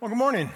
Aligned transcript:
Well, 0.00 0.08
good 0.08 0.16
morning, 0.16 0.48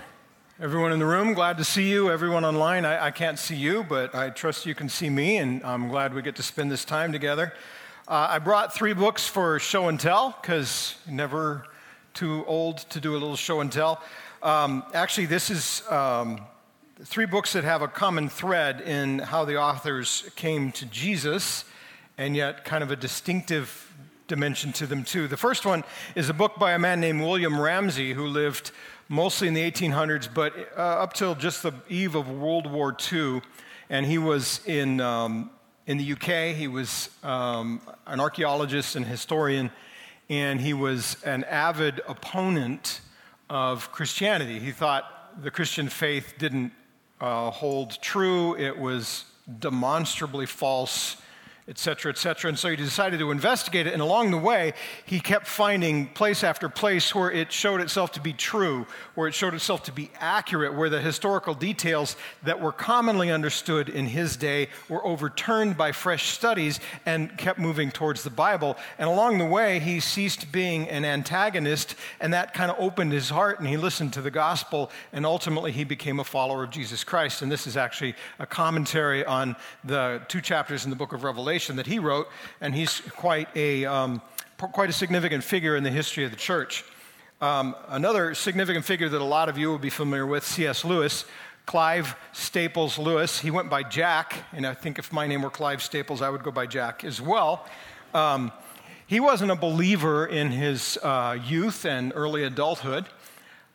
everyone 0.59 0.91
in 0.93 0.99
the 0.99 1.05
room. 1.05 1.35
Glad 1.35 1.59
to 1.59 1.65
see 1.65 1.91
you. 1.91 2.11
Everyone 2.11 2.47
online, 2.47 2.87
I, 2.87 3.09
I, 3.09 3.11
can't 3.11 3.39
see 3.39 3.57
you, 3.57 3.85
but 3.87 4.15
I 4.15 4.31
trust 4.31 4.65
you 4.65 4.75
can 4.75 4.89
see 4.89 5.11
me, 5.11 5.37
and 5.37 5.63
I'm 5.63 5.89
glad 5.89 6.15
we 6.15 6.23
get 6.23 6.37
to 6.37 6.43
spend 6.43 6.73
this 6.73 6.83
time 6.83 7.13
together. 7.13 7.53
Uh, 8.09 8.29
I 8.31 8.39
brought 8.39 8.75
three 8.75 8.95
books 8.95 9.29
for 9.29 9.59
show 9.59 9.89
and 9.89 10.01
tell 10.01 10.35
because 10.41 10.97
never 11.07 11.67
too 12.15 12.43
old 12.47 12.79
to 12.89 13.01
do 13.01 13.13
a 13.13 13.19
little 13.19 13.37
show 13.37 13.61
and 13.61 13.71
tell. 13.71 14.03
Um, 14.43 14.83
actually, 14.95 15.27
this 15.27 15.51
is 15.51 15.83
um, 15.91 16.41
three 17.03 17.27
books 17.27 17.53
that 17.53 17.65
have 17.65 17.83
a 17.83 17.89
common 17.89 18.31
thread 18.31 18.81
in 18.81 19.19
how 19.19 19.45
the 19.45 19.59
authors 19.59 20.31
came 20.37 20.73
to 20.73 20.87
Jesus, 20.87 21.67
and 22.17 22.35
yet 22.35 22.65
kind 22.65 22.83
of 22.83 22.91
a 22.91 22.97
distinctive 22.97 23.93
dimension 24.27 24.73
to 24.73 24.87
them, 24.87 25.05
too. 25.05 25.29
The 25.29 25.37
first 25.37 25.67
one 25.67 25.85
is 26.15 26.31
a 26.31 26.35
book 26.35 26.59
by 26.59 26.73
a 26.73 26.79
man 26.79 26.99
named 26.99 27.21
William 27.21 27.61
Ramsay 27.61 28.15
who 28.15 28.27
lived 28.27 28.71
mostly 29.09 29.49
in 29.49 29.55
the 29.55 29.71
1800s, 29.71 30.29
but 30.33 30.55
uh, 30.77 30.81
up 30.81 31.13
till 31.13 31.35
just 31.35 31.63
the 31.63 31.73
eve 31.89 32.15
of 32.15 32.29
World 32.31 32.71
War 32.71 32.97
II. 33.13 33.43
And 33.91 34.07
he 34.07 34.19
was 34.19 34.61
in, 34.67 35.01
um, 35.01 35.51
in 35.87 35.99
the 35.99 36.13
UK. 36.13 36.57
He 36.57 36.69
was 36.69 37.11
um, 37.23 37.81
an 38.07 38.21
archaeologist 38.21 38.97
and 38.97 39.05
historian, 39.05 39.71
and 40.31 40.61
he 40.61 40.73
was 40.73 41.17
an 41.25 41.45
avid 41.45 42.01
opponent 42.09 43.01
of 43.51 43.93
Christianity. 43.93 44.59
He 44.59 44.73
thought 44.73 45.43
the 45.43 45.51
Christian 45.51 45.89
faith 45.89 46.35
didn't 46.39 46.73
uh, 47.21 47.51
hold 47.51 48.01
true, 48.03 48.57
it 48.57 48.79
was 48.79 49.25
demonstrably 49.59 50.47
false 50.47 51.17
et 51.67 51.79
cetera, 51.79 52.13
et 52.13 52.19
cetera. 52.19 52.51
And 52.51 52.59
so 52.59 52.69
he 52.69 52.77
decided 52.77 53.21
to 53.21 53.31
investigate 53.31 53.87
it. 53.87 53.95
And 53.95 54.03
along 54.03 54.33
the 54.33 54.37
way, 54.39 54.75
he 55.07 55.19
kept 55.19 55.47
finding 55.47 56.09
place 56.09 56.45
after 56.45 56.69
place 56.69 57.15
where 57.15 57.31
it 57.31 57.51
showed 57.51 57.81
itself 57.81 58.13
to 58.13 58.21
be 58.21 58.35
true, 58.35 58.87
where 59.15 59.29
it 59.29 59.35
showed 59.35 59.55
itself 59.55 59.83
to 59.85 59.93
be 59.93 60.11
accurate, 60.21 60.75
where 60.75 60.91
the 60.91 61.01
historical 61.01 61.55
details 61.55 62.17
that 62.43 62.61
were 62.61 62.71
commonly 62.71 63.31
understood 63.31 63.89
in 63.89 64.05
his 64.05 64.37
day 64.37 64.69
were 64.91 65.03
overturned 65.07 65.75
by 65.79 65.91
fresh 65.91 66.29
studies 66.29 66.81
and 67.07 67.35
kept 67.39 67.59
moving 67.59 67.91
towards 67.91 68.25
the 68.25 68.31
Bible. 68.31 68.77
And 68.99 69.09
along 69.09 69.39
the 69.39 69.47
way, 69.47 69.79
he 69.79 70.01
ceased 70.01 70.53
being 70.53 70.87
an 70.91 71.07
antagonist, 71.07 71.95
and 72.21 72.35
that 72.35 72.53
kind 72.53 72.71
of 72.71 72.77
opened 72.79 73.13
his 73.13 73.31
heart, 73.31 73.59
and 73.59 73.67
he 73.67 73.79
listened 73.79 74.13
to 74.13 74.21
the 74.21 74.31
gospel, 74.31 74.91
and 75.15 75.25
ultimately 75.25 75.73
he 75.73 75.85
became 75.85 76.21
a 76.21 76.25
follower 76.25 76.65
of 76.65 76.71
Jesus 76.71 77.05
Christ. 77.05 77.41
And 77.41 77.51
this 77.51 77.67
is 77.67 77.79
actually 77.79 78.17
a 78.39 78.45
commentary 78.45 79.25
on 79.25 79.57
the 79.83 80.21
two 80.29 80.43
chapters 80.43 80.85
in 80.85 80.91
the 80.91 80.97
book 80.97 81.15
of 81.15 81.25
Revelation 81.25 81.54
Revelation 81.55 81.77
that 81.77 81.87
he 81.87 82.01
wrote, 82.01 82.27
and 82.61 82.75
he's 82.75 83.01
quite 83.11 83.47
a, 83.55 83.85
um, 83.85 84.21
quite 84.59 84.91
a 84.91 84.93
significant 84.93 85.45
figure 85.45 85.77
in 85.77 85.85
the 85.85 85.91
history 85.91 86.25
of 86.25 86.33
the 86.33 86.37
church. 86.37 86.85
Um, 87.41 87.77
another 87.87 88.35
significant 88.35 88.85
figure 88.85 89.09
that 89.09 89.21
a 89.21 89.25
lot 89.25 89.49
of 89.49 89.57
you 89.57 89.69
will 89.69 89.79
be 89.79 89.89
familiar 89.89 90.27
with, 90.27 90.45
C.S. 90.45 90.85
Lewis, 90.85 91.27
Clive 91.65 92.17
Staples 92.33 92.99
Lewis. 92.99 93.39
He 93.39 93.53
went 93.53 93.71
by 93.71 93.85
Jack, 93.85 94.35
and 94.53 94.67
I 94.67 94.75
think 94.75 94.99
if 94.99 95.13
my 95.13 95.29
name 95.29 95.43
were 95.43 95.51
Clive 95.51 95.81
Staples, 95.81 96.23
I 96.23 96.29
would 96.29 96.43
go 96.43 96.51
by 96.51 96.67
Jack 96.67 97.05
as 97.05 97.21
well. 97.21 97.65
Um, 98.13 98.51
he 99.07 99.21
wasn't 99.21 99.53
a 99.53 99.57
believer 99.57 100.27
in 100.27 100.51
his 100.51 100.99
uh, 101.05 101.39
youth 101.47 101.85
and 101.85 102.13
early 102.17 102.43
adulthood, 102.43 103.07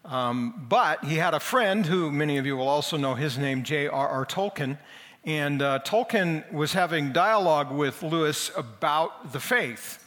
um, 0.04 0.66
but 0.68 1.06
he 1.06 1.16
had 1.16 1.34
a 1.34 1.40
friend 1.40 1.86
who 1.86 2.12
many 2.12 2.38
of 2.38 2.46
you 2.46 2.58
will 2.58 2.68
also 2.68 2.98
know 2.98 3.16
his 3.16 3.38
name, 3.38 3.64
J.R.R. 3.64 4.26
Tolkien, 4.26 4.78
and 5.26 5.62
uh, 5.62 5.80
Tolkien 5.80 6.50
was 6.52 6.74
having 6.74 7.12
dialogue 7.12 7.72
with 7.72 8.02
Lewis 8.02 8.52
about 8.56 9.32
the 9.34 9.40
faith. 9.40 10.06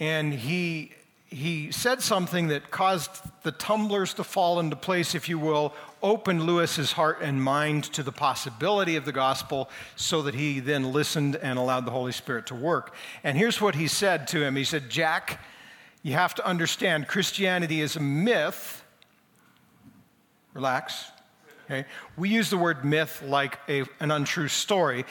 And 0.00 0.32
he, 0.32 0.92
he 1.28 1.70
said 1.70 2.02
something 2.02 2.48
that 2.48 2.70
caused 2.70 3.10
the 3.42 3.52
tumblers 3.52 4.14
to 4.14 4.24
fall 4.24 4.58
into 4.60 4.76
place, 4.76 5.14
if 5.14 5.28
you 5.28 5.38
will, 5.38 5.74
opened 6.02 6.42
Lewis's 6.42 6.92
heart 6.92 7.18
and 7.20 7.42
mind 7.42 7.84
to 7.84 8.02
the 8.02 8.12
possibility 8.12 8.96
of 8.96 9.04
the 9.04 9.12
gospel 9.12 9.70
so 9.96 10.22
that 10.22 10.34
he 10.34 10.60
then 10.60 10.92
listened 10.92 11.36
and 11.36 11.58
allowed 11.58 11.86
the 11.86 11.90
Holy 11.90 12.12
Spirit 12.12 12.46
to 12.46 12.54
work. 12.54 12.94
And 13.22 13.36
here's 13.38 13.60
what 13.60 13.74
he 13.74 13.86
said 13.86 14.26
to 14.28 14.42
him 14.42 14.56
He 14.56 14.64
said, 14.64 14.90
Jack, 14.90 15.40
you 16.02 16.12
have 16.12 16.34
to 16.34 16.46
understand 16.46 17.06
Christianity 17.08 17.80
is 17.80 17.96
a 17.96 18.00
myth. 18.00 18.82
Relax. 20.52 21.10
Okay? 21.64 21.86
We 22.16 22.28
use 22.28 22.50
the 22.50 22.58
word 22.58 22.84
myth 22.84 23.22
like 23.26 23.58
a, 23.68 23.84
an 24.00 24.10
untrue 24.10 24.48
story. 24.48 25.04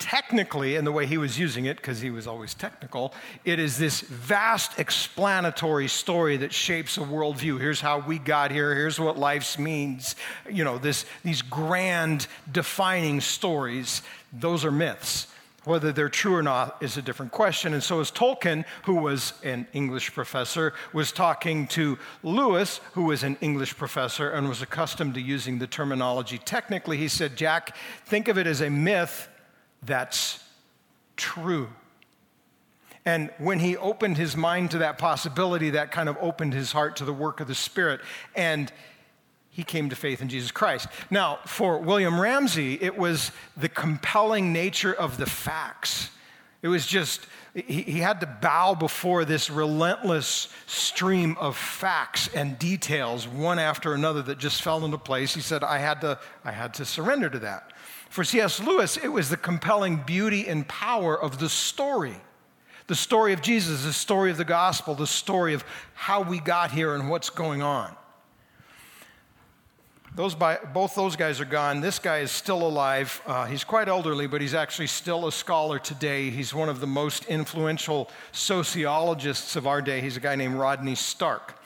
Technically, 0.00 0.76
and 0.76 0.86
the 0.86 0.92
way 0.92 1.04
he 1.04 1.18
was 1.18 1.38
using 1.38 1.66
it, 1.66 1.76
because 1.76 2.00
he 2.00 2.10
was 2.10 2.26
always 2.26 2.54
technical, 2.54 3.12
it 3.44 3.58
is 3.58 3.76
this 3.76 4.00
vast 4.00 4.78
explanatory 4.78 5.88
story 5.88 6.38
that 6.38 6.54
shapes 6.54 6.96
a 6.96 7.00
worldview. 7.00 7.60
Here's 7.60 7.82
how 7.82 7.98
we 7.98 8.18
got 8.18 8.50
here, 8.50 8.74
here's 8.74 8.98
what 8.98 9.18
life 9.18 9.58
means. 9.58 10.16
You 10.50 10.64
know, 10.64 10.78
this, 10.78 11.04
these 11.22 11.42
grand 11.42 12.28
defining 12.50 13.20
stories, 13.20 14.00
those 14.32 14.64
are 14.64 14.72
myths. 14.72 15.26
Whether 15.64 15.92
they're 15.92 16.08
true 16.08 16.34
or 16.34 16.42
not 16.42 16.82
is 16.82 16.96
a 16.96 17.02
different 17.02 17.32
question. 17.32 17.74
And 17.74 17.82
so, 17.82 18.00
as 18.00 18.10
Tolkien, 18.10 18.64
who 18.84 18.94
was 18.94 19.34
an 19.44 19.66
English 19.74 20.14
professor, 20.14 20.72
was 20.94 21.12
talking 21.12 21.66
to 21.68 21.98
Lewis, 22.22 22.80
who 22.92 23.04
was 23.04 23.22
an 23.22 23.36
English 23.42 23.76
professor 23.76 24.30
and 24.30 24.48
was 24.48 24.62
accustomed 24.62 25.14
to 25.14 25.20
using 25.20 25.58
the 25.58 25.66
terminology 25.66 26.38
technically, 26.38 26.96
he 26.96 27.08
said, 27.08 27.36
Jack, 27.36 27.76
think 28.06 28.28
of 28.28 28.38
it 28.38 28.46
as 28.46 28.62
a 28.62 28.70
myth 28.70 29.28
that's 29.82 30.42
true. 31.16 31.68
And 33.04 33.30
when 33.38 33.60
he 33.60 33.76
opened 33.76 34.18
his 34.18 34.36
mind 34.36 34.72
to 34.72 34.78
that 34.78 34.98
possibility, 34.98 35.70
that 35.70 35.90
kind 35.90 36.08
of 36.08 36.16
opened 36.20 36.52
his 36.52 36.72
heart 36.72 36.96
to 36.96 37.04
the 37.04 37.12
work 37.12 37.40
of 37.40 37.48
the 37.48 37.54
Spirit. 37.54 38.00
And 38.34 38.70
he 39.60 39.64
came 39.64 39.90
to 39.90 39.96
faith 39.96 40.22
in 40.22 40.30
Jesus 40.30 40.50
Christ. 40.50 40.88
Now, 41.10 41.38
for 41.44 41.76
William 41.76 42.18
Ramsay, 42.18 42.78
it 42.80 42.96
was 42.96 43.30
the 43.58 43.68
compelling 43.68 44.54
nature 44.54 44.94
of 44.94 45.18
the 45.18 45.26
facts. 45.26 46.08
It 46.62 46.68
was 46.68 46.86
just, 46.86 47.26
he, 47.52 48.00
had 48.00 48.20
to 48.20 48.26
bow 48.26 48.74
before 48.74 49.26
this 49.26 49.50
relentless 49.50 50.48
stream 50.66 51.36
of 51.38 51.58
facts 51.58 52.30
and 52.34 52.58
details, 52.58 53.28
one 53.28 53.58
after 53.58 53.92
another, 53.92 54.22
that 54.22 54.38
just 54.38 54.62
fell 54.62 54.82
into 54.82 54.96
place. 54.96 55.34
He 55.34 55.42
said, 55.42 55.62
I 55.62 55.76
had 55.76 56.00
to, 56.00 56.18
I 56.42 56.52
had 56.52 56.72
to 56.74 56.86
surrender 56.86 57.28
to 57.28 57.40
that. 57.40 57.74
For 58.08 58.24
C.S. 58.24 58.60
Lewis, 58.60 58.96
it 58.96 59.08
was 59.08 59.28
the 59.28 59.36
compelling 59.36 59.96
beauty 60.06 60.48
and 60.48 60.66
power 60.66 61.20
of 61.20 61.38
the 61.38 61.50
story. 61.50 62.16
The 62.86 62.94
story 62.94 63.34
of 63.34 63.42
Jesus, 63.42 63.84
the 63.84 63.92
story 63.92 64.30
of 64.30 64.38
the 64.38 64.44
gospel, 64.46 64.94
the 64.94 65.06
story 65.06 65.52
of 65.52 65.66
how 65.92 66.22
we 66.22 66.40
got 66.40 66.70
here 66.70 66.94
and 66.94 67.10
what's 67.10 67.28
going 67.28 67.60
on. 67.60 67.94
Those 70.20 70.34
by, 70.34 70.58
both 70.74 70.94
those 70.94 71.16
guys 71.16 71.40
are 71.40 71.46
gone. 71.46 71.80
This 71.80 71.98
guy 71.98 72.18
is 72.18 72.30
still 72.30 72.66
alive. 72.66 73.22
Uh, 73.24 73.46
he's 73.46 73.64
quite 73.64 73.88
elderly, 73.88 74.26
but 74.26 74.42
he's 74.42 74.52
actually 74.52 74.88
still 74.88 75.26
a 75.26 75.32
scholar 75.32 75.78
today. 75.78 76.28
He's 76.28 76.52
one 76.52 76.68
of 76.68 76.78
the 76.78 76.86
most 76.86 77.24
influential 77.24 78.10
sociologists 78.30 79.56
of 79.56 79.66
our 79.66 79.80
day. 79.80 80.02
He's 80.02 80.18
a 80.18 80.20
guy 80.20 80.36
named 80.36 80.56
Rodney 80.56 80.94
Stark. 80.94 81.58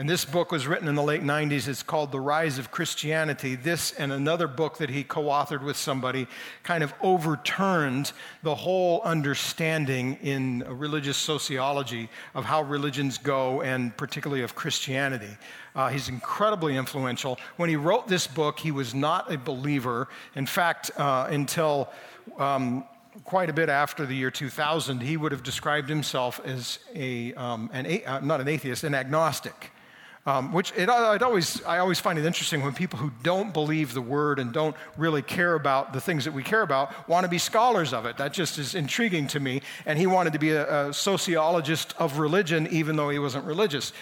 And 0.00 0.08
this 0.08 0.24
book 0.24 0.50
was 0.50 0.66
written 0.66 0.88
in 0.88 0.94
the 0.94 1.02
late 1.02 1.22
90s. 1.22 1.68
It's 1.68 1.82
called 1.82 2.10
The 2.10 2.20
Rise 2.20 2.58
of 2.58 2.70
Christianity. 2.70 3.54
This 3.54 3.92
and 3.92 4.10
another 4.10 4.48
book 4.48 4.78
that 4.78 4.88
he 4.88 5.04
co 5.04 5.24
authored 5.24 5.62
with 5.62 5.76
somebody 5.76 6.26
kind 6.62 6.82
of 6.82 6.94
overturned 7.02 8.12
the 8.42 8.54
whole 8.54 9.02
understanding 9.02 10.16
in 10.22 10.64
religious 10.66 11.18
sociology 11.18 12.08
of 12.34 12.46
how 12.46 12.62
religions 12.62 13.18
go, 13.18 13.60
and 13.60 13.94
particularly 13.98 14.42
of 14.42 14.54
Christianity. 14.54 15.36
Uh, 15.74 15.88
he's 15.90 16.08
incredibly 16.08 16.78
influential. 16.78 17.38
When 17.58 17.68
he 17.68 17.76
wrote 17.76 18.08
this 18.08 18.26
book, 18.26 18.58
he 18.58 18.70
was 18.70 18.94
not 18.94 19.30
a 19.30 19.36
believer. 19.36 20.08
In 20.34 20.46
fact, 20.46 20.90
uh, 20.96 21.26
until 21.28 21.90
um, 22.38 22.84
quite 23.24 23.50
a 23.50 23.52
bit 23.52 23.68
after 23.68 24.06
the 24.06 24.14
year 24.14 24.30
2000, 24.30 25.02
he 25.02 25.18
would 25.18 25.32
have 25.32 25.42
described 25.42 25.90
himself 25.90 26.40
as 26.46 26.78
a, 26.94 27.34
um, 27.34 27.68
an 27.74 27.84
a 27.84 28.02
uh, 28.04 28.20
not 28.20 28.40
an 28.40 28.48
atheist, 28.48 28.82
an 28.82 28.94
agnostic. 28.94 29.72
Um, 30.26 30.52
which 30.52 30.72
it, 30.72 30.82
it 30.82 31.22
always, 31.22 31.64
I 31.64 31.78
always 31.78 31.98
find 31.98 32.18
it 32.18 32.26
interesting 32.26 32.62
when 32.62 32.74
people 32.74 32.98
who 32.98 33.10
don't 33.22 33.54
believe 33.54 33.94
the 33.94 34.02
word 34.02 34.38
and 34.38 34.52
don't 34.52 34.76
really 34.98 35.22
care 35.22 35.54
about 35.54 35.94
the 35.94 36.00
things 36.00 36.26
that 36.26 36.34
we 36.34 36.42
care 36.42 36.60
about 36.60 37.08
want 37.08 37.24
to 37.24 37.28
be 37.30 37.38
scholars 37.38 37.94
of 37.94 38.04
it. 38.04 38.18
That 38.18 38.34
just 38.34 38.58
is 38.58 38.74
intriguing 38.74 39.28
to 39.28 39.40
me. 39.40 39.62
And 39.86 39.98
he 39.98 40.06
wanted 40.06 40.34
to 40.34 40.38
be 40.38 40.50
a, 40.50 40.88
a 40.88 40.92
sociologist 40.92 41.94
of 41.98 42.18
religion, 42.18 42.68
even 42.70 42.96
though 42.96 43.08
he 43.08 43.18
wasn't 43.18 43.46
religious. 43.46 43.94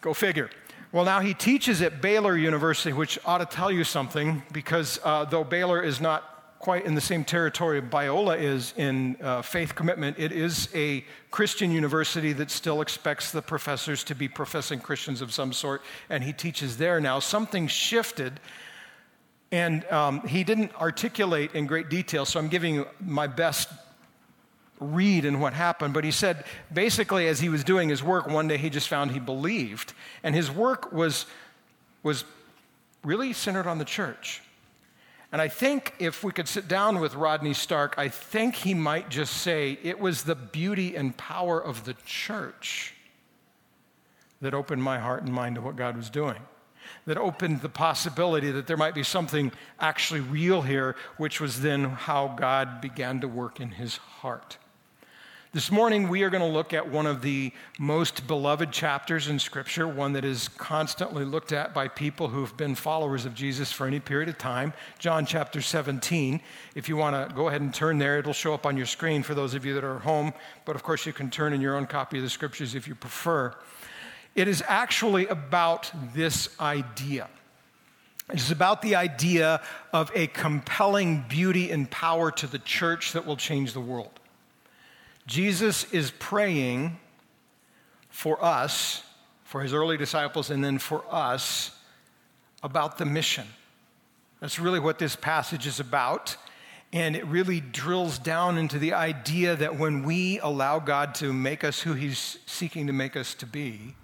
Go 0.00 0.14
figure. 0.14 0.48
Well, 0.90 1.04
now 1.04 1.20
he 1.20 1.34
teaches 1.34 1.82
at 1.82 2.00
Baylor 2.00 2.36
University, 2.36 2.94
which 2.94 3.18
ought 3.26 3.38
to 3.38 3.46
tell 3.46 3.70
you 3.70 3.84
something, 3.84 4.42
because 4.52 5.00
uh, 5.04 5.26
though 5.26 5.44
Baylor 5.44 5.82
is 5.82 6.00
not 6.00 6.31
quite 6.62 6.86
in 6.86 6.94
the 6.94 7.00
same 7.00 7.24
territory 7.24 7.82
Biola 7.82 8.40
is 8.40 8.72
in 8.76 9.16
uh, 9.20 9.42
faith 9.42 9.74
commitment. 9.74 10.16
It 10.16 10.30
is 10.30 10.68
a 10.72 11.04
Christian 11.32 11.72
university 11.72 12.32
that 12.34 12.52
still 12.52 12.80
expects 12.80 13.32
the 13.32 13.42
professors 13.42 14.04
to 14.04 14.14
be 14.14 14.28
professing 14.28 14.78
Christians 14.78 15.20
of 15.20 15.32
some 15.32 15.52
sort, 15.52 15.82
and 16.08 16.22
he 16.22 16.32
teaches 16.32 16.76
there 16.76 17.00
now. 17.00 17.18
Something 17.18 17.66
shifted, 17.66 18.38
and 19.50 19.84
um, 19.86 20.24
he 20.24 20.44
didn't 20.44 20.72
articulate 20.76 21.52
in 21.52 21.66
great 21.66 21.90
detail, 21.90 22.24
so 22.24 22.38
I'm 22.38 22.48
giving 22.48 22.76
you 22.76 22.86
my 23.00 23.26
best 23.26 23.68
read 24.78 25.24
in 25.24 25.40
what 25.40 25.54
happened, 25.54 25.92
but 25.92 26.04
he 26.04 26.12
said 26.12 26.44
basically 26.72 27.26
as 27.26 27.40
he 27.40 27.48
was 27.48 27.64
doing 27.64 27.88
his 27.88 28.04
work, 28.04 28.28
one 28.28 28.46
day 28.46 28.56
he 28.56 28.70
just 28.70 28.86
found 28.86 29.10
he 29.10 29.18
believed, 29.18 29.94
and 30.22 30.32
his 30.32 30.48
work 30.48 30.92
was, 30.92 31.26
was 32.04 32.24
really 33.02 33.32
centered 33.32 33.66
on 33.66 33.78
the 33.78 33.84
church. 33.84 34.42
And 35.32 35.40
I 35.40 35.48
think 35.48 35.94
if 35.98 36.22
we 36.22 36.30
could 36.30 36.46
sit 36.46 36.68
down 36.68 37.00
with 37.00 37.14
Rodney 37.14 37.54
Stark, 37.54 37.94
I 37.96 38.08
think 38.08 38.54
he 38.54 38.74
might 38.74 39.08
just 39.08 39.38
say 39.38 39.78
it 39.82 39.98
was 39.98 40.24
the 40.24 40.34
beauty 40.34 40.94
and 40.94 41.16
power 41.16 41.58
of 41.58 41.86
the 41.86 41.94
church 42.04 42.94
that 44.42 44.52
opened 44.52 44.82
my 44.82 44.98
heart 44.98 45.22
and 45.22 45.32
mind 45.32 45.54
to 45.54 45.62
what 45.62 45.74
God 45.76 45.96
was 45.96 46.10
doing, 46.10 46.40
that 47.06 47.16
opened 47.16 47.62
the 47.62 47.70
possibility 47.70 48.50
that 48.50 48.66
there 48.66 48.76
might 48.76 48.94
be 48.94 49.02
something 49.02 49.52
actually 49.80 50.20
real 50.20 50.60
here, 50.60 50.96
which 51.16 51.40
was 51.40 51.62
then 51.62 51.84
how 51.84 52.28
God 52.28 52.82
began 52.82 53.20
to 53.20 53.28
work 53.28 53.58
in 53.58 53.70
his 53.70 53.96
heart. 53.96 54.58
This 55.54 55.70
morning, 55.70 56.08
we 56.08 56.22
are 56.22 56.30
going 56.30 56.40
to 56.40 56.48
look 56.48 56.72
at 56.72 56.88
one 56.90 57.04
of 57.04 57.20
the 57.20 57.52
most 57.78 58.26
beloved 58.26 58.72
chapters 58.72 59.28
in 59.28 59.38
Scripture, 59.38 59.86
one 59.86 60.14
that 60.14 60.24
is 60.24 60.48
constantly 60.48 61.26
looked 61.26 61.52
at 61.52 61.74
by 61.74 61.88
people 61.88 62.28
who 62.28 62.40
have 62.40 62.56
been 62.56 62.74
followers 62.74 63.26
of 63.26 63.34
Jesus 63.34 63.70
for 63.70 63.86
any 63.86 64.00
period 64.00 64.30
of 64.30 64.38
time, 64.38 64.72
John 64.98 65.26
chapter 65.26 65.60
17. 65.60 66.40
If 66.74 66.88
you 66.88 66.96
want 66.96 67.28
to 67.28 67.34
go 67.36 67.48
ahead 67.48 67.60
and 67.60 67.74
turn 67.74 67.98
there, 67.98 68.18
it'll 68.18 68.32
show 68.32 68.54
up 68.54 68.64
on 68.64 68.78
your 68.78 68.86
screen 68.86 69.22
for 69.22 69.34
those 69.34 69.52
of 69.52 69.66
you 69.66 69.74
that 69.74 69.84
are 69.84 69.98
home, 69.98 70.32
but 70.64 70.74
of 70.74 70.82
course, 70.82 71.04
you 71.04 71.12
can 71.12 71.28
turn 71.28 71.52
in 71.52 71.60
your 71.60 71.76
own 71.76 71.84
copy 71.84 72.16
of 72.16 72.22
the 72.22 72.30
Scriptures 72.30 72.74
if 72.74 72.88
you 72.88 72.94
prefer. 72.94 73.54
It 74.34 74.48
is 74.48 74.64
actually 74.66 75.26
about 75.26 75.92
this 76.14 76.58
idea. 76.60 77.28
It 78.32 78.40
is 78.40 78.50
about 78.50 78.80
the 78.80 78.96
idea 78.96 79.60
of 79.92 80.10
a 80.14 80.28
compelling 80.28 81.26
beauty 81.28 81.70
and 81.70 81.90
power 81.90 82.30
to 82.30 82.46
the 82.46 82.58
church 82.58 83.12
that 83.12 83.26
will 83.26 83.36
change 83.36 83.74
the 83.74 83.80
world. 83.82 84.18
Jesus 85.26 85.84
is 85.92 86.10
praying 86.18 86.98
for 88.08 88.42
us, 88.44 89.02
for 89.44 89.62
his 89.62 89.72
early 89.72 89.96
disciples, 89.96 90.50
and 90.50 90.64
then 90.64 90.78
for 90.78 91.04
us 91.10 91.70
about 92.62 92.98
the 92.98 93.04
mission. 93.04 93.46
That's 94.40 94.58
really 94.58 94.80
what 94.80 94.98
this 94.98 95.16
passage 95.16 95.66
is 95.66 95.80
about. 95.80 96.36
And 96.92 97.16
it 97.16 97.24
really 97.26 97.60
drills 97.60 98.18
down 98.18 98.58
into 98.58 98.78
the 98.78 98.92
idea 98.92 99.56
that 99.56 99.78
when 99.78 100.02
we 100.02 100.38
allow 100.40 100.78
God 100.78 101.14
to 101.16 101.32
make 101.32 101.64
us 101.64 101.80
who 101.80 101.94
he's 101.94 102.38
seeking 102.44 102.86
to 102.88 102.92
make 102.92 103.16
us 103.16 103.34
to 103.34 103.46
be, 103.46 103.94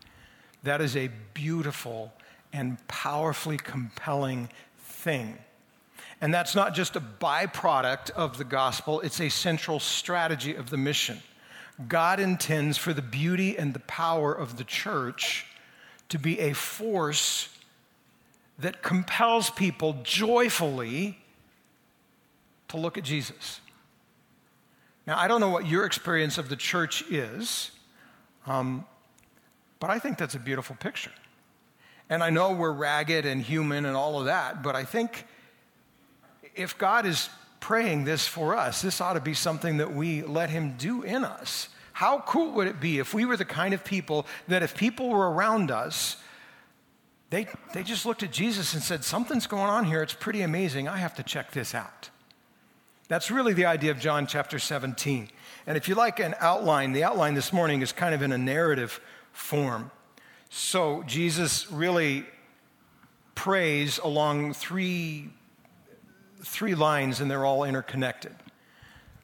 that 0.62 0.80
is 0.80 0.96
a 0.96 1.10
beautiful 1.34 2.12
and 2.52 2.78
powerfully 2.88 3.58
compelling 3.58 4.48
thing. 4.78 5.36
And 6.20 6.34
that's 6.34 6.54
not 6.54 6.74
just 6.74 6.96
a 6.96 7.00
byproduct 7.00 8.10
of 8.10 8.38
the 8.38 8.44
gospel, 8.44 9.00
it's 9.00 9.20
a 9.20 9.28
central 9.28 9.78
strategy 9.78 10.54
of 10.54 10.70
the 10.70 10.76
mission. 10.76 11.22
God 11.86 12.18
intends 12.18 12.76
for 12.76 12.92
the 12.92 13.02
beauty 13.02 13.56
and 13.56 13.72
the 13.72 13.80
power 13.80 14.32
of 14.32 14.56
the 14.56 14.64
church 14.64 15.46
to 16.08 16.18
be 16.18 16.40
a 16.40 16.52
force 16.52 17.50
that 18.58 18.82
compels 18.82 19.50
people 19.50 19.96
joyfully 20.02 21.18
to 22.68 22.76
look 22.76 22.98
at 22.98 23.04
Jesus. 23.04 23.60
Now, 25.06 25.18
I 25.18 25.28
don't 25.28 25.40
know 25.40 25.50
what 25.50 25.66
your 25.66 25.84
experience 25.84 26.36
of 26.36 26.48
the 26.48 26.56
church 26.56 27.02
is, 27.10 27.70
um, 28.46 28.84
but 29.78 29.90
I 29.90 29.98
think 30.00 30.18
that's 30.18 30.34
a 30.34 30.40
beautiful 30.40 30.76
picture. 30.76 31.12
And 32.10 32.22
I 32.22 32.30
know 32.30 32.52
we're 32.52 32.72
ragged 32.72 33.24
and 33.24 33.40
human 33.40 33.86
and 33.86 33.96
all 33.96 34.18
of 34.18 34.26
that, 34.26 34.62
but 34.62 34.74
I 34.74 34.84
think 34.84 35.26
if 36.58 36.76
God 36.76 37.06
is 37.06 37.30
praying 37.60 38.04
this 38.04 38.26
for 38.26 38.56
us, 38.56 38.82
this 38.82 39.00
ought 39.00 39.14
to 39.14 39.20
be 39.20 39.34
something 39.34 39.78
that 39.78 39.92
we 39.92 40.22
let 40.22 40.50
Him 40.50 40.74
do 40.76 41.02
in 41.02 41.24
us. 41.24 41.68
How 41.92 42.20
cool 42.20 42.52
would 42.52 42.68
it 42.68 42.80
be 42.80 42.98
if 42.98 43.12
we 43.12 43.24
were 43.24 43.36
the 43.36 43.44
kind 43.44 43.74
of 43.74 43.84
people 43.84 44.26
that 44.46 44.62
if 44.62 44.76
people 44.76 45.08
were 45.08 45.30
around 45.30 45.70
us, 45.70 46.16
they, 47.30 47.46
they 47.74 47.82
just 47.82 48.06
looked 48.06 48.22
at 48.22 48.30
Jesus 48.30 48.72
and 48.74 48.82
said, 48.82 49.04
Something's 49.04 49.46
going 49.46 49.68
on 49.68 49.84
here. 49.84 50.02
It's 50.02 50.14
pretty 50.14 50.42
amazing. 50.42 50.88
I 50.88 50.98
have 50.98 51.14
to 51.16 51.22
check 51.22 51.50
this 51.50 51.74
out. 51.74 52.10
That's 53.08 53.30
really 53.30 53.52
the 53.52 53.64
idea 53.64 53.90
of 53.90 53.98
John 53.98 54.26
chapter 54.26 54.58
17. 54.58 55.28
And 55.66 55.76
if 55.76 55.88
you 55.88 55.94
like 55.94 56.20
an 56.20 56.34
outline, 56.40 56.92
the 56.92 57.04
outline 57.04 57.34
this 57.34 57.52
morning 57.52 57.82
is 57.82 57.90
kind 57.90 58.14
of 58.14 58.22
in 58.22 58.32
a 58.32 58.38
narrative 58.38 59.00
form. 59.32 59.90
So 60.50 61.02
Jesus 61.06 61.70
really 61.70 62.24
prays 63.34 63.98
along 63.98 64.54
three 64.54 65.30
three 66.42 66.74
lines 66.74 67.20
and 67.20 67.30
they're 67.30 67.44
all 67.44 67.64
interconnected. 67.64 68.34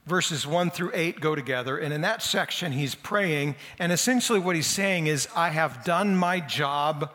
Verses 0.07 0.47
1 0.47 0.71
through 0.71 0.91
8 0.93 1.19
go 1.21 1.35
together, 1.35 1.79
and 1.79 1.93
in 1.93 2.03
that 2.03 2.23
section, 2.23 2.73
he's 2.73 2.95
praying, 2.95 3.57
and 3.79 3.91
essentially 3.91 4.39
what 4.39 4.55
he's 4.55 4.67
saying 4.67 5.07
is, 5.07 5.27
I 5.35 5.49
have 5.49 5.83
done 5.83 6.15
my 6.15 6.41
job, 6.41 7.11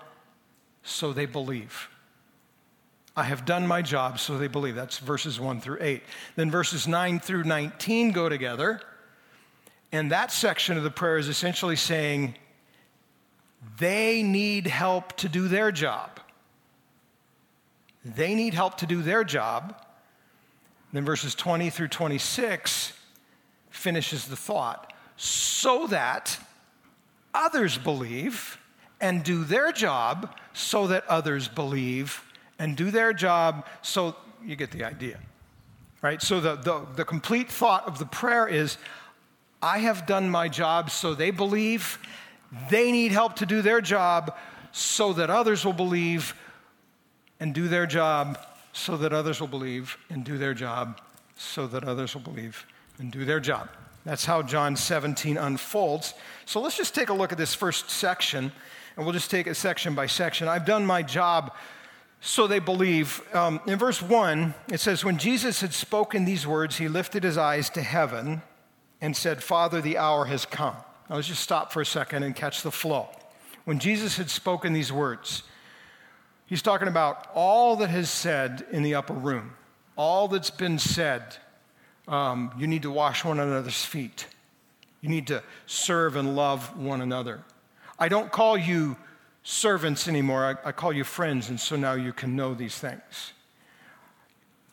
so 0.82 1.14
they 1.14 1.28
believe. 1.28 1.88
I 3.16 3.24
have 3.24 3.46
done 3.46 3.68
my 3.68 3.84
job, 3.84 4.18
so 4.18 4.40
they 4.40 4.48
believe. 4.48 4.74
That's 4.74 4.98
verses 4.98 5.40
1 5.40 5.62
through 5.62 5.78
8. 5.82 6.02
Then 6.36 6.50
verses 6.50 6.88
9 6.88 7.20
through 7.20 7.44
19 7.44 8.12
go 8.12 8.28
together, 8.28 8.82
and 9.92 10.12
that 10.12 10.32
section 10.32 10.76
of 10.76 10.84
the 10.84 10.90
prayer 10.90 11.20
is 11.20 11.28
essentially 11.28 11.76
saying, 11.76 12.36
they 13.78 14.24
need 14.24 14.68
help 14.68 15.14
to 15.18 15.30
do 15.30 15.48
their 15.48 15.72
job. 15.72 16.20
They 18.06 18.34
need 18.36 18.54
help 18.54 18.78
to 18.78 18.86
do 18.86 19.02
their 19.02 19.24
job, 19.24 19.80
then 20.94 21.06
verses 21.06 21.36
20 21.36 21.70
through 21.70 21.88
26 21.88 22.94
finishes 23.70 24.28
the 24.28 24.36
thought 24.36 24.92
so 25.16 25.88
that 25.88 26.38
others 27.34 27.78
believe 27.78 28.58
and 29.00 29.24
do 29.24 29.44
their 29.44 29.72
job 29.72 30.36
so 30.54 30.88
that 30.88 31.06
others 31.08 31.48
believe 31.48 32.24
and 32.58 32.76
do 32.76 32.92
their 32.92 33.14
job. 33.14 33.66
So 33.82 34.16
you 34.44 34.56
get 34.56 34.72
the 34.72 34.84
idea 34.84 35.20
right? 36.02 36.22
So 36.22 36.40
the, 36.40 36.56
the, 36.56 36.86
the 36.96 37.06
complete 37.06 37.52
thought 37.52 37.88
of 37.88 38.00
the 38.00 38.06
prayer 38.06 38.48
is 38.48 38.78
i 39.62 39.80
have 39.80 40.06
done 40.06 40.30
my 40.30 40.48
job 40.48 40.90
so 40.90 41.14
they 41.14 41.32
believe. 41.32 42.00
They 42.70 42.92
need 42.92 43.12
help 43.12 43.36
to 43.38 43.46
do 43.46 43.62
their 43.62 43.82
job 43.82 44.36
so 44.72 45.14
that 45.14 45.30
others 45.30 45.66
will 45.66 45.74
believe 45.74 46.34
and 47.40 47.54
do 47.54 47.68
their 47.68 47.86
job 47.86 48.40
so 48.74 48.98
that 48.98 49.14
others 49.14 49.40
will 49.40 49.48
believe 49.48 49.98
and 50.10 50.24
do 50.24 50.38
their 50.38 50.54
job, 50.54 51.02
so 51.36 51.68
that 51.68 51.84
others 51.84 52.14
will 52.14 52.22
believe 52.22 52.66
and 52.98 53.12
do 53.12 53.26
their 53.26 53.40
job. 53.40 53.70
That's 54.06 54.26
how 54.26 54.42
John 54.42 54.76
17 54.76 55.38
unfolds. 55.38 56.14
So 56.46 56.62
let's 56.62 56.78
just 56.78 56.96
take 56.96 57.10
a 57.10 57.14
look 57.14 57.32
at 57.32 57.38
this 57.38 57.54
first 57.54 57.90
section, 57.90 58.52
and 58.96 59.06
we'll 59.06 59.14
just 59.14 59.32
take 59.32 59.48
it 59.48 59.56
section 59.56 59.96
by 59.96 60.08
section. 60.08 60.48
I've 60.48 60.66
done 60.66 60.86
my 60.86 61.02
job, 61.02 61.54
so 62.22 62.48
they 62.48 62.60
believe. 62.60 63.22
Um, 63.36 63.60
in 63.68 63.78
verse 63.78 64.02
1, 64.02 64.54
it 64.72 64.80
says, 64.80 65.04
When 65.04 65.18
Jesus 65.18 65.62
had 65.62 65.74
spoken 65.74 66.26
these 66.26 66.48
words, 66.48 66.78
he 66.78 66.88
lifted 66.88 67.24
his 67.24 67.38
eyes 67.38 67.70
to 67.72 67.82
heaven 67.82 68.42
and 69.02 69.16
said, 69.16 69.44
Father, 69.44 69.82
the 69.82 69.98
hour 69.98 70.26
has 70.26 70.46
come. 70.46 70.76
Now 71.10 71.16
let's 71.16 71.28
just 71.28 71.44
stop 71.44 71.72
for 71.72 71.82
a 71.82 71.86
second 71.86 72.24
and 72.24 72.36
catch 72.36 72.62
the 72.62 72.72
flow. 72.72 73.10
When 73.66 73.80
Jesus 73.80 74.18
had 74.18 74.30
spoken 74.30 74.74
these 74.74 74.92
words, 74.92 75.44
He's 76.50 76.64
talking 76.64 76.88
about 76.88 77.28
all 77.36 77.76
that 77.76 77.92
has 77.92 78.10
said 78.10 78.66
in 78.72 78.82
the 78.82 78.96
upper 78.96 79.14
room, 79.14 79.54
all 79.96 80.28
that's 80.28 80.50
been 80.50 80.80
said. 80.80 81.38
Um, 82.08 82.52
you 82.58 82.66
need 82.66 82.82
to 82.82 82.90
wash 82.90 83.24
one 83.24 83.40
another's 83.40 83.86
feet. 83.86 84.26
You 85.02 85.10
need 85.10 85.28
to 85.28 85.44
serve 85.68 86.16
and 86.16 86.36
love 86.36 86.76
one 86.76 87.02
another. 87.02 87.42
I 88.00 88.10
don't 88.10 88.32
call 88.32 88.58
you 88.58 88.98
servants 89.44 90.08
anymore, 90.08 90.58
I, 90.66 90.70
I 90.70 90.72
call 90.72 90.92
you 90.92 91.04
friends, 91.04 91.50
and 91.50 91.60
so 91.60 91.76
now 91.76 91.94
you 91.94 92.14
can 92.14 92.36
know 92.36 92.56
these 92.56 92.80
things. 92.80 93.34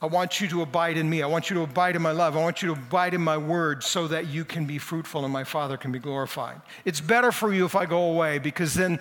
I 0.00 0.06
want 0.06 0.40
you 0.40 0.48
to 0.48 0.62
abide 0.62 0.96
in 0.96 1.08
me. 1.08 1.22
I 1.22 1.26
want 1.26 1.50
you 1.50 1.56
to 1.56 1.62
abide 1.62 1.94
in 1.94 2.02
my 2.02 2.12
love. 2.12 2.36
I 2.36 2.42
want 2.42 2.62
you 2.62 2.74
to 2.74 2.80
abide 2.80 3.12
in 3.12 3.20
my 3.20 3.36
word 3.36 3.82
so 3.82 4.06
that 4.08 4.28
you 4.28 4.44
can 4.44 4.64
be 4.64 4.78
fruitful 4.78 5.24
and 5.24 5.32
my 5.32 5.44
Father 5.44 5.76
can 5.76 5.92
be 5.92 5.98
glorified. 5.98 6.60
It's 6.84 7.00
better 7.00 7.32
for 7.32 7.52
you 7.52 7.64
if 7.64 7.74
I 7.74 7.86
go 7.86 8.10
away 8.10 8.38
because 8.38 8.74
then 8.74 9.00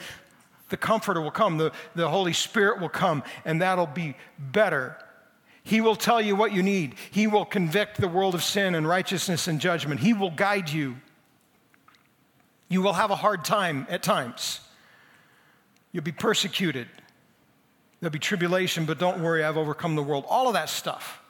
the 0.70 0.78
Comforter 0.78 1.22
will 1.22 1.32
come, 1.32 1.58
the, 1.58 1.72
the 1.96 2.10
Holy 2.10 2.34
Spirit 2.34 2.82
will 2.82 2.90
come, 2.90 3.24
and 3.44 3.62
that'll 3.62 3.86
be 3.86 4.16
better. 4.40 4.98
He 5.64 5.82
will 5.82 5.96
tell 5.96 6.22
you 6.22 6.36
what 6.36 6.54
you 6.54 6.64
need. 6.64 6.96
He 7.12 7.28
will 7.28 7.46
convict 7.46 8.00
the 8.00 8.08
world 8.08 8.36
of 8.36 8.44
sin 8.44 8.76
and 8.76 8.88
righteousness 8.88 9.48
and 9.48 9.60
judgment. 9.60 10.00
He 10.00 10.14
will 10.14 10.32
guide 10.32 10.70
you. 10.70 10.98
You 12.68 12.82
will 12.82 12.94
have 12.94 13.12
a 13.12 13.16
hard 13.16 13.46
time 13.46 13.86
at 13.90 14.04
times. 14.04 14.60
You'll 15.92 16.04
be 16.04 16.12
persecuted. 16.12 16.88
There'll 18.00 18.12
be 18.12 18.20
tribulation, 18.20 18.86
but 18.86 19.00
don't 19.00 19.22
worry, 19.22 19.44
I've 19.44 19.58
overcome 19.58 19.96
the 19.96 20.04
world. 20.04 20.26
All 20.28 20.48
of 20.48 20.54
that 20.54 20.70
stuff 20.70 21.22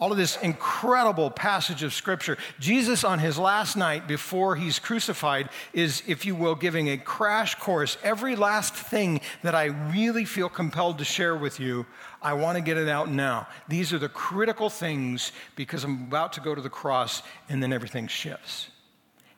all 0.00 0.10
of 0.10 0.16
this 0.16 0.38
incredible 0.38 1.30
passage 1.30 1.82
of 1.82 1.92
scripture. 1.92 2.38
Jesus, 2.58 3.04
on 3.04 3.18
his 3.18 3.38
last 3.38 3.76
night 3.76 4.08
before 4.08 4.56
he's 4.56 4.78
crucified, 4.78 5.50
is, 5.74 6.02
if 6.06 6.24
you 6.24 6.34
will, 6.34 6.54
giving 6.54 6.88
a 6.88 6.96
crash 6.96 7.54
course. 7.56 7.98
Every 8.02 8.34
last 8.34 8.74
thing 8.74 9.20
that 9.42 9.54
I 9.54 9.66
really 9.66 10.24
feel 10.24 10.48
compelled 10.48 10.98
to 10.98 11.04
share 11.04 11.36
with 11.36 11.60
you, 11.60 11.84
I 12.22 12.32
want 12.32 12.56
to 12.56 12.62
get 12.62 12.78
it 12.78 12.88
out 12.88 13.10
now. 13.10 13.46
These 13.68 13.92
are 13.92 13.98
the 13.98 14.08
critical 14.08 14.70
things 14.70 15.32
because 15.54 15.84
I'm 15.84 16.04
about 16.04 16.32
to 16.32 16.40
go 16.40 16.54
to 16.54 16.62
the 16.62 16.70
cross 16.70 17.22
and 17.50 17.62
then 17.62 17.72
everything 17.72 18.08
shifts. 18.08 18.70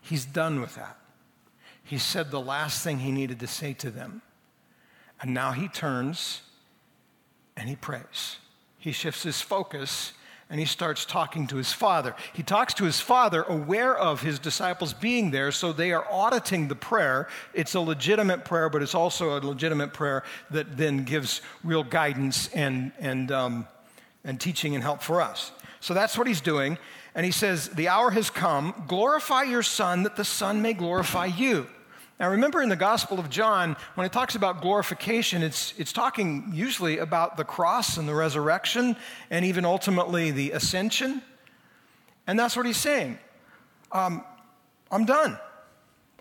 He's 0.00 0.24
done 0.24 0.60
with 0.60 0.76
that. 0.76 0.96
He 1.82 1.98
said 1.98 2.30
the 2.30 2.40
last 2.40 2.84
thing 2.84 3.00
he 3.00 3.10
needed 3.10 3.40
to 3.40 3.48
say 3.48 3.72
to 3.74 3.90
them. 3.90 4.22
And 5.20 5.34
now 5.34 5.50
he 5.52 5.66
turns 5.66 6.42
and 7.56 7.68
he 7.68 7.74
prays. 7.74 8.36
He 8.78 8.92
shifts 8.92 9.24
his 9.24 9.40
focus 9.40 10.12
and 10.52 10.60
he 10.60 10.66
starts 10.66 11.06
talking 11.06 11.46
to 11.46 11.56
his 11.56 11.72
father. 11.72 12.14
He 12.34 12.42
talks 12.42 12.74
to 12.74 12.84
his 12.84 13.00
father, 13.00 13.42
aware 13.44 13.96
of 13.96 14.20
his 14.20 14.38
disciples 14.38 14.92
being 14.92 15.30
there, 15.30 15.50
so 15.50 15.72
they 15.72 15.92
are 15.92 16.06
auditing 16.10 16.68
the 16.68 16.74
prayer. 16.74 17.26
It's 17.54 17.74
a 17.74 17.80
legitimate 17.80 18.44
prayer, 18.44 18.68
but 18.68 18.82
it's 18.82 18.94
also 18.94 19.38
a 19.38 19.40
legitimate 19.40 19.94
prayer 19.94 20.24
that 20.50 20.76
then 20.76 21.04
gives 21.04 21.40
real 21.64 21.82
guidance 21.82 22.48
and, 22.48 22.92
and, 23.00 23.32
um, 23.32 23.66
and 24.24 24.38
teaching 24.38 24.74
and 24.74 24.84
help 24.84 25.02
for 25.02 25.22
us. 25.22 25.52
So 25.80 25.94
that's 25.94 26.18
what 26.18 26.26
he's 26.26 26.42
doing. 26.42 26.76
And 27.14 27.24
he 27.24 27.32
says, 27.32 27.70
The 27.70 27.88
hour 27.88 28.10
has 28.10 28.28
come. 28.28 28.84
Glorify 28.88 29.44
your 29.44 29.62
Son, 29.62 30.02
that 30.02 30.16
the 30.16 30.24
Son 30.24 30.60
may 30.60 30.74
glorify 30.74 31.26
you. 31.26 31.66
Now, 32.20 32.30
remember 32.30 32.62
in 32.62 32.68
the 32.68 32.76
Gospel 32.76 33.18
of 33.18 33.30
John, 33.30 33.76
when 33.94 34.06
it 34.06 34.12
talks 34.12 34.34
about 34.34 34.60
glorification, 34.60 35.42
it's, 35.42 35.74
it's 35.76 35.92
talking 35.92 36.52
usually 36.54 36.98
about 36.98 37.36
the 37.36 37.44
cross 37.44 37.96
and 37.96 38.08
the 38.08 38.14
resurrection 38.14 38.96
and 39.30 39.44
even 39.44 39.64
ultimately 39.64 40.30
the 40.30 40.52
ascension. 40.52 41.22
And 42.26 42.38
that's 42.38 42.56
what 42.56 42.66
he's 42.66 42.76
saying. 42.76 43.18
Um, 43.90 44.24
I'm 44.90 45.04
done. 45.04 45.38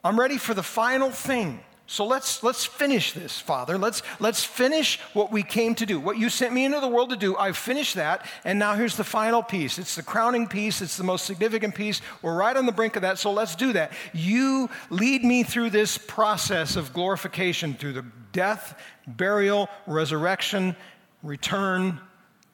I'm 0.04 0.20
ready 0.20 0.38
for 0.38 0.54
the 0.54 0.64
final 0.64 1.12
thing. 1.12 1.60
So 1.92 2.06
let's, 2.06 2.42
let's 2.42 2.64
finish 2.64 3.12
this, 3.12 3.38
Father. 3.38 3.78
Let's, 3.78 4.02
let's 4.22 4.46
finish 4.46 4.98
what 5.12 5.30
we 5.30 5.44
came 5.44 5.76
to 5.76 5.86
do. 5.86 6.00
What 6.00 6.18
you 6.18 6.30
sent 6.30 6.54
me 6.54 6.64
into 6.64 6.80
the 6.80 6.88
world 6.88 7.10
to 7.10 7.18
do, 7.18 7.36
I've 7.36 7.58
finished 7.58 7.96
that. 7.96 8.26
And 8.46 8.58
now 8.58 8.76
here's 8.76 8.96
the 8.96 9.04
final 9.04 9.44
piece. 9.44 9.78
It's 9.78 9.98
the 9.98 10.02
crowning 10.02 10.48
piece, 10.48 10.82
it's 10.82 10.96
the 10.96 11.04
most 11.04 11.26
significant 11.26 11.76
piece. 11.76 12.00
We're 12.22 12.34
right 12.34 12.56
on 12.56 12.66
the 12.66 12.72
brink 12.72 12.96
of 12.96 13.02
that, 13.02 13.20
so 13.20 13.34
let's 13.34 13.56
do 13.56 13.74
that. 13.74 13.92
You 14.14 14.70
lead 14.90 15.26
me 15.26 15.44
through 15.44 15.72
this 15.72 15.98
process 15.98 16.78
of 16.78 16.94
glorification 16.94 17.74
through 17.74 17.92
the 17.92 18.06
death, 18.32 18.80
burial, 19.06 19.68
resurrection, 19.86 20.78
return, 21.24 22.00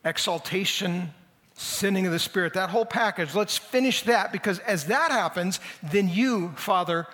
exaltation, 0.04 1.14
sending 1.54 2.08
of 2.08 2.12
the 2.12 2.18
Spirit, 2.18 2.56
that 2.56 2.72
whole 2.72 2.86
package. 2.86 3.36
Let's 3.36 3.56
finish 3.56 4.02
that 4.04 4.32
because 4.32 4.58
as 4.58 4.86
that 4.86 5.12
happens, 5.12 5.60
then 5.84 6.10
you, 6.10 6.54
Father, 6.56 7.06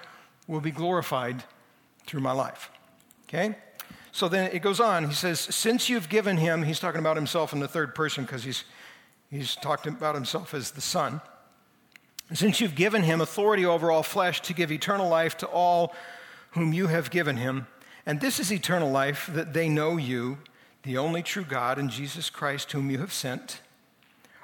will 0.48 0.62
be 0.62 0.72
glorified 0.72 1.44
through 2.06 2.22
my 2.22 2.32
life. 2.32 2.70
Okay? 3.28 3.56
So 4.12 4.30
then 4.30 4.52
it 4.52 4.62
goes 4.62 4.80
on. 4.80 5.08
He 5.08 5.14
says, 5.14 5.40
Since 5.40 5.90
you've 5.90 6.08
given 6.10 6.38
him, 6.38 6.64
he's 6.64 6.80
talking 6.80 7.00
about 7.00 7.18
himself 7.18 7.52
in 7.52 7.60
the 7.60 7.68
third 7.68 7.96
person 7.96 8.24
because 8.24 8.44
he's, 8.44 8.64
he's 9.32 9.56
talked 9.56 9.88
about 9.88 10.16
himself 10.16 10.54
as 10.54 10.72
the 10.72 10.82
Son. 10.82 11.20
Since 12.32 12.62
you've 12.62 12.76
given 12.76 13.04
him 13.04 13.22
authority 13.22 13.66
over 13.66 13.92
all 13.92 14.04
flesh 14.04 14.42
to 14.44 14.54
give 14.54 14.72
eternal 14.72 15.10
life 15.10 15.38
to 15.38 15.48
all 15.48 15.94
whom 16.52 16.74
you 16.74 16.88
have 16.88 17.10
given 17.10 17.38
him, 17.38 17.68
and 18.06 18.22
this 18.22 18.40
is 18.40 18.52
eternal 18.52 18.92
life, 18.92 19.30
that 19.34 19.54
they 19.54 19.68
know 19.68 19.98
you, 19.98 20.38
the 20.84 20.98
only 20.98 21.24
true 21.24 21.44
God, 21.44 21.80
and 21.80 21.90
Jesus 21.90 22.30
Christ, 22.30 22.72
whom 22.72 22.92
you 22.92 23.00
have 23.00 23.14
sent. 23.14 23.62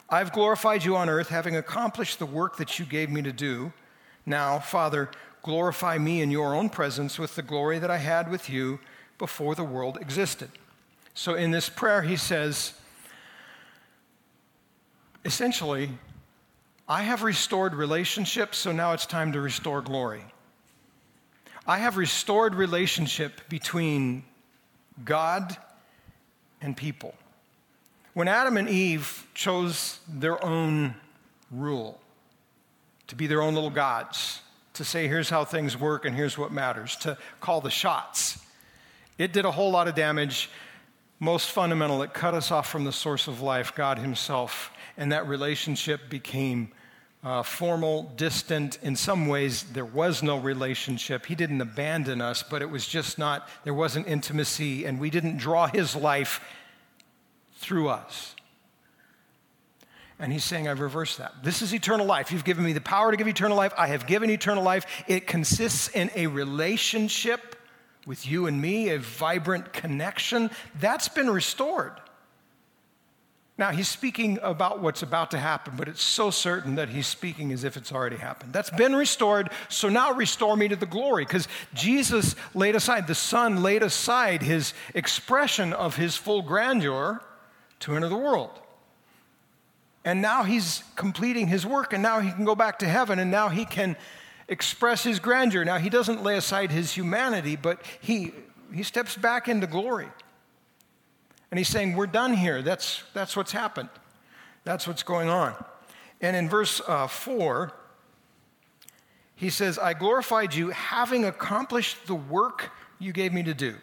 I've 0.09 0.31
glorified 0.31 0.83
you 0.83 0.95
on 0.95 1.09
earth, 1.09 1.29
having 1.29 1.55
accomplished 1.55 2.17
the 2.17 2.25
work 2.25 2.57
that 2.57 2.79
you 2.79 2.85
gave 2.85 3.09
me 3.09 3.21
to 3.21 3.31
do. 3.31 3.71
Now, 4.25 4.59
Father, 4.59 5.11
glorify 5.43 5.97
me 5.97 6.21
in 6.21 6.31
your 6.31 6.55
own 6.55 6.69
presence 6.69 7.17
with 7.17 7.35
the 7.35 7.41
glory 7.41 7.79
that 7.79 7.91
I 7.91 7.97
had 7.97 8.29
with 8.29 8.49
you 8.49 8.79
before 9.17 9.55
the 9.55 9.63
world 9.63 9.97
existed. 10.01 10.49
So 11.13 11.35
in 11.35 11.51
this 11.51 11.69
prayer, 11.69 12.01
he 12.01 12.15
says, 12.15 12.73
essentially, 15.25 15.89
I 16.87 17.03
have 17.03 17.23
restored 17.23 17.73
relationships, 17.75 18.57
so 18.57 18.71
now 18.71 18.93
it's 18.93 19.05
time 19.05 19.31
to 19.33 19.41
restore 19.41 19.81
glory. 19.81 20.23
I 21.67 21.77
have 21.77 21.97
restored 21.97 22.55
relationship 22.55 23.47
between 23.47 24.23
God 25.05 25.55
and 26.61 26.75
people. 26.75 27.13
When 28.13 28.27
Adam 28.27 28.57
and 28.57 28.67
Eve 28.67 29.27
chose 29.33 29.99
their 30.07 30.43
own 30.43 30.95
rule, 31.51 31.99
to 33.07 33.15
be 33.15 33.27
their 33.27 33.41
own 33.41 33.53
little 33.53 33.69
gods, 33.69 34.41
to 34.79 34.85
say, 34.85 35.09
here's 35.09 35.29
how 35.29 35.43
things 35.43 35.77
work 35.77 36.05
and 36.05 36.15
here's 36.15 36.37
what 36.37 36.53
matters, 36.53 36.95
to 36.95 37.17
call 37.41 37.59
the 37.59 37.69
shots. 37.69 38.39
It 39.17 39.33
did 39.33 39.43
a 39.43 39.51
whole 39.51 39.71
lot 39.71 39.89
of 39.89 39.93
damage. 39.93 40.49
Most 41.19 41.51
fundamental, 41.51 42.01
it 42.01 42.13
cut 42.13 42.33
us 42.33 42.49
off 42.49 42.69
from 42.69 42.85
the 42.85 42.93
source 42.93 43.27
of 43.27 43.41
life, 43.41 43.75
God 43.75 43.99
Himself, 43.99 44.71
and 44.95 45.11
that 45.11 45.27
relationship 45.27 46.09
became 46.09 46.71
uh, 47.25 47.43
formal, 47.43 48.03
distant. 48.15 48.79
In 48.81 48.95
some 48.95 49.27
ways, 49.27 49.63
there 49.63 49.83
was 49.83 50.23
no 50.23 50.37
relationship. 50.37 51.25
He 51.25 51.35
didn't 51.35 51.59
abandon 51.59 52.21
us, 52.21 52.41
but 52.41 52.61
it 52.61 52.69
was 52.69 52.87
just 52.87 53.19
not, 53.19 53.49
there 53.65 53.73
wasn't 53.73 54.07
intimacy, 54.07 54.85
and 54.85 54.97
we 54.97 55.09
didn't 55.09 55.35
draw 55.35 55.67
His 55.67 55.93
life 55.93 56.39
through 57.57 57.89
us. 57.89 58.33
And 60.19 60.33
he's 60.33 60.43
saying, 60.43 60.67
I've 60.67 60.81
reversed 60.81 61.19
that. 61.19 61.43
This 61.43 61.61
is 61.61 61.73
eternal 61.73 62.05
life. 62.05 62.31
You've 62.31 62.43
given 62.43 62.65
me 62.65 62.73
the 62.73 62.81
power 62.81 63.09
to 63.09 63.15
give 63.15 63.27
eternal 63.27 63.55
life. 63.55 63.73
I 63.77 63.87
have 63.87 64.05
given 64.05 64.29
eternal 64.29 64.63
life. 64.63 64.85
It 65.07 65.27
consists 65.27 65.87
in 65.87 66.11
a 66.13 66.27
relationship 66.27 67.55
with 68.05 68.27
you 68.27 68.45
and 68.45 68.61
me, 68.61 68.89
a 68.89 68.99
vibrant 68.99 69.71
connection. 69.71 70.51
That's 70.79 71.07
been 71.07 71.29
restored. 71.29 71.93
Now, 73.57 73.71
he's 73.71 73.89
speaking 73.89 74.39
about 74.41 74.81
what's 74.81 75.03
about 75.03 75.31
to 75.31 75.37
happen, 75.37 75.73
but 75.75 75.89
it's 75.89 76.01
so 76.01 76.31
certain 76.31 76.75
that 76.75 76.87
he's 76.87 77.07
speaking 77.07 77.51
as 77.51 77.65
if 77.65 77.75
it's 77.75 77.91
already 77.91 78.15
happened. 78.15 78.53
That's 78.53 78.69
been 78.69 78.95
restored, 78.95 79.49
so 79.67 79.89
now 79.89 80.13
restore 80.13 80.55
me 80.55 80.69
to 80.69 80.77
the 80.77 80.85
glory, 80.85 81.25
because 81.25 81.47
Jesus 81.73 82.35
laid 82.53 82.75
aside, 82.75 83.05
the 83.07 83.15
Son 83.15 83.61
laid 83.61 83.83
aside 83.83 84.41
his 84.41 84.73
expression 84.95 85.73
of 85.73 85.97
his 85.97 86.15
full 86.15 86.41
grandeur 86.41 87.21
to 87.81 87.95
enter 87.95 88.07
the 88.07 88.15
world. 88.15 88.57
And 90.09 90.23
now 90.23 90.41
he's 90.41 90.83
completing 90.95 91.45
his 91.45 91.67
work, 91.67 91.93
and 91.93 92.01
now 92.01 92.19
he 92.19 92.31
can 92.31 92.43
go 92.43 92.55
back 92.55 92.79
to 92.79 92.87
heaven, 92.87 93.19
and 93.19 93.29
now 93.29 93.49
he 93.49 93.63
can 93.63 93.95
express 94.47 95.03
his 95.03 95.19
grandeur. 95.19 95.63
Now 95.63 95.77
he 95.77 95.87
doesn't 95.87 96.23
lay 96.23 96.35
aside 96.35 96.71
his 96.71 96.91
humanity, 96.91 97.55
but 97.55 97.79
he, 98.01 98.33
he 98.73 98.81
steps 98.81 99.15
back 99.15 99.47
into 99.47 99.67
glory. 99.67 100.07
And 101.51 101.59
he's 101.59 101.67
saying, 101.67 101.95
We're 101.95 102.07
done 102.07 102.33
here. 102.33 102.63
That's, 102.63 103.03
that's 103.13 103.35
what's 103.35 103.51
happened, 103.51 103.89
that's 104.63 104.87
what's 104.87 105.03
going 105.03 105.29
on. 105.29 105.53
And 106.21 106.35
in 106.35 106.49
verse 106.49 106.81
uh, 106.87 107.05
4, 107.05 107.71
he 109.35 109.51
says, 109.51 109.77
I 109.77 109.93
glorified 109.93 110.55
you 110.55 110.69
having 110.71 111.23
accomplished 111.23 112.07
the 112.07 112.15
work 112.15 112.71
you 112.97 113.13
gave 113.13 113.31
me 113.31 113.43
to 113.43 113.53
do. 113.53 113.75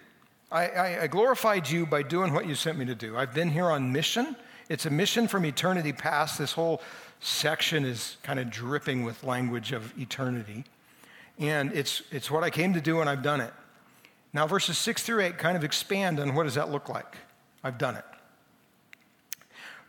I, 0.50 0.66
I, 0.66 1.02
I 1.02 1.06
glorified 1.06 1.71
you 1.71 1.87
by 1.87 2.02
doing 2.02 2.35
what 2.35 2.49
you 2.49 2.56
sent 2.56 2.78
me 2.78 2.85
to 2.87 2.97
do. 2.97 3.16
I've 3.16 3.33
been 3.33 3.50
here 3.50 3.66
on 3.66 3.92
mission. 3.92 4.35
It's 4.68 4.87
a 4.87 4.90
mission 4.90 5.28
from 5.28 5.44
eternity 5.44 5.92
past. 5.92 6.38
This 6.38 6.52
whole 6.52 6.82
section 7.20 7.85
is 7.85 8.16
kind 8.23 8.40
of 8.40 8.50
dripping 8.50 9.04
with 9.04 9.23
language 9.23 9.73
of 9.73 9.96
eternity. 9.99 10.64
And 11.38 11.73
it's, 11.73 12.02
it's 12.11 12.30
what 12.30 12.42
I 12.42 12.50
came 12.50 12.75
to 12.75 12.80
do, 12.80 13.00
and 13.00 13.08
I've 13.08 13.23
done 13.23 13.40
it. 13.40 13.52
Now, 14.32 14.46
verses 14.46 14.76
6 14.78 15.02
through 15.02 15.23
8 15.23 15.38
kind 15.38 15.56
of 15.56 15.64
expand 15.64 16.18
on 16.18 16.35
what 16.35 16.44
does 16.44 16.54
that 16.54 16.70
look 16.70 16.88
like? 16.88 17.16
I've 17.62 17.78
done 17.78 17.96
it. 17.96 18.04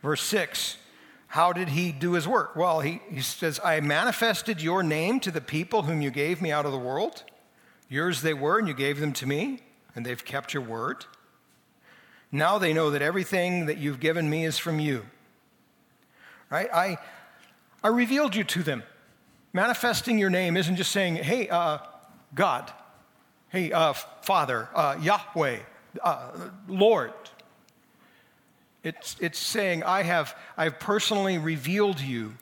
Verse 0.02 0.22
6 0.22 0.76
How 1.28 1.52
did 1.52 1.70
he 1.70 1.90
do 1.90 2.12
his 2.12 2.28
work? 2.28 2.54
Well, 2.54 2.80
he, 2.80 3.00
he 3.10 3.20
says, 3.20 3.58
I 3.64 3.80
manifested 3.80 4.62
your 4.62 4.82
name 4.82 5.18
to 5.20 5.30
the 5.30 5.40
people 5.40 5.82
whom 5.82 6.00
you 6.00 6.10
gave 6.10 6.40
me 6.40 6.52
out 6.52 6.66
of 6.66 6.72
the 6.72 6.78
world. 6.78 7.24
Yours 7.88 8.22
they 8.22 8.34
were, 8.34 8.58
and 8.58 8.68
you 8.68 8.74
gave 8.74 9.00
them 9.00 9.12
to 9.14 9.26
me, 9.26 9.60
and 9.94 10.06
they've 10.06 10.24
kept 10.24 10.54
your 10.54 10.62
word. 10.62 11.06
Now 12.30 12.58
they 12.58 12.72
know 12.72 12.90
that 12.90 13.02
everything 13.02 13.66
that 13.66 13.78
you've 13.78 14.00
given 14.00 14.28
me 14.28 14.44
is 14.44 14.58
from 14.58 14.78
you. 14.78 15.04
Right? 16.50 16.68
I, 16.72 16.98
I 17.82 17.88
revealed 17.88 18.34
you 18.34 18.44
to 18.44 18.62
them. 18.62 18.82
Manifesting 19.52 20.18
your 20.18 20.30
name 20.30 20.56
isn't 20.56 20.76
just 20.76 20.92
saying, 20.92 21.16
hey, 21.16 21.48
uh, 21.48 21.78
God, 22.34 22.70
hey, 23.48 23.72
uh, 23.72 23.92
Father, 23.92 24.68
uh, 24.74 24.96
Yahweh, 25.00 25.58
uh, 26.02 26.30
Lord. 26.68 27.12
It's, 28.82 29.16
it's 29.20 29.38
saying, 29.38 29.82
I 29.82 30.02
have 30.02 30.36
I've 30.56 30.78
personally 30.78 31.38
revealed 31.38 32.00
you, 32.00 32.34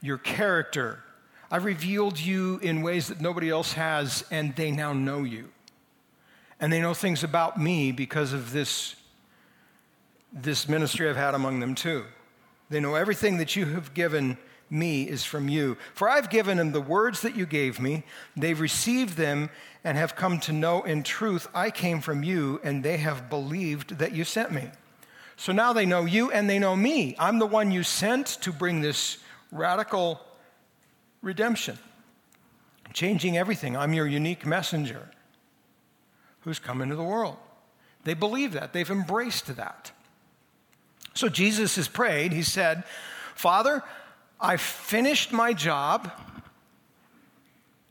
your 0.00 0.18
character. 0.18 1.02
I've 1.50 1.64
revealed 1.64 2.18
you 2.18 2.58
in 2.62 2.82
ways 2.82 3.08
that 3.08 3.20
nobody 3.20 3.50
else 3.50 3.74
has, 3.74 4.24
and 4.30 4.54
they 4.56 4.70
now 4.70 4.92
know 4.92 5.24
you. 5.24 5.50
And 6.60 6.72
they 6.72 6.80
know 6.80 6.94
things 6.94 7.24
about 7.24 7.60
me 7.60 7.92
because 7.92 8.32
of 8.32 8.52
this 8.52 8.94
this 10.32 10.68
ministry 10.68 11.08
I've 11.08 11.16
had 11.16 11.34
among 11.34 11.60
them 11.60 11.74
too. 11.74 12.04
They 12.70 12.80
know 12.80 12.94
everything 12.94 13.36
that 13.36 13.54
you 13.54 13.66
have 13.66 13.94
given 13.94 14.38
me 14.70 15.02
is 15.02 15.24
from 15.24 15.48
you. 15.48 15.76
For 15.94 16.08
I've 16.08 16.30
given 16.30 16.56
them 16.56 16.72
the 16.72 16.80
words 16.80 17.20
that 17.20 17.36
you 17.36 17.44
gave 17.44 17.78
me. 17.78 18.04
They've 18.36 18.58
received 18.58 19.16
them 19.16 19.50
and 19.84 19.98
have 19.98 20.16
come 20.16 20.40
to 20.40 20.52
know 20.52 20.82
in 20.82 21.02
truth 21.02 21.48
I 21.54 21.70
came 21.70 22.00
from 22.00 22.22
you, 22.22 22.60
and 22.64 22.82
they 22.82 22.96
have 22.96 23.28
believed 23.28 23.98
that 23.98 24.12
you 24.12 24.24
sent 24.24 24.52
me. 24.52 24.70
So 25.36 25.52
now 25.52 25.72
they 25.72 25.86
know 25.86 26.04
you 26.04 26.30
and 26.30 26.48
they 26.48 26.58
know 26.58 26.76
me. 26.76 27.16
I'm 27.18 27.38
the 27.38 27.46
one 27.46 27.70
you 27.70 27.82
sent 27.82 28.26
to 28.42 28.52
bring 28.52 28.80
this 28.80 29.18
radical 29.50 30.20
redemption, 31.20 31.78
changing 32.92 33.36
everything. 33.36 33.76
I'm 33.76 33.92
your 33.92 34.06
unique 34.06 34.46
messenger 34.46 35.10
who's 36.40 36.58
come 36.58 36.80
into 36.80 36.96
the 36.96 37.02
world. 37.02 37.36
They 38.04 38.14
believe 38.14 38.52
that, 38.52 38.72
they've 38.72 38.90
embraced 38.90 39.54
that. 39.56 39.92
So 41.14 41.28
Jesus 41.28 41.76
has 41.76 41.88
prayed. 41.88 42.32
He 42.32 42.42
said, 42.42 42.84
Father, 43.34 43.82
I 44.40 44.56
finished 44.56 45.32
my 45.32 45.52
job, 45.52 46.10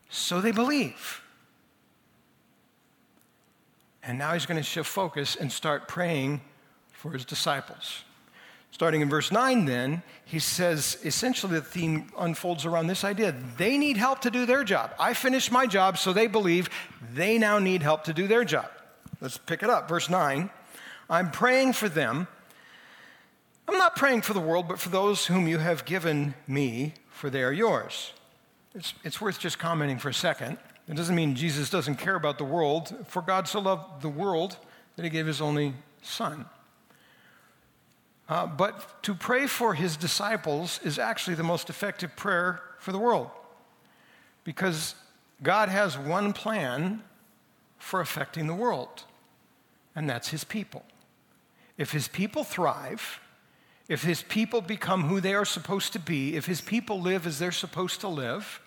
so 0.10 0.42
they 0.42 0.52
believe. 0.52 1.22
And 4.04 4.18
now 4.18 4.34
he's 4.34 4.46
going 4.46 4.58
to 4.58 4.64
shift 4.64 4.90
focus 4.90 5.36
and 5.36 5.52
start 5.52 5.88
praying 5.88 6.42
for 6.92 7.12
his 7.12 7.26
disciples. 7.26 8.04
Starting 8.72 9.02
in 9.02 9.10
verse 9.10 9.32
9, 9.32 9.66
then, 9.66 10.02
he 10.24 10.40
says 10.40 10.98
essentially 11.04 11.54
the 11.54 11.62
theme 11.62 12.08
unfolds 12.18 12.66
around 12.66 12.88
this 12.88 13.04
idea. 13.04 13.36
They 13.58 13.78
need 13.78 13.98
help 13.98 14.22
to 14.22 14.32
do 14.32 14.46
their 14.46 14.64
job. 14.64 14.94
I 14.98 15.14
finished 15.14 15.52
my 15.52 15.68
job, 15.68 15.98
so 15.98 16.14
they 16.14 16.28
believe 16.28 16.70
they 17.14 17.38
now 17.38 17.60
need 17.60 17.84
help 17.84 18.06
to 18.06 18.14
do 18.14 18.28
their 18.28 18.46
job. 18.46 18.70
Let's 19.20 19.38
pick 19.38 19.62
it 19.62 19.70
up. 19.70 19.88
Verse 19.88 20.10
9 20.10 20.50
I'm 21.10 21.32
praying 21.32 21.74
for 21.74 21.90
them. 21.90 22.28
I'm 23.68 23.78
not 23.78 23.96
praying 23.96 24.24
for 24.24 24.34
the 24.34 24.40
world, 24.40 24.68
but 24.68 24.80
for 24.80 24.90
those 24.90 25.26
whom 25.26 25.48
you 25.48 25.60
have 25.60 25.86
given 25.86 26.34
me, 26.48 26.94
for 27.10 27.30
they 27.30 27.44
are 27.44 27.54
yours. 27.54 28.14
It's, 28.74 28.94
it's 29.04 29.22
worth 29.22 29.40
just 29.40 29.60
commenting 29.60 29.98
for 29.98 30.10
a 30.10 30.14
second. 30.14 30.58
It 30.88 30.96
doesn't 30.96 31.16
mean 31.16 31.36
Jesus 31.36 31.70
doesn't 31.70 31.96
care 31.96 32.16
about 32.16 32.38
the 32.38 32.44
world, 32.44 32.94
for 33.08 33.22
God 33.22 33.48
so 33.48 33.60
loved 33.60 34.02
the 34.02 34.10
world 34.10 34.58
that 34.96 35.04
he 35.04 35.10
gave 35.10 35.26
his 35.26 35.42
only 35.42 35.74
son. 36.02 36.46
Uh, 38.28 38.46
but 38.48 39.04
to 39.04 39.14
pray 39.14 39.48
for 39.48 39.74
his 39.74 39.98
disciples 39.98 40.80
is 40.84 40.98
actually 40.98 41.36
the 41.36 41.44
most 41.44 41.70
effective 41.70 42.16
prayer 42.16 42.62
for 42.80 42.92
the 42.92 42.98
world 42.98 43.30
because 44.44 44.96
God 45.44 45.70
has 45.70 45.98
one 45.98 46.34
plan 46.34 47.04
for 47.78 48.00
affecting 48.00 48.48
the 48.48 48.54
world, 48.54 49.04
and 49.96 50.10
that's 50.10 50.30
his 50.30 50.44
people. 50.44 50.84
If 51.78 51.92
his 51.92 52.08
people 52.08 52.44
thrive, 52.44 53.21
if 53.92 54.04
his 54.04 54.22
people 54.22 54.62
become 54.62 55.04
who 55.04 55.20
they 55.20 55.34
are 55.34 55.44
supposed 55.44 55.92
to 55.92 56.00
be, 56.00 56.38
if 56.38 56.46
his 56.46 56.62
people 56.62 57.02
live 57.02 57.28
as 57.28 57.40
they're 57.40 57.52
supposed 57.52 58.00
to 58.00 58.08
live, 58.08 58.62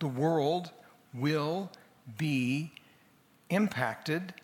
the 0.00 0.08
world 0.08 0.72
will 1.14 1.70
be 2.18 2.72
impacted 3.48 4.34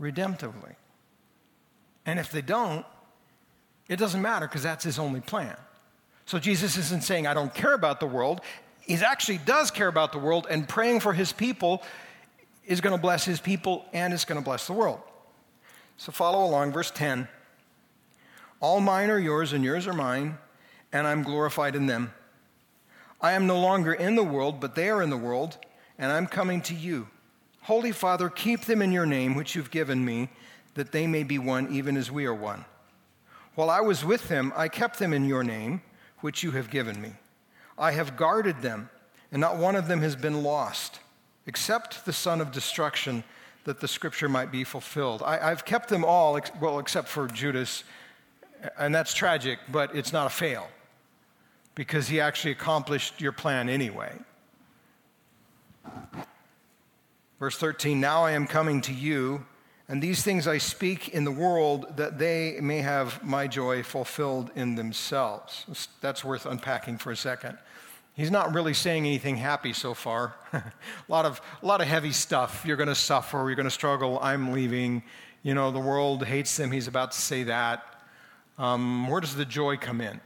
redemptively. 0.00 0.74
And 2.04 2.18
if 2.18 2.32
they 2.32 2.42
don't, 2.42 2.84
it 3.88 4.00
doesn't 4.00 4.20
matter 4.20 4.48
because 4.48 4.64
that's 4.64 4.82
his 4.82 4.98
only 4.98 5.20
plan. 5.20 5.56
So 6.26 6.40
Jesus 6.40 6.76
isn't 6.76 7.04
saying, 7.04 7.28
I 7.28 7.34
don't 7.34 7.54
care 7.54 7.74
about 7.74 8.00
the 8.00 8.08
world. 8.08 8.40
He 8.80 8.96
actually 8.96 9.38
does 9.38 9.70
care 9.70 9.86
about 9.86 10.10
the 10.10 10.18
world, 10.18 10.48
and 10.50 10.68
praying 10.68 10.98
for 10.98 11.12
his 11.12 11.32
people 11.32 11.84
is 12.66 12.80
going 12.80 12.96
to 12.96 13.00
bless 13.00 13.24
his 13.26 13.40
people 13.40 13.84
and 13.92 14.12
it's 14.12 14.24
going 14.24 14.40
to 14.40 14.44
bless 14.44 14.66
the 14.66 14.72
world. 14.72 14.98
So 15.98 16.10
follow 16.10 16.44
along, 16.44 16.72
verse 16.72 16.90
10. 16.90 17.28
All 18.60 18.80
mine 18.80 19.10
are 19.10 19.18
yours, 19.18 19.52
and 19.52 19.64
yours 19.64 19.86
are 19.86 19.94
mine, 19.94 20.38
and 20.92 21.06
I'm 21.06 21.22
glorified 21.22 21.74
in 21.74 21.86
them. 21.86 22.12
I 23.20 23.32
am 23.32 23.46
no 23.46 23.58
longer 23.58 23.92
in 23.92 24.16
the 24.16 24.24
world, 24.24 24.60
but 24.60 24.74
they 24.74 24.88
are 24.90 25.02
in 25.02 25.10
the 25.10 25.16
world, 25.16 25.58
and 25.98 26.12
I'm 26.12 26.26
coming 26.26 26.60
to 26.62 26.74
you. 26.74 27.08
Holy 27.62 27.92
Father, 27.92 28.28
keep 28.28 28.62
them 28.62 28.82
in 28.82 28.92
your 28.92 29.06
name, 29.06 29.34
which 29.34 29.54
you've 29.54 29.70
given 29.70 30.04
me, 30.04 30.28
that 30.74 30.92
they 30.92 31.06
may 31.06 31.22
be 31.22 31.38
one, 31.38 31.72
even 31.72 31.96
as 31.96 32.10
we 32.10 32.26
are 32.26 32.34
one. 32.34 32.64
While 33.54 33.70
I 33.70 33.80
was 33.80 34.04
with 34.04 34.28
them, 34.28 34.52
I 34.56 34.68
kept 34.68 34.98
them 34.98 35.12
in 35.12 35.24
your 35.24 35.44
name, 35.44 35.82
which 36.20 36.42
you 36.42 36.52
have 36.52 36.70
given 36.70 37.00
me. 37.00 37.12
I 37.78 37.92
have 37.92 38.16
guarded 38.16 38.62
them, 38.62 38.90
and 39.32 39.40
not 39.40 39.56
one 39.56 39.76
of 39.76 39.88
them 39.88 40.00
has 40.00 40.16
been 40.16 40.42
lost, 40.42 41.00
except 41.46 42.04
the 42.04 42.12
son 42.12 42.40
of 42.40 42.52
destruction, 42.52 43.24
that 43.64 43.80
the 43.80 43.88
scripture 43.88 44.28
might 44.28 44.50
be 44.50 44.64
fulfilled. 44.64 45.22
I, 45.22 45.48
have 45.48 45.64
kept 45.64 45.88
them 45.88 46.04
all, 46.04 46.38
well, 46.60 46.78
except 46.78 47.08
for 47.08 47.26
Judas, 47.28 47.84
and 48.78 48.94
that's 48.94 49.14
tragic, 49.14 49.58
but 49.70 49.94
it's 49.94 50.12
not 50.12 50.26
a 50.26 50.30
fail, 50.30 50.68
because 51.74 52.08
he 52.08 52.20
actually 52.20 52.52
accomplished 52.52 53.20
your 53.20 53.32
plan 53.32 53.68
anyway. 53.68 54.12
Verse 57.38 57.56
13 57.56 58.00
Now 58.00 58.24
I 58.24 58.32
am 58.32 58.46
coming 58.46 58.80
to 58.82 58.92
you 58.92 59.46
and 59.90 60.00
these 60.00 60.22
things 60.22 60.46
I 60.46 60.58
speak 60.58 61.08
in 61.08 61.24
the 61.24 61.32
world 61.32 61.96
that 61.96 62.16
they 62.16 62.58
may 62.62 62.78
have 62.78 63.24
my 63.24 63.48
joy 63.48 63.82
fulfilled 63.82 64.52
in 64.54 64.76
themselves. 64.76 65.88
That's 66.00 66.24
worth 66.24 66.46
unpacking 66.46 66.98
for 66.98 67.10
a 67.10 67.16
second. 67.16 67.58
He's 68.14 68.30
not 68.30 68.54
really 68.54 68.72
saying 68.72 69.04
anything 69.04 69.36
happy 69.36 69.72
so 69.72 69.94
far. 69.94 70.36
a, 70.52 70.62
lot 71.08 71.26
of, 71.26 71.40
a 71.60 71.66
lot 71.66 71.80
of 71.80 71.88
heavy 71.88 72.12
stuff. 72.12 72.62
You're 72.64 72.76
going 72.76 72.88
to 72.88 72.94
suffer, 72.94 73.38
you're 73.38 73.56
going 73.56 73.64
to 73.64 73.70
struggle, 73.70 74.20
I'm 74.22 74.52
leaving. 74.52 75.02
You 75.42 75.54
know, 75.54 75.72
the 75.72 75.80
world 75.80 76.24
hates 76.24 76.56
them. 76.56 76.70
He's 76.70 76.86
about 76.86 77.10
to 77.10 77.20
say 77.20 77.42
that. 77.44 77.99
Um, 78.60 79.08
where 79.08 79.22
does 79.22 79.34
the 79.34 79.46
joy 79.46 79.78
come 79.78 80.02
in? 80.02 80.20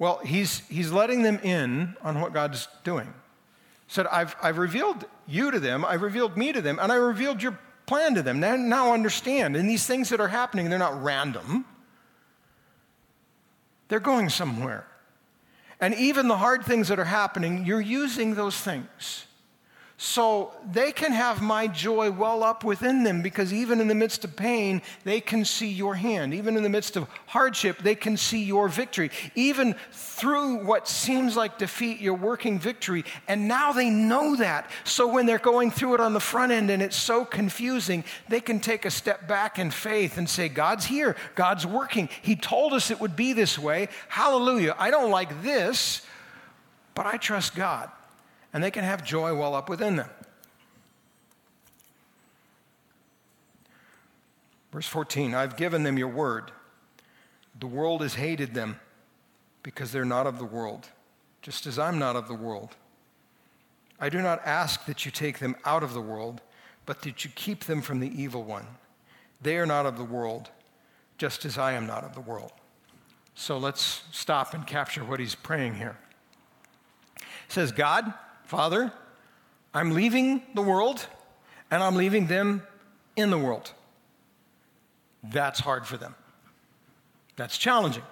Well, 0.00 0.18
he's, 0.24 0.66
he's 0.68 0.90
letting 0.90 1.22
them 1.22 1.38
in 1.38 1.94
on 2.02 2.20
what 2.20 2.32
God's 2.32 2.66
doing. 2.82 3.06
He 3.06 3.94
said, 3.94 4.08
I've, 4.08 4.34
I've 4.42 4.58
revealed 4.58 5.04
you 5.28 5.52
to 5.52 5.60
them, 5.60 5.84
I've 5.84 6.02
revealed 6.02 6.36
me 6.36 6.52
to 6.52 6.60
them, 6.60 6.80
and 6.82 6.90
I 6.90 6.96
revealed 6.96 7.40
your 7.40 7.56
plan 7.86 8.16
to 8.16 8.22
them. 8.22 8.40
Now, 8.40 8.56
now 8.56 8.92
understand, 8.92 9.56
and 9.56 9.70
these 9.70 9.86
things 9.86 10.08
that 10.08 10.20
are 10.20 10.28
happening, 10.28 10.68
they're 10.68 10.80
not 10.80 11.00
random. 11.00 11.64
They're 13.86 14.00
going 14.00 14.30
somewhere. 14.30 14.84
And 15.80 15.94
even 15.94 16.26
the 16.26 16.38
hard 16.38 16.64
things 16.64 16.88
that 16.88 16.98
are 16.98 17.04
happening, 17.04 17.64
you're 17.64 17.80
using 17.80 18.34
those 18.34 18.56
things 18.56 19.27
so 20.00 20.52
they 20.70 20.92
can 20.92 21.10
have 21.10 21.42
my 21.42 21.66
joy 21.66 22.12
well 22.12 22.44
up 22.44 22.62
within 22.62 23.02
them 23.02 23.20
because 23.20 23.52
even 23.52 23.80
in 23.80 23.88
the 23.88 23.96
midst 23.96 24.24
of 24.24 24.36
pain, 24.36 24.80
they 25.02 25.20
can 25.20 25.44
see 25.44 25.68
your 25.68 25.96
hand. 25.96 26.32
Even 26.32 26.56
in 26.56 26.62
the 26.62 26.68
midst 26.68 26.96
of 26.96 27.08
hardship, 27.26 27.78
they 27.78 27.96
can 27.96 28.16
see 28.16 28.44
your 28.44 28.68
victory. 28.68 29.10
Even 29.34 29.74
through 29.90 30.64
what 30.64 30.86
seems 30.86 31.36
like 31.36 31.58
defeat, 31.58 32.00
you're 32.00 32.14
working 32.14 32.60
victory. 32.60 33.04
And 33.26 33.48
now 33.48 33.72
they 33.72 33.90
know 33.90 34.36
that. 34.36 34.70
So 34.84 35.12
when 35.12 35.26
they're 35.26 35.40
going 35.40 35.72
through 35.72 35.94
it 35.94 36.00
on 36.00 36.12
the 36.12 36.20
front 36.20 36.52
end 36.52 36.70
and 36.70 36.80
it's 36.80 36.96
so 36.96 37.24
confusing, 37.24 38.04
they 38.28 38.40
can 38.40 38.60
take 38.60 38.84
a 38.84 38.92
step 38.92 39.26
back 39.26 39.58
in 39.58 39.72
faith 39.72 40.16
and 40.16 40.30
say, 40.30 40.48
God's 40.48 40.84
here, 40.84 41.16
God's 41.34 41.66
working. 41.66 42.08
He 42.22 42.36
told 42.36 42.72
us 42.72 42.92
it 42.92 43.00
would 43.00 43.16
be 43.16 43.32
this 43.32 43.58
way. 43.58 43.88
Hallelujah. 44.06 44.76
I 44.78 44.92
don't 44.92 45.10
like 45.10 45.42
this, 45.42 46.02
but 46.94 47.04
I 47.04 47.16
trust 47.16 47.56
God 47.56 47.90
and 48.52 48.62
they 48.62 48.70
can 48.70 48.84
have 48.84 49.04
joy 49.04 49.34
well 49.34 49.54
up 49.54 49.68
within 49.68 49.96
them. 49.96 50.08
Verse 54.72 54.86
14 54.86 55.34
I've 55.34 55.56
given 55.56 55.82
them 55.82 55.98
your 55.98 56.08
word. 56.08 56.52
The 57.58 57.66
world 57.66 58.02
has 58.02 58.14
hated 58.14 58.54
them 58.54 58.78
because 59.62 59.90
they're 59.90 60.04
not 60.04 60.26
of 60.26 60.38
the 60.38 60.44
world, 60.44 60.88
just 61.42 61.66
as 61.66 61.78
I'm 61.78 61.98
not 61.98 62.14
of 62.14 62.28
the 62.28 62.34
world. 62.34 62.76
I 64.00 64.08
do 64.08 64.22
not 64.22 64.40
ask 64.46 64.84
that 64.86 65.04
you 65.04 65.10
take 65.10 65.40
them 65.40 65.56
out 65.64 65.82
of 65.82 65.92
the 65.92 66.00
world, 66.00 66.40
but 66.86 67.02
that 67.02 67.24
you 67.24 67.30
keep 67.34 67.64
them 67.64 67.82
from 67.82 67.98
the 67.98 68.22
evil 68.22 68.44
one. 68.44 68.66
They 69.42 69.56
are 69.56 69.66
not 69.66 69.86
of 69.86 69.98
the 69.98 70.04
world, 70.04 70.50
just 71.16 71.44
as 71.44 71.58
I 71.58 71.72
am 71.72 71.86
not 71.86 72.04
of 72.04 72.14
the 72.14 72.20
world. 72.20 72.52
So 73.34 73.58
let's 73.58 74.02
stop 74.12 74.54
and 74.54 74.66
capture 74.66 75.04
what 75.04 75.20
he's 75.20 75.34
praying 75.34 75.74
here. 75.74 75.96
He 77.18 77.24
says, 77.48 77.72
God, 77.72 78.12
Father, 78.48 78.90
I'm 79.74 79.90
leaving 79.90 80.40
the 80.54 80.62
world 80.62 81.06
and 81.70 81.82
I'm 81.82 81.96
leaving 81.96 82.28
them 82.28 82.62
in 83.14 83.28
the 83.28 83.36
world. 83.36 83.74
That's 85.22 85.60
hard 85.60 85.86
for 85.86 85.98
them. 85.98 86.14
That's 87.36 87.58
challenging. 87.58 88.04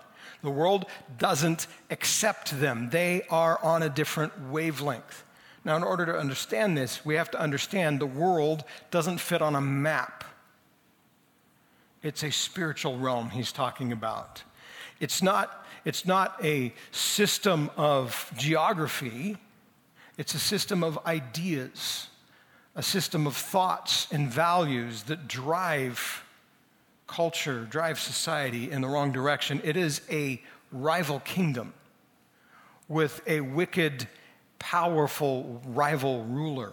The 0.42 0.51
world 0.51 0.85
doesn't 1.16 1.66
accept 1.90 2.61
them, 2.61 2.90
they 2.90 3.22
are 3.31 3.59
on 3.64 3.83
a 3.83 3.88
different 3.88 4.51
wavelength. 4.51 5.25
Now, 5.64 5.75
in 5.75 5.83
order 5.83 6.05
to 6.05 6.18
understand 6.18 6.77
this, 6.77 7.03
we 7.03 7.14
have 7.14 7.31
to 7.31 7.40
understand 7.40 7.99
the 7.99 8.05
world 8.05 8.62
doesn't 8.90 9.18
fit 9.20 9.40
on 9.40 9.57
a 9.57 9.61
map. 9.62 10.22
It's 12.03 12.22
a 12.22 12.31
spiritual 12.31 12.99
realm 12.99 13.31
he's 13.31 13.53
talking 13.53 13.90
about. 13.90 14.42
It's 15.01 15.22
not, 15.22 15.64
it's 15.87 16.05
not 16.05 16.37
a 16.44 16.75
system 16.90 17.70
of 17.79 18.31
geography, 18.37 19.38
it's 20.18 20.35
a 20.35 20.38
system 20.38 20.83
of 20.83 20.98
ideas, 21.07 22.09
a 22.74 22.83
system 22.83 23.26
of 23.26 23.37
thoughts 23.37 24.09
and 24.11 24.31
values 24.31 25.05
that 25.05 25.29
drive 25.29 26.24
culture, 27.07 27.64
drive 27.64 28.00
society 28.00 28.70
in 28.70 28.81
the 28.81 28.88
wrong 28.88 29.12
direction. 29.12 29.61
It 29.62 29.76
is 29.76 30.00
a 30.11 30.42
rival 30.72 31.20
kingdom 31.20 31.74
with 32.88 33.20
a 33.26 33.40
wicked, 33.40 34.09
powerful 34.59 35.61
rival 35.66 36.24
ruler. 36.24 36.72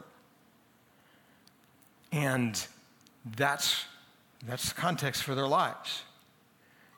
And 2.11 2.65
that's, 3.35 3.85
that's 4.45 4.69
the 4.69 4.75
context 4.79 5.23
for 5.23 5.35
their 5.35 5.47
lives. 5.47 6.03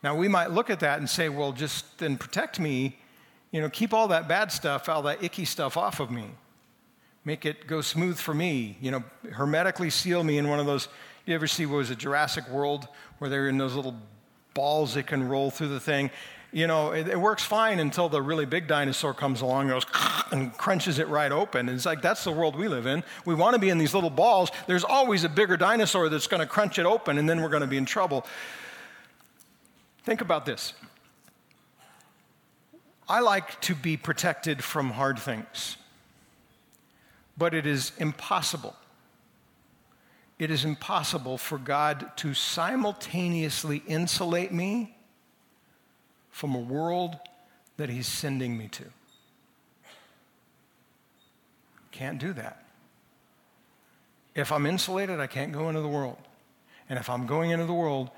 Now, 0.04 0.16
we 0.16 0.28
might 0.28 0.52
look 0.52 0.70
at 0.70 0.82
that 0.82 1.00
and 1.00 1.10
say, 1.10 1.30
well, 1.30 1.52
just 1.52 1.98
then 1.98 2.18
protect 2.18 2.60
me 2.60 2.98
you 3.52 3.62
know, 3.62 3.70
keep 3.70 3.94
all 3.94 4.10
that 4.10 4.28
bad 4.28 4.52
stuff, 4.52 4.90
all 4.90 5.04
that 5.04 5.24
icky 5.24 5.46
stuff 5.46 5.78
off 5.78 6.00
of 6.00 6.12
me. 6.12 6.26
Make 7.24 7.46
it 7.46 7.68
go 7.68 7.82
smooth 7.82 8.18
for 8.18 8.34
me. 8.34 8.78
You 8.82 8.92
know, 8.92 9.04
hermetically 9.32 9.90
seal 9.90 10.24
me 10.24 10.38
in 10.38 10.48
one 10.48 10.60
of 10.60 10.66
those. 10.66 10.88
You 11.26 11.34
ever 11.34 11.48
see 11.48 11.66
what 11.66 11.78
was 11.78 11.90
a 11.90 11.96
Jurassic 11.96 12.48
World 12.50 12.88
where 13.18 13.30
they're 13.30 13.48
in 13.48 13.58
those 13.58 13.76
little 13.76 13.96
balls 14.54 14.94
that 14.94 15.08
can 15.08 15.28
roll 15.28 15.50
through 15.50 15.70
the 15.70 15.80
thing. 15.80 16.12
You 16.52 16.68
know, 16.68 16.92
it, 16.92 17.08
it 17.08 17.20
works 17.20 17.44
fine 17.44 17.80
until 17.80 18.08
the 18.08 18.22
really 18.22 18.46
big 18.46 18.68
dinosaur 18.68 19.14
comes 19.14 19.42
along 19.42 19.70
and 19.70 19.72
goes 19.72 19.86
and 20.32 20.58
crunches 20.58 21.00
it 21.00 21.08
right 21.08 21.32
open. 21.32 21.68
And 21.68 21.76
it's 21.76 21.86
like, 21.86 22.02
that's 22.02 22.24
the 22.24 22.32
world 22.32 22.56
we 22.56 22.68
live 22.68 22.86
in. 22.86 23.04
We 23.26 23.36
want 23.36 23.56
to 23.56 23.60
be 23.60 23.70
in 23.70 23.78
these 23.78 23.94
little 23.94 24.10
balls. 24.10 24.52
There's 24.68 24.84
always 24.84 25.24
a 25.24 25.30
bigger 25.30 25.58
dinosaur 25.58 26.08
that's 26.08 26.28
going 26.28 26.42
to 26.42 26.48
crunch 26.48 26.80
it 26.80 26.86
open, 26.86 27.18
and 27.18 27.28
then 27.28 27.42
we're 27.42 27.50
going 27.50 27.62
to 27.62 27.68
be 27.68 27.78
in 27.78 27.86
trouble. 27.86 28.26
Think 30.04 30.22
about 30.22 30.46
this. 30.46 30.74
I 33.08 33.20
like 33.20 33.62
to 33.62 33.76
be 33.76 33.98
protected 33.98 34.64
from 34.64 34.92
hard 34.92 35.20
things, 35.20 35.78
but 37.38 37.54
it 37.54 37.68
is 37.68 37.92
impossible. 38.00 38.76
It 40.40 40.50
is 40.50 40.66
impossible 40.66 41.38
for 41.38 41.58
God 41.58 42.12
to 42.18 42.34
simultaneously 42.34 43.84
insulate 43.88 44.52
me 44.52 44.98
from 46.32 46.56
a 46.56 46.60
world 46.60 47.18
that 47.78 47.90
He's 47.90 48.08
sending 48.08 48.58
me 48.58 48.68
to. 48.70 48.86
Can't 51.92 52.20
do 52.20 52.34
that. 52.34 52.66
If 54.34 54.52
I'm 54.52 54.66
insulated, 54.66 55.20
I 55.20 55.28
can't 55.28 55.54
go 55.54 55.70
into 55.70 55.80
the 55.80 55.88
world. 55.88 56.18
And 56.90 57.00
if 57.00 57.10
I'm 57.10 57.26
going 57.26 57.52
into 57.52 57.66
the 57.66 57.74
world, 57.74 58.10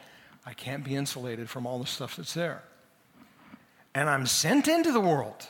I 0.45 0.53
can't 0.53 0.83
be 0.83 0.95
insulated 0.95 1.49
from 1.49 1.67
all 1.67 1.77
the 1.77 1.85
stuff 1.85 2.15
that's 2.15 2.33
there 2.33 2.63
and 3.97 4.07
I'm 4.07 4.27
sent 4.27 4.67
into 4.67 4.91
the 4.91 4.99
world. 4.99 5.47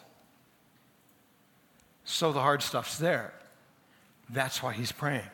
So 2.05 2.31
the 2.31 2.39
hard 2.39 2.63
stuff's 2.63 2.97
there. 2.97 3.33
That's 4.29 4.63
why 4.63 4.71
he's 4.71 4.93
praying. 4.93 5.29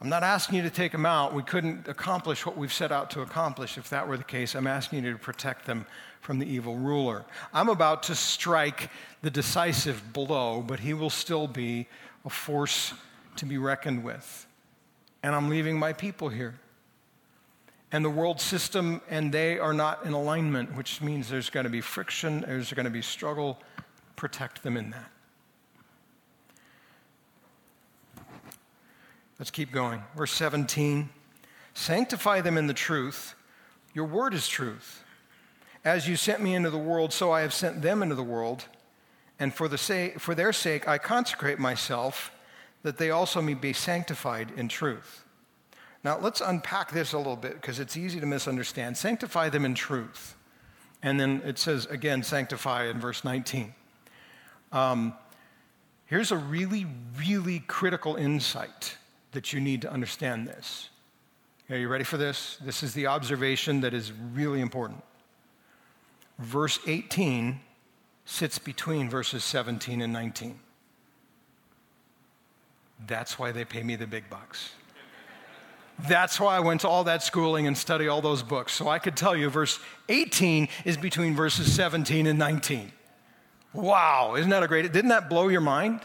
I'm 0.00 0.08
not 0.08 0.22
asking 0.22 0.58
you 0.58 0.62
to 0.62 0.70
take 0.70 0.92
them 0.92 1.04
out. 1.04 1.34
We 1.34 1.42
couldn't 1.42 1.88
accomplish 1.88 2.46
what 2.46 2.56
we've 2.56 2.72
set 2.72 2.92
out 2.92 3.10
to 3.10 3.22
accomplish 3.22 3.76
if 3.76 3.90
that 3.90 4.06
were 4.06 4.16
the 4.16 4.22
case. 4.22 4.54
I'm 4.54 4.68
asking 4.68 5.04
you 5.04 5.12
to 5.12 5.18
protect 5.18 5.66
them 5.66 5.86
from 6.20 6.38
the 6.38 6.46
evil 6.46 6.76
ruler. 6.76 7.24
I'm 7.52 7.68
about 7.68 8.04
to 8.04 8.14
strike 8.14 8.90
the 9.22 9.30
decisive 9.30 10.12
blow, 10.12 10.62
but 10.62 10.78
he 10.78 10.94
will 10.94 11.10
still 11.10 11.48
be 11.48 11.88
a 12.24 12.30
force 12.30 12.94
to 13.36 13.44
be 13.44 13.58
reckoned 13.58 14.04
with. 14.04 14.46
And 15.24 15.34
I'm 15.34 15.48
leaving 15.48 15.80
my 15.80 15.92
people 15.92 16.28
here 16.28 16.54
and 17.92 18.04
the 18.04 18.10
world 18.10 18.40
system, 18.40 19.00
and 19.10 19.32
they 19.32 19.58
are 19.58 19.72
not 19.72 20.04
in 20.04 20.12
alignment, 20.12 20.76
which 20.76 21.00
means 21.00 21.28
there's 21.28 21.50
going 21.50 21.64
to 21.64 21.70
be 21.70 21.80
friction, 21.80 22.42
there's 22.42 22.72
going 22.72 22.84
to 22.84 22.90
be 22.90 23.02
struggle. 23.02 23.58
Protect 24.16 24.62
them 24.62 24.76
in 24.76 24.90
that. 24.90 25.10
Let's 29.38 29.50
keep 29.50 29.72
going. 29.72 30.02
Verse 30.16 30.32
17 30.32 31.08
Sanctify 31.72 32.42
them 32.42 32.58
in 32.58 32.66
the 32.66 32.74
truth. 32.74 33.34
Your 33.94 34.04
word 34.04 34.34
is 34.34 34.46
truth. 34.46 35.02
As 35.84 36.06
you 36.06 36.16
sent 36.16 36.42
me 36.42 36.54
into 36.54 36.68
the 36.68 36.78
world, 36.78 37.12
so 37.12 37.32
I 37.32 37.40
have 37.40 37.54
sent 37.54 37.80
them 37.80 38.02
into 38.02 38.14
the 38.14 38.22
world. 38.22 38.66
And 39.38 39.54
for, 39.54 39.66
the 39.66 39.78
sake, 39.78 40.20
for 40.20 40.34
their 40.34 40.52
sake, 40.52 40.86
I 40.86 40.98
consecrate 40.98 41.58
myself, 41.58 42.30
that 42.82 42.98
they 42.98 43.10
also 43.10 43.40
may 43.40 43.54
be 43.54 43.72
sanctified 43.72 44.52
in 44.56 44.68
truth. 44.68 45.24
Now, 46.02 46.18
let's 46.18 46.40
unpack 46.40 46.92
this 46.92 47.12
a 47.12 47.18
little 47.18 47.36
bit 47.36 47.54
because 47.54 47.78
it's 47.78 47.96
easy 47.96 48.20
to 48.20 48.26
misunderstand. 48.26 48.96
Sanctify 48.96 49.50
them 49.50 49.64
in 49.64 49.74
truth. 49.74 50.34
And 51.02 51.20
then 51.20 51.42
it 51.44 51.58
says, 51.58 51.86
again, 51.86 52.22
sanctify 52.22 52.86
in 52.86 53.00
verse 53.00 53.24
19. 53.24 53.74
Um, 54.72 55.14
here's 56.06 56.32
a 56.32 56.36
really, 56.36 56.86
really 57.18 57.60
critical 57.60 58.16
insight 58.16 58.96
that 59.32 59.52
you 59.52 59.60
need 59.60 59.82
to 59.82 59.92
understand 59.92 60.46
this. 60.46 60.88
Are 61.68 61.76
you 61.76 61.88
ready 61.88 62.04
for 62.04 62.16
this? 62.16 62.58
This 62.60 62.82
is 62.82 62.94
the 62.94 63.06
observation 63.06 63.80
that 63.82 63.94
is 63.94 64.12
really 64.12 64.60
important. 64.60 65.04
Verse 66.38 66.80
18 66.86 67.60
sits 68.24 68.58
between 68.58 69.08
verses 69.08 69.44
17 69.44 70.00
and 70.02 70.12
19. 70.12 70.58
That's 73.06 73.38
why 73.38 73.52
they 73.52 73.64
pay 73.64 73.82
me 73.82 73.96
the 73.96 74.06
big 74.06 74.28
bucks. 74.28 74.72
That's 76.08 76.38
why 76.40 76.56
I 76.56 76.60
went 76.60 76.82
to 76.82 76.88
all 76.88 77.04
that 77.04 77.22
schooling 77.22 77.66
and 77.66 77.76
study 77.76 78.08
all 78.08 78.20
those 78.20 78.42
books. 78.42 78.72
So 78.72 78.88
I 78.88 78.98
could 78.98 79.16
tell 79.16 79.36
you 79.36 79.50
verse 79.50 79.78
18 80.08 80.68
is 80.84 80.96
between 80.96 81.34
verses 81.34 81.72
17 81.74 82.26
and 82.26 82.38
19. 82.38 82.92
Wow, 83.72 84.34
isn't 84.36 84.50
that 84.50 84.62
a 84.62 84.68
great? 84.68 84.90
Didn't 84.92 85.10
that 85.10 85.28
blow 85.28 85.48
your 85.48 85.60
mind? 85.60 86.00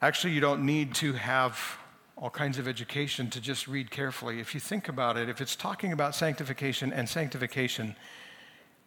Actually, 0.00 0.34
you 0.34 0.40
don't 0.40 0.64
need 0.64 0.94
to 0.96 1.14
have 1.14 1.78
all 2.16 2.30
kinds 2.30 2.58
of 2.58 2.68
education 2.68 3.28
to 3.30 3.40
just 3.40 3.66
read 3.66 3.90
carefully. 3.90 4.40
If 4.40 4.54
you 4.54 4.60
think 4.60 4.88
about 4.88 5.16
it, 5.16 5.28
if 5.28 5.40
it's 5.40 5.56
talking 5.56 5.92
about 5.92 6.14
sanctification 6.14 6.92
and 6.92 7.08
sanctification, 7.08 7.96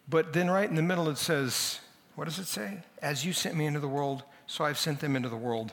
but 0.08 0.32
then 0.32 0.50
right 0.50 0.68
in 0.68 0.76
the 0.76 0.82
middle 0.82 1.08
it 1.08 1.18
says, 1.18 1.80
what 2.14 2.24
does 2.24 2.38
it 2.38 2.46
say? 2.46 2.78
As 3.02 3.24
you 3.24 3.32
sent 3.32 3.56
me 3.56 3.66
into 3.66 3.80
the 3.80 3.88
world, 3.88 4.24
so 4.46 4.64
I've 4.64 4.78
sent 4.78 5.00
them 5.00 5.14
into 5.14 5.28
the 5.28 5.36
world. 5.36 5.72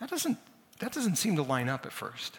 That 0.00 0.10
doesn't 0.10 0.38
that 0.78 0.92
doesn't 0.92 1.16
seem 1.16 1.36
to 1.36 1.42
line 1.42 1.68
up 1.68 1.86
at 1.86 1.92
first. 1.92 2.38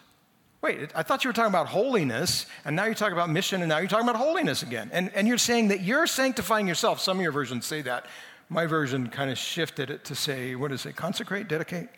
Wait, 0.61 0.91
I 0.95 1.03
thought 1.03 1.23
you 1.23 1.29
were 1.29 1.33
talking 1.33 1.51
about 1.51 1.67
holiness, 1.67 2.45
and 2.65 2.75
now 2.75 2.85
you're 2.85 2.95
talking 2.95 3.13
about 3.13 3.29
mission, 3.29 3.61
and 3.61 3.69
now 3.69 3.77
you're 3.77 3.87
talking 3.87 4.07
about 4.07 4.19
holiness 4.19 4.63
again. 4.63 4.89
And, 4.91 5.11
and 5.13 5.27
you're 5.27 5.37
saying 5.37 5.67
that 5.67 5.81
you're 5.81 6.07
sanctifying 6.07 6.67
yourself. 6.67 6.99
Some 6.99 7.17
of 7.17 7.23
your 7.23 7.31
versions 7.31 7.65
say 7.65 7.81
that. 7.83 8.07
My 8.49 8.65
version 8.65 9.07
kind 9.09 9.29
of 9.29 9.37
shifted 9.37 9.89
it 9.89 10.05
to 10.05 10.15
say, 10.15 10.55
what 10.55 10.71
does 10.71 10.85
it, 10.85 10.95
consecrate, 10.95 11.47
dedicate? 11.47 11.89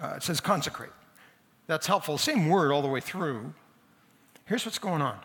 Uh, 0.00 0.14
it 0.16 0.22
says 0.22 0.40
consecrate. 0.40 0.92
That's 1.66 1.86
helpful. 1.86 2.16
Same 2.16 2.48
word 2.48 2.72
all 2.72 2.82
the 2.82 2.88
way 2.88 3.00
through. 3.00 3.52
Here's 4.46 4.64
what's 4.64 4.78
going 4.78 5.02
on 5.02 5.18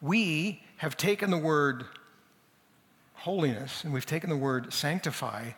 we 0.00 0.60
have 0.78 0.96
taken 0.96 1.30
the 1.30 1.38
word 1.38 1.84
holiness 3.14 3.84
and 3.84 3.92
we've 3.92 4.04
taken 4.06 4.28
the 4.28 4.36
word 4.36 4.72
sanctify 4.72 5.50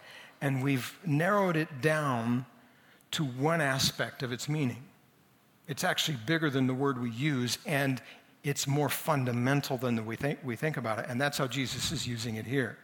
and 0.42 0.62
we've 0.62 0.98
narrowed 1.06 1.56
it 1.56 1.80
down 1.80 2.44
to 3.14 3.24
one 3.24 3.60
aspect 3.60 4.22
of 4.22 4.32
its 4.32 4.48
meaning. 4.48 4.82
It's 5.66 5.84
actually 5.84 6.18
bigger 6.26 6.50
than 6.50 6.66
the 6.66 6.74
word 6.74 7.00
we 7.00 7.10
use, 7.10 7.58
and 7.64 8.00
it's 8.42 8.66
more 8.66 8.88
fundamental 8.88 9.78
than 9.78 10.04
we 10.04 10.16
think, 10.16 10.38
we 10.44 10.56
think 10.56 10.76
about 10.76 10.98
it. 10.98 11.06
And 11.08 11.20
that's 11.20 11.38
how 11.38 11.46
Jesus 11.46 11.90
is 11.90 12.06
using 12.06 12.36
it 12.36 12.46
here. 12.46 12.76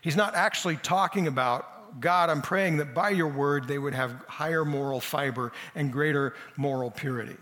He's 0.00 0.16
not 0.16 0.34
actually 0.34 0.76
talking 0.76 1.26
about, 1.26 2.00
God, 2.00 2.30
I'm 2.30 2.42
praying 2.42 2.78
that 2.78 2.94
by 2.94 3.10
your 3.10 3.28
word 3.28 3.68
they 3.68 3.78
would 3.78 3.94
have 3.94 4.24
higher 4.28 4.64
moral 4.64 5.00
fiber 5.00 5.52
and 5.74 5.92
greater 5.92 6.34
moral 6.56 6.90
purity. 6.90 7.36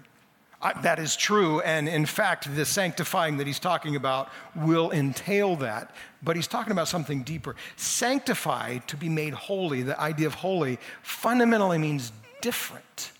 That 0.64 0.98
is 0.98 1.14
true, 1.14 1.60
and 1.60 1.86
in 1.86 2.06
fact, 2.06 2.54
the 2.56 2.64
sanctifying 2.64 3.36
that 3.36 3.46
he's 3.46 3.58
talking 3.58 3.96
about 3.96 4.30
will 4.56 4.90
entail 4.92 5.56
that. 5.56 5.94
But 6.22 6.36
he's 6.36 6.46
talking 6.46 6.72
about 6.72 6.88
something 6.88 7.22
deeper. 7.22 7.54
Sanctify, 7.76 8.78
to 8.78 8.96
be 8.96 9.10
made 9.10 9.34
holy, 9.34 9.82
the 9.82 10.00
idea 10.00 10.26
of 10.26 10.34
holy, 10.34 10.78
fundamentally 11.02 11.76
means 11.76 12.12
different, 12.40 13.12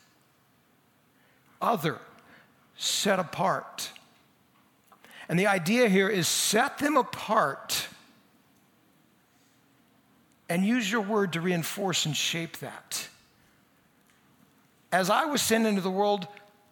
other, 1.61 1.99
set 2.79 3.19
apart. 3.19 3.91
And 5.29 5.39
the 5.39 5.47
idea 5.47 5.91
here 5.91 6.09
is 6.09 6.27
set 6.27 6.79
them 6.79 6.97
apart 6.97 7.89
and 10.49 10.65
use 10.65 10.91
your 10.91 11.03
word 11.03 11.35
to 11.35 11.43
reinforce 11.43 12.07
and 12.07 12.17
shape 12.17 12.59
that. 12.59 13.09
As 14.91 15.11
I 15.11 15.27
was 15.27 15.43
sent 15.43 15.67
into 15.67 15.81
the 15.83 15.91
world, 15.91 16.27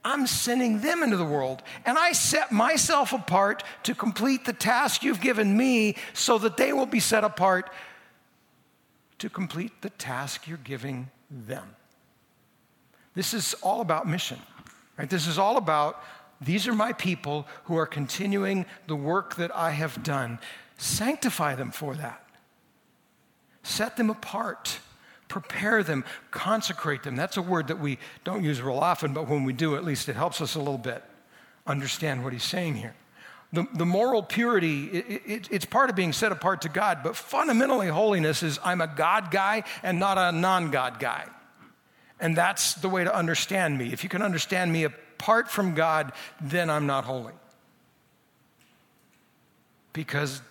I'm 0.04 0.26
sending 0.26 0.80
them 0.80 1.02
into 1.02 1.16
the 1.16 1.24
world. 1.24 1.62
And 1.86 1.96
I 1.96 2.12
set 2.12 2.50
myself 2.50 3.12
apart 3.12 3.62
to 3.84 3.94
complete 3.94 4.44
the 4.44 4.52
task 4.52 5.02
you've 5.02 5.20
given 5.20 5.56
me 5.56 5.96
so 6.12 6.38
that 6.38 6.56
they 6.56 6.72
will 6.72 6.86
be 6.86 7.00
set 7.00 7.24
apart 7.24 7.70
to 9.18 9.30
complete 9.30 9.82
the 9.82 9.90
task 9.90 10.48
you're 10.48 10.58
giving 10.58 11.08
them. 11.30 11.76
This 13.14 13.34
is 13.34 13.54
all 13.62 13.80
about 13.80 14.08
mission, 14.08 14.38
right? 14.98 15.08
This 15.08 15.26
is 15.26 15.38
all 15.38 15.56
about 15.56 16.02
these 16.40 16.66
are 16.66 16.74
my 16.74 16.92
people 16.92 17.46
who 17.64 17.76
are 17.76 17.86
continuing 17.86 18.66
the 18.88 18.96
work 18.96 19.36
that 19.36 19.54
I 19.54 19.70
have 19.70 20.02
done. 20.02 20.40
Sanctify 20.76 21.54
them 21.54 21.70
for 21.70 21.94
that. 21.94 22.26
Set 23.62 23.96
them 23.96 24.10
apart 24.10 24.80
prepare 25.32 25.82
them, 25.82 26.04
consecrate 26.30 27.02
them. 27.04 27.16
That's 27.16 27.38
a 27.38 27.42
word 27.42 27.68
that 27.68 27.80
we 27.80 27.98
don't 28.22 28.44
use 28.44 28.60
real 28.60 28.76
often, 28.76 29.14
but 29.14 29.28
when 29.30 29.44
we 29.44 29.54
do, 29.54 29.76
at 29.76 29.84
least 29.84 30.10
it 30.10 30.14
helps 30.14 30.42
us 30.42 30.56
a 30.56 30.58
little 30.58 30.76
bit 30.76 31.02
understand 31.66 32.22
what 32.22 32.34
he's 32.34 32.44
saying 32.44 32.74
here. 32.74 32.94
The, 33.50 33.66
the 33.72 33.86
moral 33.86 34.22
purity, 34.22 34.88
it, 34.88 35.22
it, 35.24 35.48
it's 35.50 35.64
part 35.64 35.88
of 35.88 35.96
being 35.96 36.12
set 36.12 36.32
apart 36.32 36.60
to 36.62 36.68
God, 36.68 36.98
but 37.02 37.16
fundamentally, 37.16 37.88
holiness 37.88 38.42
is 38.42 38.60
I'm 38.62 38.82
a 38.82 38.86
God 38.86 39.30
guy 39.30 39.64
and 39.82 39.98
not 39.98 40.18
a 40.18 40.36
non 40.36 40.70
God 40.70 40.98
guy. 40.98 41.24
And 42.20 42.36
that's 42.36 42.74
the 42.74 42.90
way 42.90 43.02
to 43.02 43.14
understand 43.14 43.78
me. 43.78 43.90
If 43.90 44.04
you 44.04 44.10
can 44.10 44.20
understand 44.20 44.70
me 44.70 44.84
apart 44.84 45.50
from 45.50 45.74
God, 45.74 46.12
then 46.42 46.68
I'm 46.68 46.86
not 46.86 47.04
holy. 47.04 47.32
Because 49.94 50.42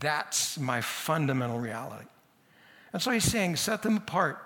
that's 0.00 0.58
my 0.58 0.82
fundamental 0.82 1.58
reality. 1.58 2.04
And 2.98 3.02
so 3.04 3.12
he's 3.12 3.22
saying, 3.22 3.54
set 3.54 3.82
them 3.82 3.96
apart. 3.96 4.44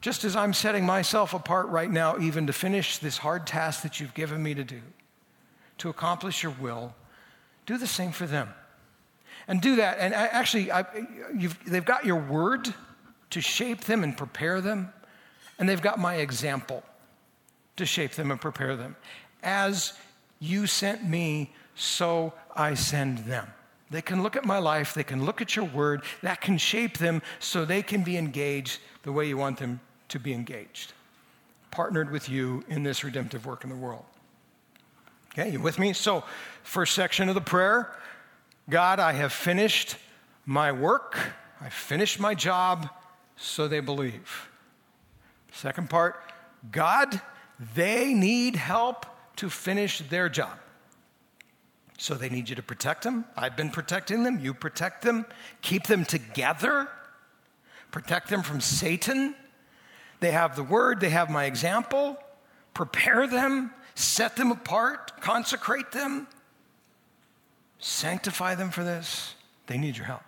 Just 0.00 0.22
as 0.22 0.36
I'm 0.36 0.52
setting 0.52 0.86
myself 0.86 1.34
apart 1.34 1.66
right 1.70 1.90
now, 1.90 2.20
even 2.20 2.46
to 2.46 2.52
finish 2.52 2.98
this 2.98 3.18
hard 3.18 3.48
task 3.48 3.82
that 3.82 3.98
you've 3.98 4.14
given 4.14 4.40
me 4.40 4.54
to 4.54 4.62
do, 4.62 4.80
to 5.78 5.88
accomplish 5.88 6.44
your 6.44 6.52
will, 6.60 6.94
do 7.66 7.76
the 7.78 7.88
same 7.88 8.12
for 8.12 8.26
them. 8.26 8.48
And 9.48 9.60
do 9.60 9.74
that. 9.74 9.98
And 9.98 10.14
actually, 10.14 10.70
I, 10.70 10.84
they've 11.66 11.84
got 11.84 12.06
your 12.06 12.20
word 12.20 12.72
to 13.30 13.40
shape 13.40 13.80
them 13.80 14.04
and 14.04 14.16
prepare 14.16 14.60
them, 14.60 14.92
and 15.58 15.68
they've 15.68 15.82
got 15.82 15.98
my 15.98 16.14
example 16.14 16.84
to 17.74 17.84
shape 17.84 18.12
them 18.12 18.30
and 18.30 18.40
prepare 18.40 18.76
them. 18.76 18.94
As 19.42 19.94
you 20.38 20.68
sent 20.68 21.02
me, 21.04 21.52
so 21.74 22.34
I 22.54 22.74
send 22.74 23.18
them. 23.18 23.48
They 23.90 24.02
can 24.02 24.22
look 24.22 24.36
at 24.36 24.44
my 24.44 24.58
life, 24.58 24.94
they 24.94 25.02
can 25.02 25.24
look 25.24 25.40
at 25.40 25.56
your 25.56 25.64
word, 25.64 26.02
that 26.22 26.40
can 26.40 26.58
shape 26.58 26.98
them 26.98 27.22
so 27.40 27.64
they 27.64 27.82
can 27.82 28.02
be 28.04 28.16
engaged 28.16 28.78
the 29.02 29.12
way 29.12 29.26
you 29.26 29.36
want 29.36 29.58
them 29.58 29.80
to 30.08 30.20
be 30.20 30.32
engaged. 30.32 30.92
Partnered 31.70 32.10
with 32.10 32.28
you 32.28 32.64
in 32.68 32.82
this 32.82 33.02
redemptive 33.02 33.46
work 33.46 33.64
in 33.64 33.70
the 33.70 33.76
world. 33.76 34.04
Okay, 35.32 35.50
you 35.50 35.60
with 35.60 35.78
me? 35.78 35.92
So, 35.92 36.24
first 36.62 36.94
section 36.94 37.28
of 37.28 37.34
the 37.34 37.40
prayer 37.40 37.92
God, 38.68 39.00
I 39.00 39.12
have 39.12 39.32
finished 39.32 39.96
my 40.46 40.70
work, 40.70 41.18
I 41.60 41.68
finished 41.68 42.20
my 42.20 42.34
job, 42.34 42.88
so 43.36 43.66
they 43.66 43.80
believe. 43.80 44.48
Second 45.52 45.90
part 45.90 46.20
God, 46.70 47.20
they 47.74 48.14
need 48.14 48.56
help 48.56 49.06
to 49.36 49.50
finish 49.50 49.98
their 50.08 50.28
job. 50.28 50.58
So 52.00 52.14
they 52.14 52.30
need 52.30 52.48
you 52.48 52.56
to 52.56 52.62
protect 52.62 53.02
them. 53.02 53.26
I've 53.36 53.58
been 53.58 53.68
protecting 53.68 54.22
them. 54.22 54.40
You 54.40 54.54
protect 54.54 55.02
them. 55.02 55.26
Keep 55.60 55.86
them 55.86 56.06
together. 56.06 56.88
Protect 57.90 58.30
them 58.30 58.42
from 58.42 58.62
Satan. 58.62 59.34
They 60.20 60.30
have 60.30 60.56
the 60.56 60.62
word, 60.62 61.00
they 61.00 61.10
have 61.10 61.28
my 61.28 61.44
example. 61.44 62.16
Prepare 62.72 63.26
them, 63.26 63.74
set 63.94 64.36
them 64.36 64.50
apart, 64.50 65.20
consecrate 65.20 65.92
them, 65.92 66.26
sanctify 67.80 68.54
them 68.54 68.70
for 68.70 68.82
this. 68.82 69.34
They 69.66 69.76
need 69.76 69.98
your 69.98 70.06
help. 70.06 70.22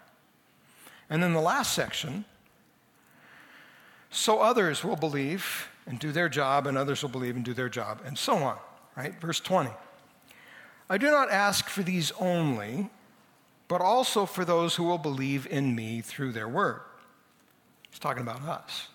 And 1.08 1.22
then 1.22 1.32
the 1.32 1.40
last 1.40 1.72
section 1.72 2.26
so 4.10 4.40
others 4.40 4.84
will 4.84 4.96
believe 4.96 5.70
and 5.86 5.98
do 5.98 6.12
their 6.12 6.28
job, 6.28 6.66
and 6.66 6.76
others 6.76 7.00
will 7.00 7.08
believe 7.08 7.34
and 7.34 7.44
do 7.46 7.54
their 7.54 7.70
job, 7.70 8.02
and 8.04 8.18
so 8.18 8.36
on, 8.36 8.58
right? 8.94 9.18
Verse 9.18 9.40
20. 9.40 9.70
I 10.92 10.98
do 10.98 11.10
not 11.10 11.30
ask 11.30 11.70
for 11.70 11.82
these 11.82 12.12
only, 12.20 12.90
but 13.66 13.80
also 13.80 14.26
for 14.26 14.44
those 14.44 14.74
who 14.74 14.84
will 14.84 14.98
believe 14.98 15.46
in 15.46 15.74
me 15.74 16.02
through 16.02 16.32
their 16.32 16.46
word. 16.46 16.82
He's 17.88 17.98
talking 17.98 18.20
about 18.20 18.42
us. 18.42 18.88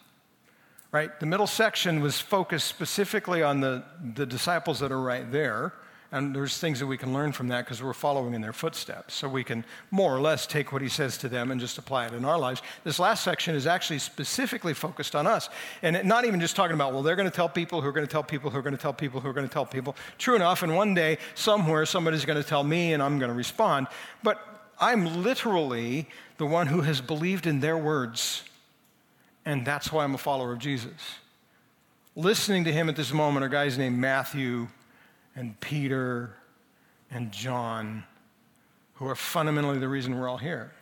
Right? 0.91 1.19
The 1.19 1.25
middle 1.25 1.47
section 1.47 1.99
was 1.99 2.21
focused 2.21 2.67
specifically 2.67 3.41
on 3.41 3.61
the, 3.61 3.83
the 4.13 4.27
disciples 4.27 4.79
that 4.81 4.91
are 4.91 5.01
right 5.01 5.31
there. 5.31 5.73
And 6.11 6.33
there's 6.33 6.57
things 6.57 6.79
that 6.79 6.87
we 6.87 6.97
can 6.97 7.13
learn 7.13 7.33
from 7.33 7.49
that 7.49 7.65
because 7.65 7.83
we're 7.83 7.91
following 7.91 8.33
in 8.33 8.39
their 8.39 8.53
footsteps. 8.53 9.13
So 9.13 9.27
we 9.27 9.43
can 9.43 9.65
more 9.91 10.15
or 10.15 10.21
less 10.21 10.47
take 10.47 10.71
what 10.71 10.81
he 10.81 10.87
says 10.87 11.17
to 11.17 11.27
them 11.27 11.51
and 11.51 11.59
just 11.59 11.77
apply 11.77 12.05
it 12.05 12.13
in 12.13 12.23
our 12.23 12.39
lives. 12.39 12.61
This 12.85 12.97
last 12.97 13.25
section 13.25 13.55
is 13.55 13.67
actually 13.67 13.99
specifically 13.99 14.73
focused 14.73 15.15
on 15.15 15.27
us. 15.27 15.49
And 15.81 16.07
not 16.07 16.23
even 16.23 16.39
just 16.39 16.55
talking 16.55 16.75
about, 16.75 16.93
well, 16.93 17.03
they're 17.03 17.17
going 17.17 17.29
to 17.29 17.35
tell 17.35 17.49
people 17.49 17.81
who 17.81 17.89
are 17.89 17.91
going 17.91 18.07
to 18.07 18.11
tell 18.11 18.23
people 18.23 18.49
who 18.49 18.57
are 18.57 18.61
going 18.61 18.75
to 18.75 18.81
tell 18.81 18.93
people 18.93 19.19
who 19.19 19.27
are 19.27 19.33
going 19.33 19.47
to 19.47 19.53
tell 19.53 19.65
people. 19.65 19.97
True 20.17 20.35
enough, 20.35 20.63
and 20.63 20.73
one 20.73 20.93
day, 20.93 21.17
somewhere, 21.35 21.85
somebody's 21.85 22.23
going 22.23 22.41
to 22.41 22.47
tell 22.47 22.63
me 22.63 22.93
and 22.93 23.03
I'm 23.03 23.19
going 23.19 23.29
to 23.29 23.35
respond. 23.37 23.87
But 24.23 24.39
I'm 24.79 25.23
literally 25.23 26.07
the 26.37 26.45
one 26.45 26.67
who 26.67 26.81
has 26.81 27.01
believed 27.01 27.47
in 27.47 27.59
their 27.59 27.77
words. 27.77 28.43
And 29.45 29.65
that's 29.65 29.91
why 29.91 30.05
I'm 30.05 30.15
a 30.15 30.19
follower 30.19 30.53
of 30.53 30.59
Jesus. 30.59 30.91
Listening 32.15 32.63
to 32.63 32.71
him 32.71 32.87
at 32.87 32.95
this 32.95 33.11
moment 33.11 33.45
are 33.45 33.49
guys 33.49 33.77
named 33.77 33.97
Matthew 33.97 34.69
and 35.37 35.57
Peter 35.59 36.33
and 37.11 37.31
John, 37.31 38.03
who 38.95 39.07
are 39.07 39.15
fundamentally 39.15 39.77
the 39.77 39.87
reason 39.87 40.19
we're 40.19 40.27
all 40.27 40.39
here. 40.39 40.73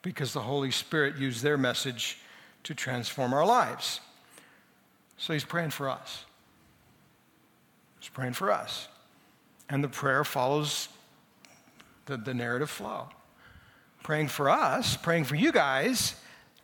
Because 0.00 0.32
the 0.32 0.40
Holy 0.40 0.70
Spirit 0.70 1.18
used 1.18 1.42
their 1.42 1.58
message 1.58 2.18
to 2.64 2.74
transform 2.74 3.34
our 3.34 3.44
lives. 3.44 4.00
So 5.18 5.34
he's 5.34 5.44
praying 5.44 5.70
for 5.70 5.90
us. 5.90 6.24
He's 8.00 8.08
praying 8.08 8.32
for 8.32 8.50
us. 8.50 8.88
And 9.68 9.84
the 9.84 9.88
prayer 9.88 10.24
follows 10.24 10.88
the, 12.06 12.16
the 12.16 12.32
narrative 12.32 12.70
flow. 12.70 13.10
Praying 14.02 14.28
for 14.28 14.48
us, 14.48 14.96
praying 14.96 15.24
for 15.24 15.34
you 15.34 15.52
guys, 15.52 16.14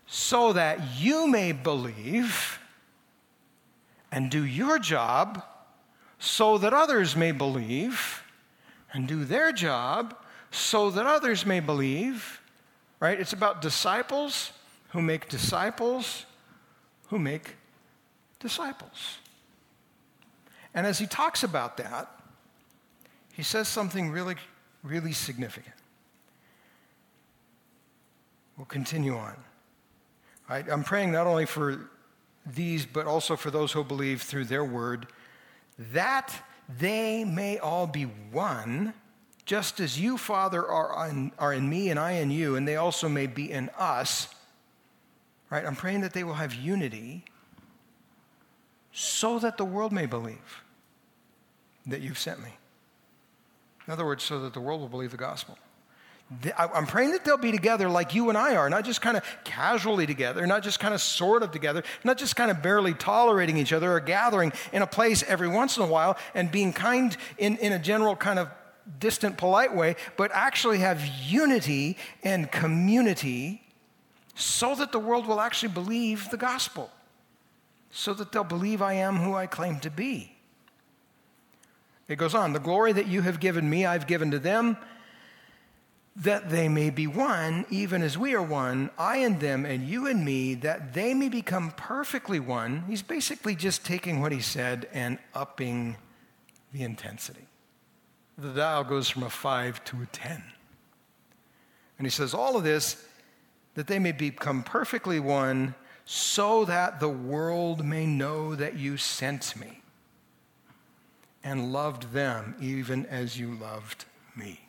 so 0.07 0.55
that 0.55 0.81
you 0.97 1.27
may 1.27 1.53
believe 1.53 2.59
and 4.11 4.31
do 4.31 4.43
your 4.43 4.79
job 4.79 5.43
so 6.19 6.59
that 6.59 6.73
others 6.73 7.17
may 7.17 7.33
believe 7.33 8.23
and 8.93 9.07
do 9.07 9.25
their 9.25 9.53
job 9.53 10.17
so 10.51 10.91
that 10.91 11.07
others 11.07 11.45
may 11.45 11.61
believe. 11.61 12.41
Right? 12.99 13.21
It's 13.21 13.33
about 13.33 13.61
disciples 13.61 14.53
who 14.91 15.03
make 15.03 15.29
disciples 15.29 16.25
who 17.09 17.19
make 17.19 17.57
disciples. 18.41 19.19
And 20.75 20.87
as 20.87 20.99
he 20.99 21.07
talks 21.07 21.43
about 21.43 21.77
that, 21.79 22.11
he 23.33 23.43
says 23.43 23.69
something 23.69 24.11
really, 24.11 24.37
really 24.83 25.13
significant. 25.13 25.75
We'll 28.57 28.67
continue 28.67 29.17
on. 29.17 29.37
Right? 30.49 30.67
I'm 30.71 30.85
praying 30.85 31.13
not 31.13 31.27
only 31.27 31.47
for 31.47 31.91
these, 32.45 32.87
but 32.87 33.07
also 33.07 33.37
for 33.37 33.51
those 33.51 33.73
who 33.73 33.85
believe 33.85 34.23
through 34.23 34.45
their 34.45 34.65
word 34.65 35.07
that 35.79 36.35
they 36.79 37.25
may 37.25 37.59
all 37.59 37.87
be 37.87 38.05
one, 38.05 38.95
just 39.45 39.79
as 39.79 39.99
you, 39.99 40.19
Father, 40.19 40.67
are, 40.67 41.09
in, 41.09 41.33
are 41.39 41.53
in 41.53 41.69
me 41.69 41.91
and 41.91 41.99
I 41.99 42.13
in 42.13 42.31
you, 42.31 42.57
and 42.57 42.67
they 42.67 42.77
also 42.77 43.09
may 43.09 43.27
be 43.27 43.51
in 43.51 43.71
us. 43.79 44.29
Right? 45.51 45.65
I'm 45.65 45.77
praying 45.77 46.01
that 46.01 46.13
they 46.13 46.25
will 46.25 46.35
have 46.35 46.55
unity 46.55 47.25
so 48.93 49.39
that 49.39 49.57
the 49.57 49.65
world 49.65 49.93
may 49.93 50.07
believe 50.07 50.63
that 51.87 52.01
you've 52.01 52.19
sent 52.19 52.43
me. 52.43 52.51
In 53.87 53.93
other 53.93 54.05
words, 54.05 54.25
so 54.25 54.41
that 54.41 54.55
the 54.55 54.61
world 54.61 54.81
will 54.81 54.89
believe 54.89 55.13
the 55.13 55.17
gospel. 55.17 55.57
I'm 56.59 56.87
praying 56.87 57.13
that 57.13 57.25
they'll 57.25 57.37
be 57.37 57.53
together 57.53 57.89
like 57.89 58.13
you 58.13 58.31
and 58.31 58.37
I 58.37 58.57
are, 58.57 58.69
not 58.69 58.85
just 58.85 59.01
kind 59.01 59.17
of 59.17 59.23
casually 59.45 60.07
together, 60.07 60.45
not 60.45 60.65
just 60.65 60.81
kind 60.81 60.93
of 60.93 61.01
sort 61.01 61.45
of 61.45 61.53
together, 61.53 61.85
not 62.03 62.19
just 62.19 62.35
kind 62.35 62.51
of 62.51 62.63
barely 62.63 62.95
tolerating 62.95 63.57
each 63.57 63.73
other 63.73 63.93
or 63.93 64.01
gathering 64.01 64.53
in 64.73 64.83
a 64.83 64.89
place 64.89 65.23
every 65.29 65.47
once 65.47 65.77
in 65.77 65.85
a 65.85 65.87
while 65.87 66.19
and 66.35 66.51
being 66.51 66.73
kind 66.73 67.17
in, 67.39 67.57
in 67.59 67.73
a 67.73 67.79
general 67.79 68.17
kind 68.17 68.41
of 68.41 68.49
distant, 68.99 69.37
polite 69.37 69.75
way, 69.75 69.95
but 70.17 70.33
actually 70.33 70.79
have 70.79 71.01
unity 71.07 71.97
and 72.25 72.51
community 72.51 73.63
so 74.35 74.75
that 74.75 74.91
the 74.91 74.99
world 74.99 75.29
will 75.29 75.41
actually 75.41 75.73
believe 75.73 76.29
the 76.31 76.37
gospel, 76.37 76.91
so 77.93 78.13
that 78.13 78.33
they'll 78.33 78.43
believe 78.43 78.83
I 78.83 78.95
am 78.95 79.17
who 79.17 79.35
I 79.35 79.47
claim 79.47 79.79
to 79.81 79.91
be. 79.91 80.33
It 82.09 82.17
goes 82.17 82.35
on, 82.35 82.53
the 82.53 82.59
glory 82.59 82.93
that 82.93 83.07
you 83.07 83.23
have 83.23 83.39
given 83.39 83.71
me, 83.71 83.87
I've 83.87 84.09
given 84.09 84.33
to 84.33 84.41
them 84.41 84.77
that 86.17 86.49
they 86.49 86.67
may 86.69 86.89
be 86.89 87.07
one, 87.07 87.67
even 87.69 88.03
as 88.03 88.17
we 88.17 88.35
are 88.35 88.43
one, 88.43 88.91
I 88.99 89.19
and 89.19 89.39
them, 89.39 89.67
and 89.67 89.87
you 89.87 90.07
and 90.07 90.25
me, 90.25 90.55
that 90.55 90.95
they 90.95 91.13
may 91.13 91.29
become 91.29 91.73
perfectly 91.77 92.41
one. 92.41 92.85
He's 92.89 93.03
basically 93.03 93.55
just 93.55 93.85
taking 93.85 94.23
what 94.23 94.33
he 94.33 94.41
said 94.41 94.89
and 94.95 95.19
upping 95.35 95.97
the 96.73 96.83
intensity. 96.83 97.47
The 98.39 98.53
dial 98.53 98.85
goes 98.85 99.11
from 99.11 99.25
a 99.25 99.31
five 99.31 99.85
to 99.85 100.03
a 100.03 100.07
10. 100.07 100.43
And 101.99 102.07
he 102.07 102.11
says, 102.11 102.33
All 102.33 102.57
of 102.57 102.65
this, 102.65 103.05
that 103.75 103.87
they 103.87 103.99
may 103.99 104.13
become 104.13 104.63
perfectly 104.63 105.21
one, 105.21 105.75
so 106.07 106.65
that 106.65 106.99
the 106.99 107.09
world 107.11 107.85
may 107.85 108.07
know 108.07 108.55
that 108.55 108.79
you 108.79 108.97
sent 108.97 109.55
me 109.57 109.83
and 111.45 111.73
loved 111.73 112.15
them 112.15 112.57
even 112.61 113.05
as 113.07 113.39
you 113.39 113.55
loved 113.55 114.07
me 114.35 114.66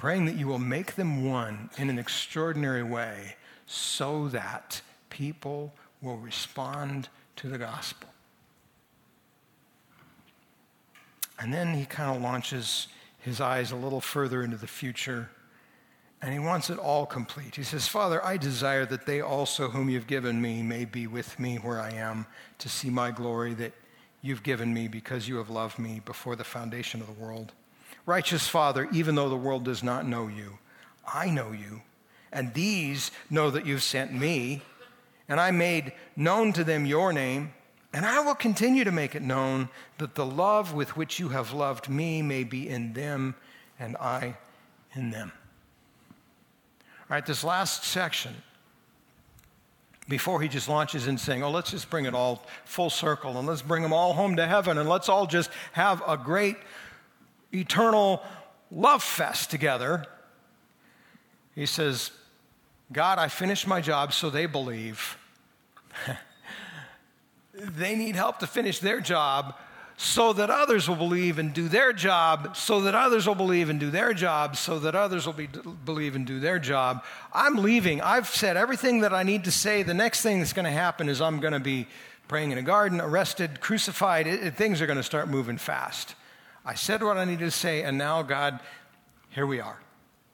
praying 0.00 0.24
that 0.24 0.36
you 0.36 0.46
will 0.46 0.58
make 0.58 0.94
them 0.94 1.26
one 1.26 1.68
in 1.76 1.90
an 1.90 1.98
extraordinary 1.98 2.82
way 2.82 3.36
so 3.66 4.28
that 4.28 4.80
people 5.10 5.74
will 6.00 6.16
respond 6.16 7.06
to 7.36 7.48
the 7.48 7.58
gospel. 7.58 8.08
And 11.38 11.52
then 11.52 11.74
he 11.74 11.84
kind 11.84 12.16
of 12.16 12.22
launches 12.22 12.88
his 13.18 13.42
eyes 13.42 13.72
a 13.72 13.76
little 13.76 14.00
further 14.00 14.42
into 14.42 14.56
the 14.56 14.66
future, 14.66 15.28
and 16.22 16.32
he 16.32 16.38
wants 16.38 16.70
it 16.70 16.78
all 16.78 17.04
complete. 17.04 17.56
He 17.56 17.62
says, 17.62 17.86
Father, 17.86 18.24
I 18.24 18.38
desire 18.38 18.86
that 18.86 19.04
they 19.04 19.20
also, 19.20 19.68
whom 19.68 19.90
you've 19.90 20.06
given 20.06 20.40
me, 20.40 20.62
may 20.62 20.86
be 20.86 21.06
with 21.08 21.38
me 21.38 21.56
where 21.56 21.78
I 21.78 21.90
am 21.90 22.24
to 22.60 22.70
see 22.70 22.88
my 22.88 23.10
glory 23.10 23.52
that 23.52 23.74
you've 24.22 24.42
given 24.42 24.72
me 24.72 24.88
because 24.88 25.28
you 25.28 25.36
have 25.36 25.50
loved 25.50 25.78
me 25.78 26.00
before 26.06 26.36
the 26.36 26.44
foundation 26.44 27.02
of 27.02 27.06
the 27.06 27.22
world. 27.22 27.52
Righteous 28.10 28.48
Father, 28.48 28.88
even 28.92 29.14
though 29.14 29.28
the 29.28 29.36
world 29.36 29.64
does 29.64 29.84
not 29.84 30.04
know 30.04 30.26
you, 30.26 30.58
I 31.06 31.30
know 31.30 31.52
you, 31.52 31.82
and 32.32 32.52
these 32.54 33.12
know 33.30 33.52
that 33.52 33.64
you've 33.64 33.84
sent 33.84 34.12
me, 34.12 34.62
and 35.28 35.38
I 35.38 35.52
made 35.52 35.92
known 36.16 36.52
to 36.54 36.64
them 36.64 36.86
your 36.86 37.12
name, 37.12 37.52
And 37.92 38.06
I 38.06 38.20
will 38.20 38.34
continue 38.34 38.84
to 38.84 38.92
make 38.92 39.14
it 39.14 39.22
known 39.22 39.68
that 39.98 40.14
the 40.14 40.26
love 40.26 40.74
with 40.74 40.96
which 40.96 41.18
you 41.18 41.30
have 41.30 41.52
loved 41.52 41.88
me 41.88 42.22
may 42.22 42.44
be 42.44 42.68
in 42.68 42.92
them 42.92 43.34
and 43.78 43.96
I 43.96 44.36
in 44.94 45.10
them. 45.10 45.32
All 47.02 47.16
right, 47.16 47.26
this 47.26 47.42
last 47.42 47.82
section, 47.84 48.34
before 50.08 50.40
he 50.40 50.48
just 50.48 50.68
launches 50.68 51.06
in 51.08 51.18
saying, 51.18 51.42
oh, 51.42 51.50
let's 51.50 51.70
just 51.72 51.90
bring 51.90 52.04
it 52.04 52.14
all 52.14 52.44
full 52.64 52.90
circle 52.90 53.38
and 53.38 53.46
let's 53.46 53.62
bring 53.62 53.82
them 53.82 53.92
all 53.92 54.12
home 54.12 54.36
to 54.36 54.46
heaven 54.46 54.78
and 54.78 54.88
let's 54.88 55.08
all 55.08 55.26
just 55.26 55.50
have 55.72 56.02
a 56.06 56.16
great 56.16 56.56
eternal 57.52 58.22
love 58.70 59.02
fest 59.02 59.50
together. 59.50 60.04
He 61.54 61.66
says, 61.66 62.10
God, 62.92 63.18
I 63.18 63.28
finished 63.28 63.66
my 63.66 63.80
job 63.80 64.12
so 64.12 64.30
they 64.30 64.46
believe. 64.46 65.18
they 67.54 67.94
need 67.94 68.16
help 68.16 68.38
to 68.38 68.46
finish 68.46 68.78
their 68.78 69.00
job 69.00 69.54
so 69.96 70.32
that 70.32 70.48
others 70.48 70.88
will 70.88 70.96
believe 70.96 71.38
and 71.38 71.52
do 71.52 71.68
their 71.68 71.92
job, 71.92 72.56
so 72.56 72.80
that 72.80 72.94
others 72.94 73.26
will 73.26 73.34
believe 73.34 73.68
and 73.68 73.78
do 73.78 73.90
their 73.90 74.14
job, 74.14 74.56
so 74.56 74.78
that 74.78 74.94
others 74.94 75.26
will 75.26 75.34
be, 75.34 75.46
believe 75.84 76.16
and 76.16 76.26
do 76.26 76.40
their 76.40 76.58
job. 76.58 77.04
I'm 77.34 77.56
leaving. 77.56 78.00
I've 78.00 78.26
said 78.26 78.56
everything 78.56 79.00
that 79.00 79.12
I 79.12 79.24
need 79.24 79.44
to 79.44 79.50
say. 79.50 79.82
The 79.82 79.92
next 79.92 80.22
thing 80.22 80.38
that's 80.38 80.54
going 80.54 80.64
to 80.64 80.70
happen 80.70 81.10
is 81.10 81.20
I'm 81.20 81.38
going 81.38 81.52
to 81.52 81.60
be 81.60 81.86
praying 82.28 82.50
in 82.50 82.56
a 82.56 82.62
garden, 82.62 82.98
arrested, 82.98 83.60
crucified. 83.60 84.26
It, 84.26 84.42
it, 84.42 84.54
things 84.54 84.80
are 84.80 84.86
going 84.86 84.96
to 84.96 85.02
start 85.02 85.28
moving 85.28 85.58
fast. 85.58 86.14
I 86.64 86.74
said 86.74 87.02
what 87.02 87.16
I 87.16 87.24
needed 87.24 87.44
to 87.44 87.50
say, 87.50 87.82
and 87.82 87.96
now, 87.96 88.22
God, 88.22 88.60
here 89.30 89.46
we 89.46 89.60
are. 89.60 89.80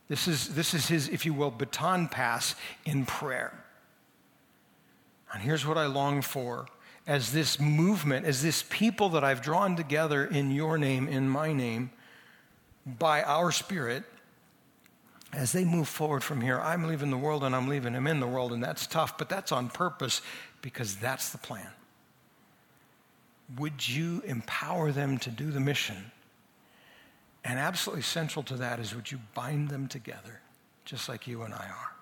This 0.08 0.28
is, 0.28 0.54
this 0.54 0.74
is 0.74 0.88
his, 0.88 1.08
if 1.08 1.26
you 1.26 1.34
will, 1.34 1.50
baton 1.50 2.08
pass 2.08 2.54
in 2.84 3.06
prayer. 3.06 3.64
And 5.32 5.42
here's 5.42 5.66
what 5.66 5.78
I 5.78 5.86
long 5.86 6.22
for 6.22 6.66
as 7.06 7.32
this 7.32 7.60
movement, 7.60 8.26
as 8.26 8.42
this 8.42 8.64
people 8.68 9.10
that 9.10 9.22
I've 9.22 9.40
drawn 9.40 9.76
together 9.76 10.24
in 10.24 10.50
your 10.50 10.76
name, 10.78 11.08
in 11.08 11.28
my 11.28 11.52
name, 11.52 11.90
by 12.84 13.22
our 13.22 13.52
Spirit, 13.52 14.04
as 15.32 15.52
they 15.52 15.64
move 15.64 15.88
forward 15.88 16.24
from 16.24 16.40
here, 16.40 16.60
I'm 16.60 16.84
leaving 16.84 17.10
the 17.10 17.16
world 17.16 17.44
and 17.44 17.54
I'm 17.54 17.68
leaving 17.68 17.92
them 17.92 18.06
in 18.06 18.20
the 18.20 18.26
world, 18.26 18.52
and 18.52 18.62
that's 18.62 18.86
tough, 18.86 19.18
but 19.18 19.28
that's 19.28 19.52
on 19.52 19.68
purpose 19.68 20.22
because 20.62 20.96
that's 20.96 21.30
the 21.30 21.38
plan. 21.38 21.68
Would 23.58 23.88
you 23.88 24.22
empower 24.24 24.90
them 24.90 25.18
to 25.18 25.30
do 25.30 25.50
the 25.50 25.60
mission? 25.60 26.10
And 27.46 27.60
absolutely 27.60 28.02
central 28.02 28.42
to 28.42 28.56
that 28.56 28.80
is 28.80 28.92
would 28.92 29.12
you 29.12 29.20
bind 29.32 29.68
them 29.68 29.86
together, 29.86 30.40
just 30.84 31.08
like 31.08 31.28
you 31.28 31.42
and 31.42 31.54
I 31.54 31.68
are? 31.68 31.92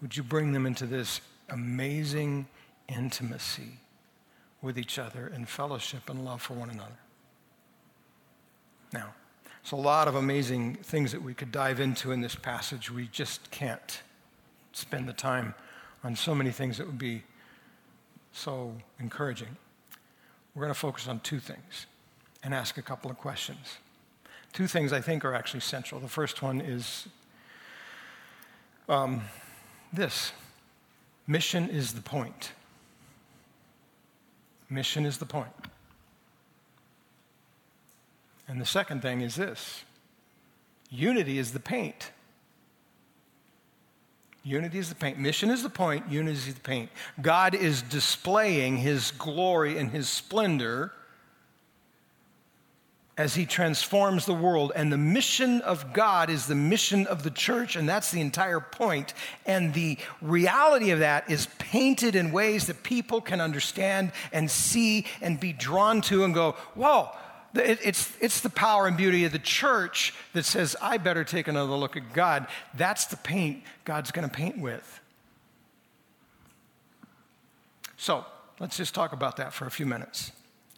Would 0.00 0.16
you 0.16 0.22
bring 0.22 0.52
them 0.52 0.66
into 0.66 0.86
this 0.86 1.20
amazing 1.50 2.46
intimacy 2.88 3.80
with 4.62 4.78
each 4.78 5.00
other 5.00 5.32
in 5.34 5.46
fellowship 5.46 6.08
and 6.08 6.24
love 6.24 6.40
for 6.40 6.54
one 6.54 6.70
another? 6.70 6.98
Now, 8.92 9.14
there's 9.42 9.72
a 9.72 9.76
lot 9.76 10.06
of 10.06 10.14
amazing 10.14 10.76
things 10.76 11.10
that 11.10 11.22
we 11.22 11.34
could 11.34 11.50
dive 11.50 11.80
into 11.80 12.12
in 12.12 12.20
this 12.20 12.36
passage. 12.36 12.88
We 12.88 13.08
just 13.08 13.50
can't 13.50 14.00
spend 14.72 15.08
the 15.08 15.12
time 15.12 15.56
on 16.04 16.14
so 16.14 16.36
many 16.36 16.52
things 16.52 16.78
that 16.78 16.86
would 16.86 16.98
be 16.98 17.24
so 18.30 18.76
encouraging. 19.00 19.56
We're 20.54 20.62
going 20.62 20.74
to 20.74 20.78
focus 20.78 21.08
on 21.08 21.18
two 21.20 21.40
things 21.40 21.86
and 22.44 22.54
ask 22.54 22.78
a 22.78 22.82
couple 22.82 23.10
of 23.10 23.18
questions 23.18 23.78
two 24.52 24.66
things 24.66 24.92
I 24.92 25.00
think 25.00 25.24
are 25.24 25.34
actually 25.34 25.60
central. 25.60 26.00
The 26.00 26.08
first 26.08 26.42
one 26.42 26.60
is 26.60 27.08
um, 28.88 29.22
this 29.92 30.32
mission 31.26 31.68
is 31.68 31.92
the 31.92 32.02
point. 32.02 32.52
Mission 34.68 35.04
is 35.04 35.18
the 35.18 35.26
point. 35.26 35.52
And 38.48 38.60
the 38.60 38.66
second 38.66 39.02
thing 39.02 39.20
is 39.20 39.36
this 39.36 39.84
unity 40.90 41.38
is 41.38 41.52
the 41.52 41.60
paint. 41.60 42.10
Unity 44.44 44.78
is 44.78 44.88
the 44.88 44.94
paint. 44.94 45.18
Mission 45.18 45.50
is 45.50 45.62
the 45.62 45.70
point, 45.70 46.10
unity 46.10 46.36
is 46.36 46.52
the 46.54 46.60
paint. 46.60 46.90
God 47.20 47.54
is 47.54 47.80
displaying 47.80 48.78
his 48.78 49.12
glory 49.12 49.78
and 49.78 49.90
his 49.90 50.08
splendor 50.08 50.92
as 53.16 53.34
he 53.34 53.44
transforms 53.44 54.24
the 54.24 54.34
world. 54.34 54.72
And 54.74 54.90
the 54.90 54.98
mission 54.98 55.60
of 55.62 55.92
God 55.92 56.30
is 56.30 56.46
the 56.46 56.54
mission 56.54 57.06
of 57.06 57.22
the 57.22 57.30
church, 57.30 57.76
and 57.76 57.88
that's 57.88 58.10
the 58.10 58.20
entire 58.20 58.60
point. 58.60 59.12
And 59.44 59.74
the 59.74 59.98
reality 60.20 60.90
of 60.90 61.00
that 61.00 61.30
is 61.30 61.48
painted 61.58 62.14
in 62.14 62.32
ways 62.32 62.66
that 62.66 62.82
people 62.82 63.20
can 63.20 63.40
understand 63.40 64.12
and 64.32 64.50
see 64.50 65.06
and 65.20 65.38
be 65.38 65.52
drawn 65.52 66.00
to 66.02 66.24
and 66.24 66.34
go, 66.34 66.52
whoa. 66.74 67.10
It's, 67.54 68.10
it's 68.18 68.40
the 68.40 68.48
power 68.48 68.86
and 68.86 68.96
beauty 68.96 69.26
of 69.26 69.32
the 69.32 69.38
church 69.38 70.14
that 70.32 70.46
says, 70.46 70.74
I 70.80 70.96
better 70.96 71.22
take 71.22 71.48
another 71.48 71.74
look 71.74 71.98
at 71.98 72.14
God. 72.14 72.46
That's 72.72 73.04
the 73.04 73.18
paint 73.18 73.62
God's 73.84 74.10
going 74.10 74.26
to 74.26 74.34
paint 74.34 74.56
with. 74.56 75.00
So 77.98 78.24
let's 78.58 78.78
just 78.78 78.94
talk 78.94 79.12
about 79.12 79.36
that 79.36 79.52
for 79.52 79.66
a 79.66 79.70
few 79.70 79.84
minutes. 79.84 80.32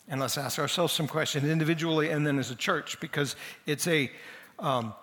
And 0.09 0.21
let's 0.21 0.37
ask 0.37 0.59
ourselves 0.59 0.93
some 0.93 1.09
questions 1.09 1.49
individually 1.49 2.11
and 2.11 2.27
then 2.27 2.39
as 2.39 2.51
a 2.51 2.55
church 2.55 3.01
because 3.01 3.37
it's 3.67 3.87
a, 3.87 4.11
um, 4.59 4.95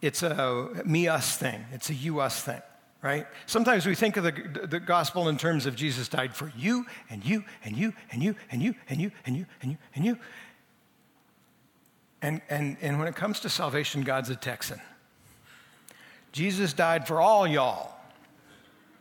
it's 0.00 0.22
a 0.22 0.82
me 0.84 1.08
us 1.08 1.36
thing, 1.36 1.64
it's 1.72 1.90
a 1.90 1.94
you 1.94 2.20
us 2.20 2.42
thing, 2.42 2.62
right? 3.02 3.26
Sometimes 3.46 3.86
we 3.86 3.94
think 3.94 4.16
of 4.16 4.24
the, 4.24 4.66
the 4.68 4.78
gospel 4.78 5.28
in 5.28 5.36
terms 5.36 5.66
of 5.66 5.74
Jesus 5.74 6.08
died 6.08 6.34
for 6.34 6.52
you 6.56 6.86
and 7.10 7.24
you 7.24 7.44
and 7.64 7.76
you 7.76 7.92
and 8.12 8.22
you 8.22 8.36
and 8.50 8.62
you 8.62 8.74
and 8.88 9.00
you 9.00 9.10
and 9.24 9.36
you 9.36 9.46
and 9.62 9.70
you 9.72 9.78
and 9.94 10.04
you. 10.04 10.18
And, 12.22 12.40
and, 12.48 12.76
and 12.80 12.98
when 12.98 13.08
it 13.08 13.16
comes 13.16 13.40
to 13.40 13.48
salvation, 13.48 14.02
God's 14.02 14.30
a 14.30 14.36
Texan. 14.36 14.80
Jesus 16.32 16.72
died 16.72 17.06
for 17.06 17.20
all 17.20 17.46
y'all, 17.46 17.94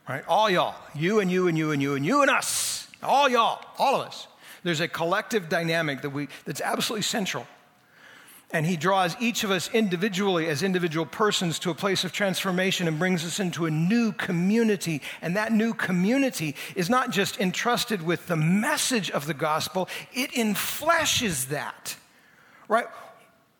right? 0.07 0.23
All 0.27 0.49
y'all. 0.49 0.75
You 0.95 1.19
and 1.19 1.29
you 1.29 1.47
and 1.47 1.57
you 1.57 1.71
and 1.71 1.81
you 1.81 1.95
and 1.95 2.05
you 2.05 2.21
and 2.21 2.31
us. 2.31 2.87
All 3.03 3.29
y'all. 3.29 3.63
All 3.77 4.01
of 4.01 4.07
us. 4.07 4.27
There's 4.65 4.81
a 4.81 4.87
collective 4.87 5.47
dynamic 5.47 6.01
that 6.01 6.09
we, 6.09 6.27
that's 6.43 6.59
absolutely 6.59 7.03
central. 7.03 7.45
And 8.49 8.65
he 8.65 8.77
draws 8.77 9.15
each 9.21 9.43
of 9.43 9.51
us 9.51 9.69
individually 9.71 10.47
as 10.47 10.63
individual 10.63 11.05
persons 11.05 11.59
to 11.59 11.69
a 11.69 11.75
place 11.75 12.03
of 12.03 12.11
transformation 12.11 12.87
and 12.87 12.97
brings 12.97 13.23
us 13.23 13.39
into 13.39 13.67
a 13.67 13.71
new 13.71 14.11
community. 14.11 15.03
And 15.21 15.35
that 15.35 15.51
new 15.51 15.75
community 15.75 16.55
is 16.75 16.89
not 16.89 17.11
just 17.11 17.39
entrusted 17.39 18.01
with 18.01 18.25
the 18.25 18.35
message 18.35 19.11
of 19.11 19.27
the 19.27 19.35
gospel, 19.35 19.87
it 20.13 20.31
enfleshes 20.31 21.49
that. 21.49 21.95
Right? 22.67 22.87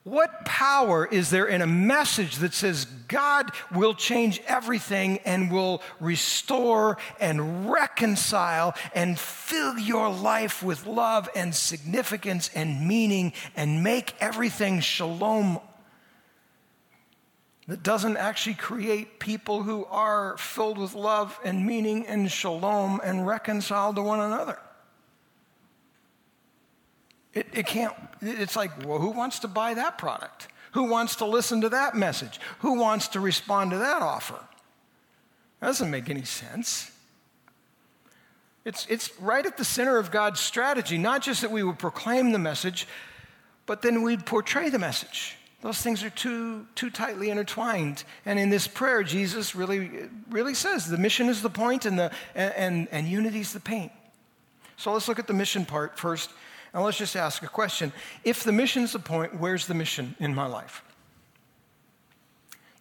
What 0.05 0.45
power 0.45 1.03
is 1.03 1.31
there 1.31 1.47
in 1.47 1.63
a 1.63 1.67
message 1.67 2.35
that 2.35 2.53
says 2.53 2.85
God 3.07 3.51
will 3.73 3.95
change 3.95 4.39
everything 4.45 5.17
and 5.25 5.51
will 5.51 5.81
restore 5.99 6.99
and 7.19 7.71
reconcile 7.71 8.75
and 8.93 9.17
fill 9.17 9.79
your 9.79 10.11
life 10.11 10.61
with 10.61 10.85
love 10.85 11.27
and 11.35 11.55
significance 11.55 12.51
and 12.53 12.87
meaning 12.87 13.33
and 13.55 13.83
make 13.83 14.13
everything 14.19 14.79
shalom? 14.79 15.59
That 17.67 17.81
doesn't 17.81 18.17
actually 18.17 18.57
create 18.57 19.19
people 19.19 19.63
who 19.63 19.85
are 19.85 20.37
filled 20.37 20.77
with 20.77 20.93
love 20.93 21.39
and 21.43 21.65
meaning 21.65 22.05
and 22.05 22.31
shalom 22.31 23.01
and 23.03 23.25
reconciled 23.25 23.95
to 23.95 24.03
one 24.03 24.19
another. 24.19 24.59
It, 27.35 27.47
it 27.53 27.67
can't, 27.67 27.93
it's 28.21 28.55
like, 28.55 28.71
well, 28.85 28.97
who 28.97 29.11
wants 29.11 29.39
to 29.39 29.47
buy 29.47 29.73
that 29.73 29.97
product? 29.97 30.47
Who 30.71 30.85
wants 30.85 31.17
to 31.17 31.25
listen 31.25 31.61
to 31.61 31.69
that 31.69 31.95
message? 31.95 32.39
Who 32.59 32.79
wants 32.79 33.09
to 33.09 33.19
respond 33.19 33.71
to 33.71 33.77
that 33.77 34.01
offer? 34.01 34.39
That 35.59 35.67
doesn't 35.67 35.91
make 35.91 36.09
any 36.09 36.23
sense. 36.23 36.91
It's, 38.63 38.87
it's 38.89 39.19
right 39.19 39.45
at 39.45 39.57
the 39.57 39.65
center 39.65 39.97
of 39.97 40.11
God's 40.11 40.39
strategy, 40.39 40.97
not 40.97 41.21
just 41.21 41.41
that 41.41 41.51
we 41.51 41.61
would 41.61 41.77
proclaim 41.77 42.31
the 42.31 42.39
message, 42.39 42.87
but 43.65 43.81
then 43.81 44.01
we'd 44.01 44.25
portray 44.25 44.69
the 44.69 44.79
message. 44.79 45.37
Those 45.61 45.81
things 45.81 46.03
are 46.03 46.09
too, 46.09 46.67
too 46.75 46.89
tightly 46.89 47.29
intertwined. 47.29 48.03
And 48.25 48.37
in 48.37 48.49
this 48.49 48.67
prayer, 48.67 49.03
Jesus 49.03 49.55
really, 49.55 50.09
really 50.29 50.53
says 50.53 50.87
the 50.87 50.97
mission 50.97 51.27
is 51.27 51.41
the 51.41 51.49
point 51.49 51.85
and, 51.85 51.97
the, 51.97 52.11
and, 52.33 52.53
and, 52.53 52.87
and 52.91 53.07
unity 53.07 53.39
is 53.39 53.53
the 53.53 53.59
paint. 53.59 53.91
So 54.77 54.93
let's 54.93 55.07
look 55.07 55.19
at 55.19 55.27
the 55.27 55.33
mission 55.33 55.65
part 55.65 55.97
first 55.97 56.29
now 56.75 56.83
let's 56.83 56.97
just 56.97 57.15
ask 57.15 57.41
a 57.41 57.47
question. 57.47 57.93
If 58.25 58.43
the 58.43 58.51
mission's 58.51 58.91
the 58.91 58.99
point, 58.99 59.39
where's 59.39 59.65
the 59.65 59.73
mission 59.73 60.13
in 60.19 60.35
my 60.35 60.45
life? 60.45 60.83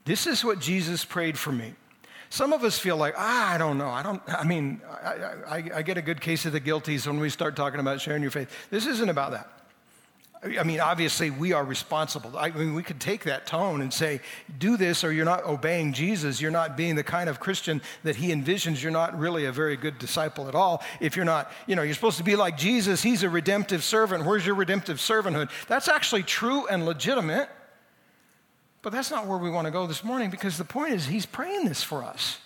This 0.04 0.26
is 0.26 0.44
what 0.44 0.58
Jesus 0.58 1.04
prayed 1.04 1.38
for 1.38 1.52
me. 1.52 1.74
Some 2.28 2.52
of 2.52 2.64
us 2.64 2.76
feel 2.76 2.96
like, 2.96 3.14
ah, 3.16 3.54
I 3.54 3.58
don't 3.58 3.78
know. 3.78 3.88
I 3.88 4.02
don't, 4.02 4.20
I 4.26 4.42
mean, 4.42 4.80
I, 5.00 5.12
I, 5.46 5.70
I 5.76 5.82
get 5.82 5.96
a 5.96 6.02
good 6.02 6.20
case 6.20 6.44
of 6.44 6.52
the 6.52 6.60
guilties 6.60 7.06
when 7.06 7.20
we 7.20 7.30
start 7.30 7.54
talking 7.54 7.78
about 7.78 8.00
sharing 8.00 8.20
your 8.20 8.32
faith. 8.32 8.50
This 8.68 8.86
isn't 8.86 9.08
about 9.08 9.30
that. 9.30 9.48
I 10.44 10.62
mean, 10.62 10.78
obviously, 10.78 11.30
we 11.30 11.54
are 11.54 11.64
responsible. 11.64 12.36
I 12.36 12.50
mean, 12.50 12.74
we 12.74 12.82
could 12.82 13.00
take 13.00 13.24
that 13.24 13.46
tone 13.46 13.80
and 13.80 13.92
say, 13.92 14.20
do 14.58 14.76
this 14.76 15.02
or 15.02 15.10
you're 15.10 15.24
not 15.24 15.44
obeying 15.44 15.94
Jesus. 15.94 16.38
You're 16.38 16.50
not 16.50 16.76
being 16.76 16.96
the 16.96 17.02
kind 17.02 17.30
of 17.30 17.40
Christian 17.40 17.80
that 18.02 18.16
he 18.16 18.28
envisions. 18.28 18.82
You're 18.82 18.92
not 18.92 19.18
really 19.18 19.46
a 19.46 19.52
very 19.52 19.76
good 19.76 19.98
disciple 19.98 20.46
at 20.46 20.54
all. 20.54 20.82
If 21.00 21.16
you're 21.16 21.24
not, 21.24 21.50
you 21.66 21.76
know, 21.76 21.82
you're 21.82 21.94
supposed 21.94 22.18
to 22.18 22.24
be 22.24 22.36
like 22.36 22.58
Jesus. 22.58 23.02
He's 23.02 23.22
a 23.22 23.30
redemptive 23.30 23.82
servant. 23.82 24.26
Where's 24.26 24.44
your 24.44 24.54
redemptive 24.54 24.98
servanthood? 24.98 25.48
That's 25.66 25.88
actually 25.88 26.24
true 26.24 26.66
and 26.66 26.84
legitimate. 26.84 27.48
But 28.82 28.92
that's 28.92 29.10
not 29.10 29.26
where 29.26 29.38
we 29.38 29.48
want 29.48 29.64
to 29.64 29.70
go 29.70 29.86
this 29.86 30.04
morning 30.04 30.28
because 30.28 30.58
the 30.58 30.64
point 30.64 30.92
is, 30.92 31.06
he's 31.06 31.24
praying 31.24 31.64
this 31.64 31.82
for 31.82 32.04
us. 32.04 32.38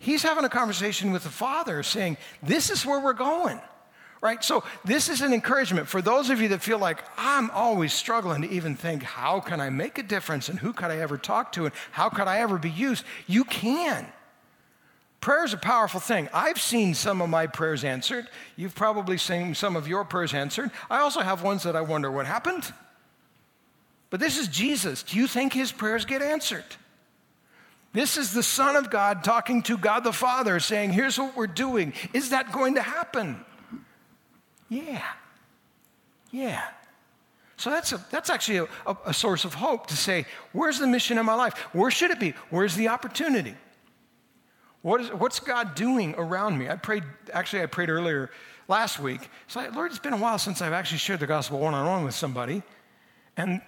He's 0.00 0.24
having 0.24 0.44
a 0.44 0.48
conversation 0.48 1.12
with 1.12 1.22
the 1.22 1.30
Father 1.30 1.84
saying, 1.84 2.16
This 2.42 2.70
is 2.70 2.84
where 2.84 2.98
we're 2.98 3.12
going 3.12 3.60
right? 4.20 4.42
So, 4.44 4.64
this 4.84 5.08
is 5.08 5.20
an 5.20 5.32
encouragement 5.32 5.88
for 5.88 6.02
those 6.02 6.30
of 6.30 6.40
you 6.40 6.48
that 6.48 6.62
feel 6.62 6.78
like 6.78 7.02
I'm 7.16 7.50
always 7.50 7.92
struggling 7.92 8.42
to 8.42 8.50
even 8.50 8.76
think, 8.76 9.02
how 9.02 9.40
can 9.40 9.60
I 9.60 9.70
make 9.70 9.98
a 9.98 10.02
difference 10.02 10.48
and 10.48 10.58
who 10.58 10.72
could 10.72 10.90
I 10.90 10.98
ever 10.98 11.16
talk 11.16 11.52
to 11.52 11.66
and 11.66 11.74
how 11.90 12.08
could 12.08 12.28
I 12.28 12.40
ever 12.40 12.58
be 12.58 12.70
used? 12.70 13.04
You 13.26 13.44
can. 13.44 14.06
Prayer 15.20 15.44
is 15.44 15.52
a 15.52 15.58
powerful 15.58 16.00
thing. 16.00 16.28
I've 16.32 16.60
seen 16.60 16.94
some 16.94 17.20
of 17.20 17.28
my 17.28 17.46
prayers 17.46 17.84
answered. 17.84 18.26
You've 18.56 18.74
probably 18.74 19.18
seen 19.18 19.54
some 19.54 19.76
of 19.76 19.86
your 19.86 20.04
prayers 20.04 20.32
answered. 20.32 20.70
I 20.88 21.00
also 21.00 21.20
have 21.20 21.42
ones 21.42 21.62
that 21.64 21.76
I 21.76 21.82
wonder 21.82 22.10
what 22.10 22.26
happened. 22.26 22.72
But 24.08 24.18
this 24.18 24.38
is 24.38 24.48
Jesus. 24.48 25.02
Do 25.02 25.18
you 25.18 25.26
think 25.26 25.52
his 25.52 25.72
prayers 25.72 26.06
get 26.06 26.22
answered? 26.22 26.64
This 27.92 28.16
is 28.16 28.32
the 28.32 28.42
Son 28.42 28.76
of 28.76 28.88
God 28.88 29.22
talking 29.22 29.62
to 29.62 29.76
God 29.76 30.04
the 30.04 30.12
Father, 30.12 30.58
saying, 30.60 30.92
Here's 30.92 31.18
what 31.18 31.36
we're 31.36 31.46
doing. 31.46 31.92
Is 32.12 32.30
that 32.30 32.52
going 32.52 32.76
to 32.76 32.82
happen? 32.82 33.44
Yeah. 34.70 35.04
Yeah. 36.30 36.62
So 37.56 37.68
that's, 37.68 37.92
a, 37.92 38.02
that's 38.10 38.30
actually 38.30 38.58
a, 38.58 38.64
a, 38.86 38.96
a, 39.06 39.12
source 39.12 39.44
of 39.44 39.52
hope 39.52 39.88
to 39.88 39.96
say, 39.96 40.24
where's 40.52 40.78
the 40.78 40.86
mission 40.86 41.18
in 41.18 41.26
my 41.26 41.34
life? 41.34 41.54
Where 41.74 41.90
should 41.90 42.10
it 42.10 42.18
be? 42.18 42.32
Where's 42.48 42.74
the 42.74 42.88
opportunity? 42.88 43.54
What 44.80 45.02
is, 45.02 45.08
what's 45.12 45.40
God 45.40 45.74
doing 45.74 46.14
around 46.16 46.56
me? 46.56 46.70
I 46.70 46.76
prayed, 46.76 47.02
actually, 47.34 47.62
I 47.62 47.66
prayed 47.66 47.90
earlier 47.90 48.30
last 48.66 48.98
week. 48.98 49.28
So, 49.46 49.68
Lord, 49.74 49.90
it's 49.90 50.00
been 50.00 50.14
a 50.14 50.16
while 50.16 50.38
since 50.38 50.62
I've 50.62 50.72
actually 50.72 50.98
shared 50.98 51.20
the 51.20 51.26
gospel 51.26 51.58
one 51.58 51.74
on 51.74 51.86
one 51.86 52.04
with 52.04 52.14
somebody. 52.14 52.62
And 53.36 53.60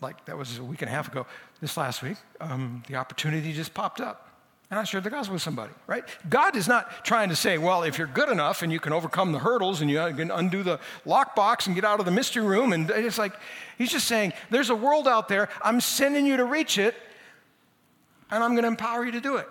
like 0.00 0.24
that 0.24 0.36
was 0.36 0.58
a 0.58 0.64
week 0.64 0.82
and 0.82 0.88
a 0.88 0.92
half 0.92 1.06
ago, 1.06 1.26
this 1.60 1.76
last 1.76 2.02
week, 2.02 2.16
um, 2.40 2.82
the 2.88 2.96
opportunity 2.96 3.52
just 3.52 3.72
popped 3.72 4.00
up 4.00 4.31
and 4.72 4.78
I 4.78 4.84
shared 4.84 5.04
the 5.04 5.10
gospel 5.10 5.34
with 5.34 5.42
somebody, 5.42 5.74
right? 5.86 6.02
God 6.30 6.56
is 6.56 6.66
not 6.66 7.04
trying 7.04 7.28
to 7.28 7.36
say, 7.36 7.58
well, 7.58 7.82
if 7.82 7.98
you're 7.98 8.06
good 8.06 8.30
enough 8.30 8.62
and 8.62 8.72
you 8.72 8.80
can 8.80 8.94
overcome 8.94 9.30
the 9.30 9.38
hurdles 9.38 9.82
and 9.82 9.90
you 9.90 9.98
can 10.16 10.30
undo 10.30 10.62
the 10.62 10.80
lockbox 11.04 11.66
and 11.66 11.74
get 11.74 11.84
out 11.84 12.00
of 12.00 12.06
the 12.06 12.10
mystery 12.10 12.42
room, 12.42 12.72
and 12.72 12.88
it's 12.88 13.18
like, 13.18 13.34
He's 13.76 13.92
just 13.92 14.08
saying, 14.08 14.32
there's 14.48 14.70
a 14.70 14.74
world 14.74 15.06
out 15.06 15.28
there, 15.28 15.50
I'm 15.60 15.78
sending 15.78 16.24
you 16.24 16.38
to 16.38 16.46
reach 16.46 16.78
it, 16.78 16.94
and 18.30 18.42
I'm 18.42 18.52
going 18.52 18.62
to 18.62 18.68
empower 18.68 19.04
you 19.04 19.12
to 19.12 19.20
do 19.20 19.36
it. 19.36 19.48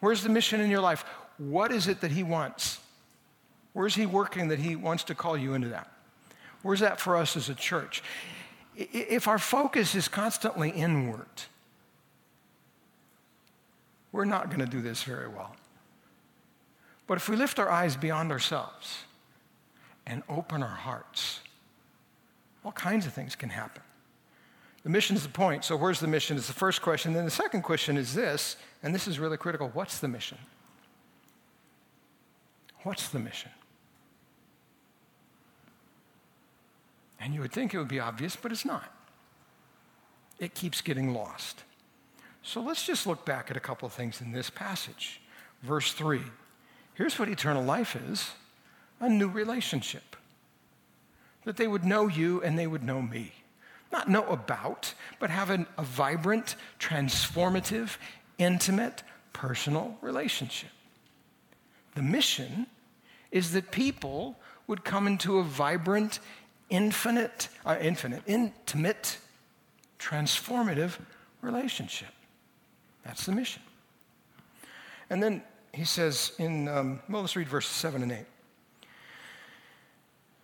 Where's 0.00 0.22
the 0.22 0.28
mission 0.28 0.60
in 0.60 0.68
your 0.68 0.82
life? 0.82 1.02
What 1.38 1.72
is 1.72 1.88
it 1.88 2.02
that 2.02 2.10
He 2.10 2.22
wants? 2.22 2.80
Where's 3.72 3.94
He 3.94 4.04
working 4.04 4.48
that 4.48 4.58
He 4.58 4.76
wants 4.76 5.04
to 5.04 5.14
call 5.14 5.38
you 5.38 5.54
into 5.54 5.68
that? 5.68 5.90
Where's 6.60 6.80
that 6.80 7.00
for 7.00 7.16
us 7.16 7.34
as 7.34 7.48
a 7.48 7.54
church? 7.54 8.02
If 8.76 9.26
our 9.26 9.38
focus 9.38 9.94
is 9.94 10.06
constantly 10.06 10.68
inward, 10.68 11.44
we're 14.16 14.24
not 14.24 14.48
going 14.48 14.60
to 14.60 14.66
do 14.66 14.80
this 14.80 15.02
very 15.02 15.28
well. 15.28 15.54
But 17.06 17.18
if 17.18 17.28
we 17.28 17.36
lift 17.36 17.58
our 17.58 17.70
eyes 17.70 17.96
beyond 17.96 18.32
ourselves 18.32 19.04
and 20.06 20.22
open 20.28 20.62
our 20.62 20.68
hearts, 20.68 21.40
all 22.64 22.72
kinds 22.72 23.06
of 23.06 23.12
things 23.12 23.36
can 23.36 23.50
happen. 23.50 23.82
The 24.82 24.90
mission 24.90 25.16
is 25.16 25.22
the 25.22 25.28
point. 25.28 25.64
So, 25.64 25.76
where's 25.76 26.00
the 26.00 26.06
mission? 26.06 26.36
Is 26.36 26.46
the 26.46 26.52
first 26.52 26.80
question. 26.80 27.12
Then 27.12 27.24
the 27.24 27.30
second 27.30 27.62
question 27.62 27.96
is 27.96 28.14
this, 28.14 28.56
and 28.82 28.94
this 28.94 29.06
is 29.06 29.18
really 29.18 29.36
critical 29.36 29.70
what's 29.74 29.98
the 29.98 30.08
mission? 30.08 30.38
What's 32.82 33.08
the 33.08 33.18
mission? 33.18 33.50
And 37.20 37.34
you 37.34 37.40
would 37.40 37.52
think 37.52 37.74
it 37.74 37.78
would 37.78 37.88
be 37.88 38.00
obvious, 38.00 38.36
but 38.36 38.52
it's 38.52 38.64
not. 38.64 38.92
It 40.38 40.54
keeps 40.54 40.80
getting 40.80 41.12
lost. 41.12 41.64
So 42.46 42.60
let's 42.60 42.86
just 42.86 43.08
look 43.08 43.24
back 43.24 43.50
at 43.50 43.56
a 43.56 43.60
couple 43.60 43.86
of 43.86 43.92
things 43.92 44.20
in 44.20 44.30
this 44.30 44.50
passage. 44.50 45.20
Verse 45.62 45.92
3 45.92 46.22
here's 46.94 47.18
what 47.18 47.28
eternal 47.28 47.62
life 47.62 47.96
is 47.96 48.30
a 49.00 49.08
new 49.08 49.28
relationship. 49.28 50.14
That 51.44 51.56
they 51.56 51.66
would 51.66 51.84
know 51.84 52.06
you 52.06 52.40
and 52.42 52.56
they 52.56 52.68
would 52.68 52.84
know 52.84 53.02
me. 53.02 53.32
Not 53.92 54.08
know 54.08 54.24
about, 54.26 54.94
but 55.18 55.28
have 55.28 55.50
an, 55.50 55.66
a 55.76 55.82
vibrant, 55.82 56.54
transformative, 56.78 57.96
intimate, 58.38 59.02
personal 59.32 59.98
relationship. 60.00 60.70
The 61.96 62.02
mission 62.02 62.66
is 63.32 63.52
that 63.52 63.72
people 63.72 64.36
would 64.68 64.84
come 64.84 65.08
into 65.08 65.38
a 65.38 65.42
vibrant, 65.42 66.20
infinite, 66.70 67.48
uh, 67.64 67.76
infinite, 67.80 68.22
intimate, 68.26 69.18
transformative 69.98 70.98
relationship. 71.42 72.08
That's 73.06 73.24
the 73.24 73.32
mission. 73.32 73.62
And 75.08 75.22
then 75.22 75.42
he 75.72 75.84
says 75.84 76.32
in, 76.38 76.68
um, 76.68 77.00
well, 77.08 77.22
let's 77.22 77.36
read 77.36 77.48
verses 77.48 77.70
7 77.70 78.02
and 78.02 78.10
8. 78.10 78.18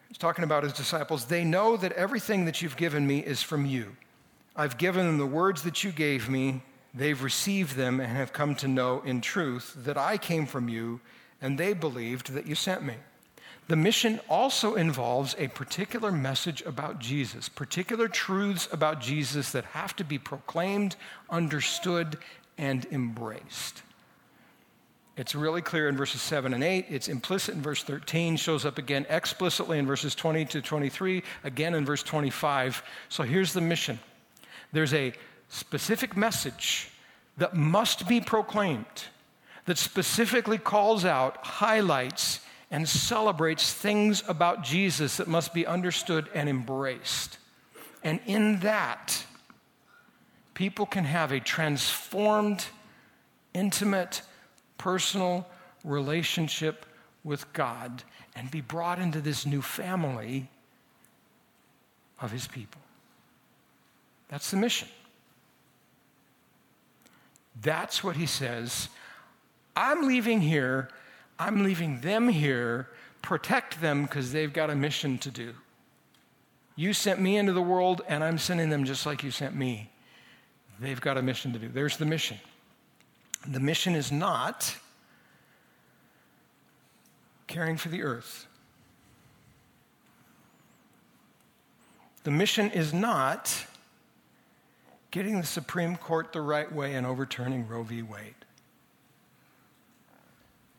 He's 0.08 0.18
talking 0.18 0.44
about 0.44 0.62
his 0.62 0.72
disciples. 0.72 1.24
They 1.24 1.42
know 1.42 1.76
that 1.76 1.92
everything 1.92 2.44
that 2.44 2.62
you've 2.62 2.76
given 2.76 3.06
me 3.06 3.18
is 3.18 3.42
from 3.42 3.66
you. 3.66 3.96
I've 4.54 4.78
given 4.78 5.06
them 5.06 5.18
the 5.18 5.26
words 5.26 5.62
that 5.62 5.82
you 5.82 5.90
gave 5.90 6.28
me. 6.28 6.62
They've 6.94 7.20
received 7.20 7.76
them 7.76 7.98
and 7.98 8.10
have 8.10 8.32
come 8.32 8.54
to 8.56 8.68
know 8.68 9.00
in 9.00 9.22
truth 9.22 9.74
that 9.78 9.96
I 9.96 10.18
came 10.18 10.46
from 10.46 10.68
you, 10.68 11.00
and 11.40 11.58
they 11.58 11.72
believed 11.72 12.32
that 12.34 12.46
you 12.46 12.54
sent 12.54 12.84
me. 12.84 12.94
The 13.68 13.76
mission 13.76 14.20
also 14.28 14.74
involves 14.74 15.34
a 15.38 15.48
particular 15.48 16.12
message 16.12 16.62
about 16.62 16.98
Jesus, 16.98 17.48
particular 17.48 18.08
truths 18.08 18.68
about 18.70 19.00
Jesus 19.00 19.52
that 19.52 19.64
have 19.66 19.96
to 19.96 20.04
be 20.04 20.18
proclaimed, 20.18 20.96
understood, 21.30 22.18
and 22.62 22.86
embraced. 22.92 23.82
It's 25.16 25.34
really 25.34 25.62
clear 25.62 25.88
in 25.88 25.96
verses 25.96 26.22
7 26.22 26.54
and 26.54 26.62
8. 26.62 26.86
It's 26.88 27.08
implicit 27.08 27.56
in 27.56 27.60
verse 27.60 27.82
13, 27.82 28.36
shows 28.36 28.64
up 28.64 28.78
again 28.78 29.04
explicitly 29.10 29.80
in 29.80 29.86
verses 29.86 30.14
20 30.14 30.44
to 30.46 30.62
23, 30.62 31.24
again 31.42 31.74
in 31.74 31.84
verse 31.84 32.04
25. 32.04 32.84
So 33.08 33.24
here's 33.24 33.52
the 33.52 33.60
mission 33.60 33.98
there's 34.72 34.94
a 34.94 35.12
specific 35.48 36.16
message 36.16 36.88
that 37.36 37.54
must 37.54 38.06
be 38.06 38.20
proclaimed, 38.20 39.08
that 39.66 39.76
specifically 39.76 40.56
calls 40.56 41.04
out, 41.04 41.44
highlights, 41.44 42.40
and 42.70 42.88
celebrates 42.88 43.74
things 43.74 44.22
about 44.28 44.62
Jesus 44.62 45.16
that 45.16 45.26
must 45.26 45.52
be 45.52 45.66
understood 45.66 46.28
and 46.32 46.48
embraced. 46.48 47.38
And 48.04 48.20
in 48.24 48.60
that, 48.60 49.26
people 50.54 50.86
can 50.86 51.04
have 51.04 51.32
a 51.32 51.40
transformed, 51.40 52.66
intimate, 53.54 54.22
personal 54.78 55.46
relationship 55.84 56.86
with 57.24 57.50
God 57.52 58.02
and 58.34 58.50
be 58.50 58.60
brought 58.60 58.98
into 58.98 59.20
this 59.20 59.46
new 59.46 59.62
family 59.62 60.48
of 62.20 62.32
His 62.32 62.46
people. 62.46 62.80
That's 64.28 64.50
the 64.50 64.56
mission. 64.56 64.88
That's 67.60 68.02
what 68.02 68.16
He 68.16 68.26
says. 68.26 68.88
I'm 69.76 70.06
leaving 70.06 70.40
here, 70.40 70.88
I'm 71.38 71.62
leaving 71.62 72.00
them 72.00 72.28
here, 72.28 72.88
protect 73.22 73.80
them 73.80 74.02
because 74.02 74.32
they've 74.32 74.52
got 74.52 74.70
a 74.70 74.74
mission 74.74 75.18
to 75.18 75.30
do. 75.30 75.54
You 76.74 76.92
sent 76.92 77.20
me 77.20 77.36
into 77.36 77.52
the 77.52 77.62
world, 77.62 78.02
and 78.08 78.24
I'm 78.24 78.38
sending 78.38 78.70
them 78.70 78.84
just 78.84 79.04
like 79.06 79.22
you 79.22 79.30
sent 79.30 79.54
me. 79.54 79.91
They've 80.82 81.00
got 81.00 81.16
a 81.16 81.22
mission 81.22 81.52
to 81.52 81.60
do. 81.60 81.68
There's 81.68 81.96
the 81.96 82.04
mission. 82.04 82.38
The 83.46 83.60
mission 83.60 83.94
is 83.94 84.10
not 84.10 84.76
caring 87.46 87.76
for 87.76 87.88
the 87.88 88.02
earth. 88.02 88.48
The 92.24 92.32
mission 92.32 92.68
is 92.72 92.92
not 92.92 93.64
getting 95.12 95.40
the 95.40 95.46
Supreme 95.46 95.96
Court 95.96 96.32
the 96.32 96.40
right 96.40 96.70
way 96.72 96.94
and 96.94 97.06
overturning 97.06 97.68
Roe 97.68 97.84
v. 97.84 98.02
Wade. 98.02 98.34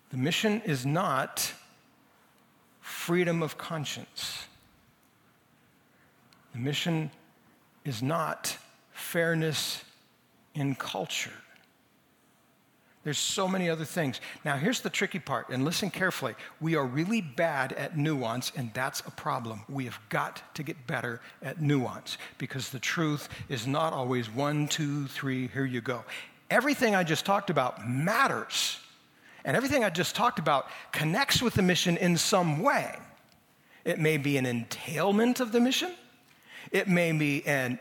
The 0.10 0.18
mission 0.18 0.62
is 0.66 0.86
not 0.86 1.54
freedom 2.82 3.42
of 3.42 3.58
conscience. 3.58 4.48
The 6.52 6.60
mission 6.60 7.10
is 7.86 8.04
not 8.04 8.58
fairness 8.92 9.86
in 10.56 10.76
culture. 10.76 11.32
There's 13.04 13.18
so 13.18 13.50
many 13.50 13.70
other 13.70 13.84
things. 13.84 14.22
Now, 14.46 14.56
here's 14.56 14.80
the 14.80 14.90
tricky 14.90 15.20
part, 15.20 15.50
and 15.50 15.66
listen 15.66 15.90
carefully. 15.90 16.36
We 16.62 16.76
are 16.76 16.86
really 16.86 17.20
bad 17.20 17.74
at 17.74 17.98
nuance, 17.98 18.54
and 18.56 18.74
that's 18.74 19.02
a 19.02 19.12
problem. 19.12 19.62
We 19.68 19.84
have 19.86 20.00
got 20.08 20.42
to 20.56 20.64
get 20.64 20.88
better 20.88 21.20
at 21.42 21.62
nuance 21.62 22.18
because 22.38 22.70
the 22.70 22.80
truth 22.80 23.28
is 23.50 23.68
not 23.68 23.92
always 23.92 24.30
one, 24.30 24.70
two, 24.70 25.08
three, 25.08 25.48
here 25.48 25.66
you 25.66 25.82
go. 25.82 26.06
Everything 26.50 26.96
I 26.96 27.04
just 27.04 27.26
talked 27.26 27.50
about 27.50 27.86
matters, 27.86 28.80
and 29.44 29.58
everything 29.58 29.84
I 29.84 29.90
just 29.90 30.16
talked 30.16 30.40
about 30.40 30.68
connects 30.94 31.42
with 31.42 31.56
the 31.56 31.62
mission 31.62 31.98
in 31.98 32.16
some 32.16 32.62
way. 32.62 32.98
It 33.84 34.00
may 34.00 34.16
be 34.16 34.38
an 34.38 34.46
entailment 34.46 35.42
of 35.42 35.52
the 35.52 35.60
mission, 35.60 35.92
it 36.72 36.88
may 36.88 37.12
be 37.12 37.46
an 37.46 37.80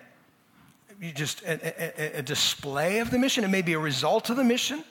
just 1.11 1.43
a, 1.43 2.15
a, 2.17 2.19
a 2.19 2.23
display 2.23 3.01
of 3.01 3.11
the 3.11 3.19
mission, 3.19 3.43
it 3.43 3.49
may 3.49 3.63
be 3.63 3.73
a 3.73 3.79
result 3.79 4.31
of 4.31 4.37
the 4.37 4.45
mission. 4.45 4.85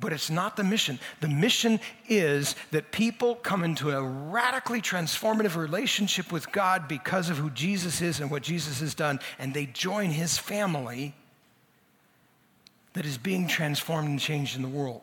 But 0.00 0.12
it's 0.12 0.30
not 0.30 0.56
the 0.56 0.64
mission. 0.64 0.98
The 1.20 1.28
mission 1.28 1.78
is 2.08 2.56
that 2.72 2.90
people 2.90 3.36
come 3.36 3.62
into 3.62 3.90
a 3.90 4.02
radically 4.02 4.80
transformative 4.80 5.54
relationship 5.54 6.32
with 6.32 6.50
God 6.50 6.88
because 6.88 7.30
of 7.30 7.36
who 7.36 7.50
Jesus 7.50 8.00
is 8.00 8.20
and 8.20 8.30
what 8.30 8.42
Jesus 8.42 8.80
has 8.80 8.94
done, 8.94 9.20
and 9.38 9.54
they 9.54 9.66
join 9.66 10.10
his 10.10 10.36
family 10.36 11.14
that 12.94 13.06
is 13.06 13.18
being 13.18 13.46
transformed 13.46 14.08
and 14.08 14.18
changed 14.18 14.56
in 14.56 14.62
the 14.62 14.68
world. 14.68 15.02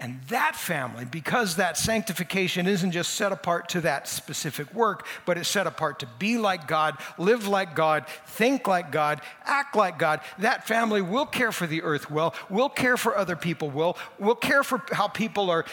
And 0.00 0.18
that 0.28 0.56
family, 0.56 1.04
because 1.04 1.56
that 1.56 1.76
sanctification 1.76 2.66
isn't 2.66 2.92
just 2.92 3.12
set 3.12 3.32
apart 3.32 3.68
to 3.70 3.82
that 3.82 4.08
specific 4.08 4.72
work, 4.72 5.06
but 5.26 5.36
it's 5.36 5.48
set 5.48 5.66
apart 5.66 5.98
to 5.98 6.06
be 6.18 6.38
like 6.38 6.66
God, 6.66 6.96
live 7.18 7.46
like 7.46 7.76
God, 7.76 8.06
think 8.26 8.66
like 8.66 8.90
God, 8.90 9.20
act 9.44 9.76
like 9.76 9.98
God, 9.98 10.22
that 10.38 10.66
family 10.66 11.02
will 11.02 11.26
care 11.26 11.52
for 11.52 11.66
the 11.66 11.82
earth 11.82 12.10
well, 12.10 12.34
will 12.48 12.70
care 12.70 12.96
for 12.96 13.14
other 13.14 13.36
people 13.36 13.68
well, 13.68 13.98
will 14.18 14.34
care 14.34 14.62
for 14.64 14.82
how 14.90 15.06
people 15.06 15.50
are 15.50 15.66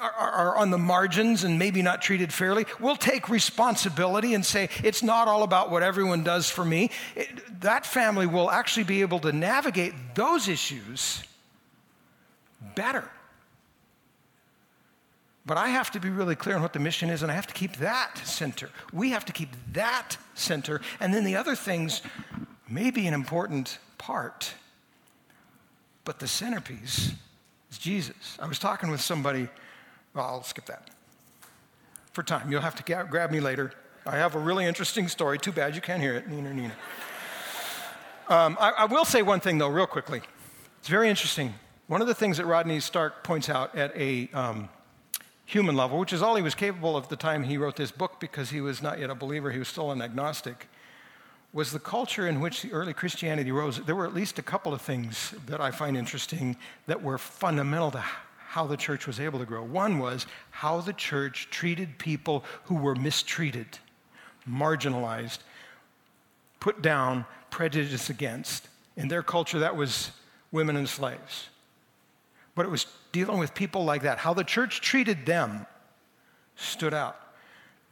are, 0.00 0.56
on 0.56 0.70
the 0.70 0.78
margins 0.78 1.44
and 1.44 1.58
maybe 1.58 1.82
not 1.82 2.00
treated 2.00 2.32
fairly, 2.32 2.64
we'll 2.80 2.96
take 2.96 3.28
responsibility 3.28 4.32
and 4.32 4.44
say, 4.44 4.70
it's 4.82 5.02
not 5.02 5.28
all 5.28 5.42
about 5.42 5.70
what 5.70 5.82
everyone 5.82 6.24
does 6.24 6.48
for 6.48 6.64
me. 6.64 6.90
It, 7.14 7.60
that 7.60 7.84
family 7.84 8.26
will 8.26 8.50
actually 8.50 8.84
be 8.84 9.02
able 9.02 9.18
to 9.20 9.32
navigate 9.32 9.92
those 10.14 10.48
issues 10.48 11.22
better 12.74 13.08
but 15.44 15.56
I 15.56 15.68
have 15.68 15.90
to 15.92 16.00
be 16.00 16.08
really 16.08 16.36
clear 16.36 16.56
on 16.56 16.62
what 16.62 16.72
the 16.72 16.78
mission 16.78 17.10
is, 17.10 17.22
and 17.22 17.32
I 17.32 17.34
have 17.34 17.48
to 17.48 17.54
keep 17.54 17.76
that 17.76 18.18
center. 18.24 18.70
We 18.92 19.10
have 19.10 19.24
to 19.24 19.32
keep 19.32 19.50
that 19.72 20.16
center. 20.34 20.80
And 21.00 21.12
then 21.12 21.24
the 21.24 21.36
other 21.36 21.56
things 21.56 22.00
may 22.68 22.90
be 22.90 23.06
an 23.06 23.14
important 23.14 23.78
part, 23.98 24.54
but 26.04 26.20
the 26.20 26.28
centerpiece 26.28 27.12
is 27.70 27.78
Jesus. 27.78 28.36
I 28.40 28.46
was 28.46 28.58
talking 28.58 28.90
with 28.90 29.00
somebody, 29.00 29.48
well, 30.14 30.26
I'll 30.26 30.42
skip 30.44 30.66
that 30.66 30.90
for 32.12 32.22
time. 32.22 32.50
You'll 32.50 32.60
have 32.60 32.76
to 32.76 33.06
grab 33.10 33.30
me 33.30 33.40
later. 33.40 33.72
I 34.06 34.16
have 34.16 34.34
a 34.34 34.38
really 34.38 34.64
interesting 34.64 35.08
story. 35.08 35.38
Too 35.38 35.52
bad 35.52 35.74
you 35.74 35.80
can't 35.80 36.02
hear 36.02 36.14
it. 36.14 36.28
Nina, 36.28 36.52
Nina. 36.52 36.74
Um, 38.28 38.56
I, 38.60 38.70
I 38.70 38.84
will 38.86 39.04
say 39.04 39.22
one 39.22 39.40
thing, 39.40 39.58
though, 39.58 39.68
real 39.68 39.86
quickly. 39.86 40.22
It's 40.78 40.88
very 40.88 41.08
interesting. 41.08 41.54
One 41.86 42.00
of 42.00 42.06
the 42.06 42.14
things 42.14 42.36
that 42.38 42.46
Rodney 42.46 42.80
Stark 42.80 43.24
points 43.24 43.48
out 43.48 43.74
at 43.76 43.96
a 43.96 44.28
um, 44.32 44.68
human 45.52 45.76
level, 45.76 45.98
which 45.98 46.14
is 46.14 46.22
all 46.22 46.34
he 46.34 46.42
was 46.42 46.54
capable 46.54 46.96
of 46.96 47.04
at 47.04 47.10
the 47.10 47.16
time 47.16 47.42
he 47.42 47.58
wrote 47.58 47.76
this 47.76 47.90
book 47.90 48.18
because 48.18 48.48
he 48.48 48.62
was 48.62 48.80
not 48.80 48.98
yet 48.98 49.10
a 49.10 49.14
believer, 49.14 49.50
he 49.50 49.58
was 49.58 49.68
still 49.68 49.90
an 49.90 50.00
agnostic, 50.00 50.66
was 51.52 51.72
the 51.72 51.78
culture 51.78 52.26
in 52.26 52.40
which 52.40 52.62
the 52.62 52.72
early 52.72 52.94
Christianity 52.94 53.52
rose. 53.52 53.78
There 53.78 53.94
were 53.94 54.06
at 54.06 54.14
least 54.14 54.38
a 54.38 54.42
couple 54.42 54.72
of 54.72 54.80
things 54.80 55.34
that 55.46 55.60
I 55.60 55.70
find 55.70 55.94
interesting 55.94 56.56
that 56.86 57.02
were 57.02 57.18
fundamental 57.18 57.90
to 57.90 58.02
how 58.52 58.66
the 58.66 58.78
church 58.78 59.06
was 59.06 59.20
able 59.20 59.38
to 59.38 59.44
grow. 59.44 59.62
One 59.62 59.98
was 59.98 60.26
how 60.50 60.80
the 60.80 60.94
church 60.94 61.48
treated 61.50 61.98
people 61.98 62.44
who 62.64 62.76
were 62.76 62.94
mistreated, 62.94 63.78
marginalized, 64.48 65.40
put 66.60 66.80
down, 66.80 67.26
prejudiced 67.50 68.08
against. 68.08 68.68
In 68.96 69.08
their 69.08 69.22
culture, 69.22 69.58
that 69.58 69.76
was 69.76 70.12
women 70.50 70.76
and 70.76 70.88
slaves. 70.88 71.48
But 72.54 72.64
it 72.64 72.70
was 72.70 72.86
dealing 73.12 73.38
with 73.38 73.54
people 73.54 73.84
like 73.84 74.02
that, 74.02 74.18
how 74.18 74.34
the 74.34 74.44
church 74.44 74.80
treated 74.80 75.26
them 75.26 75.66
stood 76.56 76.94
out. 76.94 77.18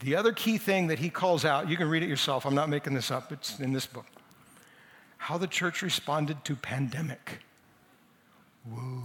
The 0.01 0.17
other 0.17 0.33
key 0.33 0.59
thing 0.59 0.87
that 0.89 0.99
he 0.99 1.11
calls 1.11 1.45
out, 1.45 1.69
you 1.69 1.77
can 1.77 1.89
read 1.89 2.03
it 2.03 2.09
yourself, 2.09 2.47
I'm 2.47 2.55
not 2.55 2.69
making 2.69 2.95
this 2.95 3.11
up, 3.11 3.31
it's 3.33 3.61
in 3.61 3.73
this 3.73 3.87
book. 3.87 4.07
How 5.19 5.37
the 5.37 5.47
church 5.47 5.83
responded 5.83 6.45
to 6.47 6.57
pandemic. 6.57 7.41
Woo. 8.67 9.05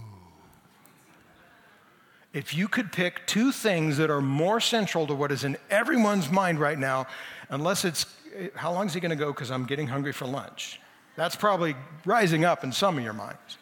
If 2.32 2.54
you 2.54 2.68
could 2.68 2.92
pick 2.92 3.26
two 3.26 3.52
things 3.52 3.96
that 3.98 4.10
are 4.10 4.20
more 4.20 4.60
central 4.60 5.06
to 5.06 5.14
what 5.14 5.32
is 5.32 5.44
in 5.44 5.56
everyone's 5.70 6.30
mind 6.30 6.58
right 6.58 6.78
now, 6.78 7.06
unless 7.50 7.84
it's 7.84 8.06
how 8.54 8.72
long 8.72 8.86
is 8.86 8.94
he 8.94 9.00
going 9.00 9.10
to 9.10 9.16
go 9.16 9.32
because 9.32 9.50
I'm 9.50 9.64
getting 9.64 9.86
hungry 9.86 10.12
for 10.12 10.26
lunch? 10.26 10.80
That's 11.16 11.36
probably 11.36 11.74
rising 12.04 12.44
up 12.44 12.62
in 12.62 12.72
some 12.72 12.98
of 12.98 13.04
your 13.04 13.14
minds. 13.14 13.58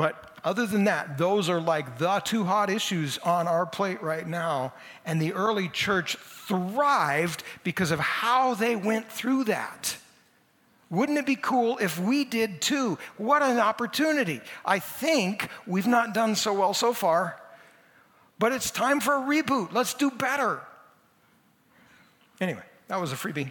But 0.00 0.32
other 0.44 0.64
than 0.64 0.84
that, 0.84 1.18
those 1.18 1.50
are 1.50 1.60
like 1.60 1.98
the 1.98 2.22
two 2.24 2.44
hot 2.44 2.70
issues 2.70 3.18
on 3.18 3.46
our 3.46 3.66
plate 3.66 4.02
right 4.02 4.26
now. 4.26 4.72
And 5.04 5.20
the 5.20 5.34
early 5.34 5.68
church 5.68 6.16
thrived 6.16 7.42
because 7.64 7.90
of 7.90 8.00
how 8.00 8.54
they 8.54 8.76
went 8.76 9.12
through 9.12 9.44
that. 9.44 9.98
Wouldn't 10.88 11.18
it 11.18 11.26
be 11.26 11.36
cool 11.36 11.76
if 11.76 11.98
we 11.98 12.24
did 12.24 12.62
too? 12.62 12.96
What 13.18 13.42
an 13.42 13.58
opportunity. 13.58 14.40
I 14.64 14.78
think 14.78 15.50
we've 15.66 15.86
not 15.86 16.14
done 16.14 16.34
so 16.34 16.54
well 16.54 16.72
so 16.72 16.94
far, 16.94 17.38
but 18.38 18.52
it's 18.52 18.70
time 18.70 19.00
for 19.00 19.16
a 19.16 19.20
reboot. 19.20 19.74
Let's 19.74 19.92
do 19.92 20.10
better. 20.10 20.62
Anyway, 22.40 22.64
that 22.88 22.98
was 22.98 23.12
a 23.12 23.16
freebie. 23.16 23.50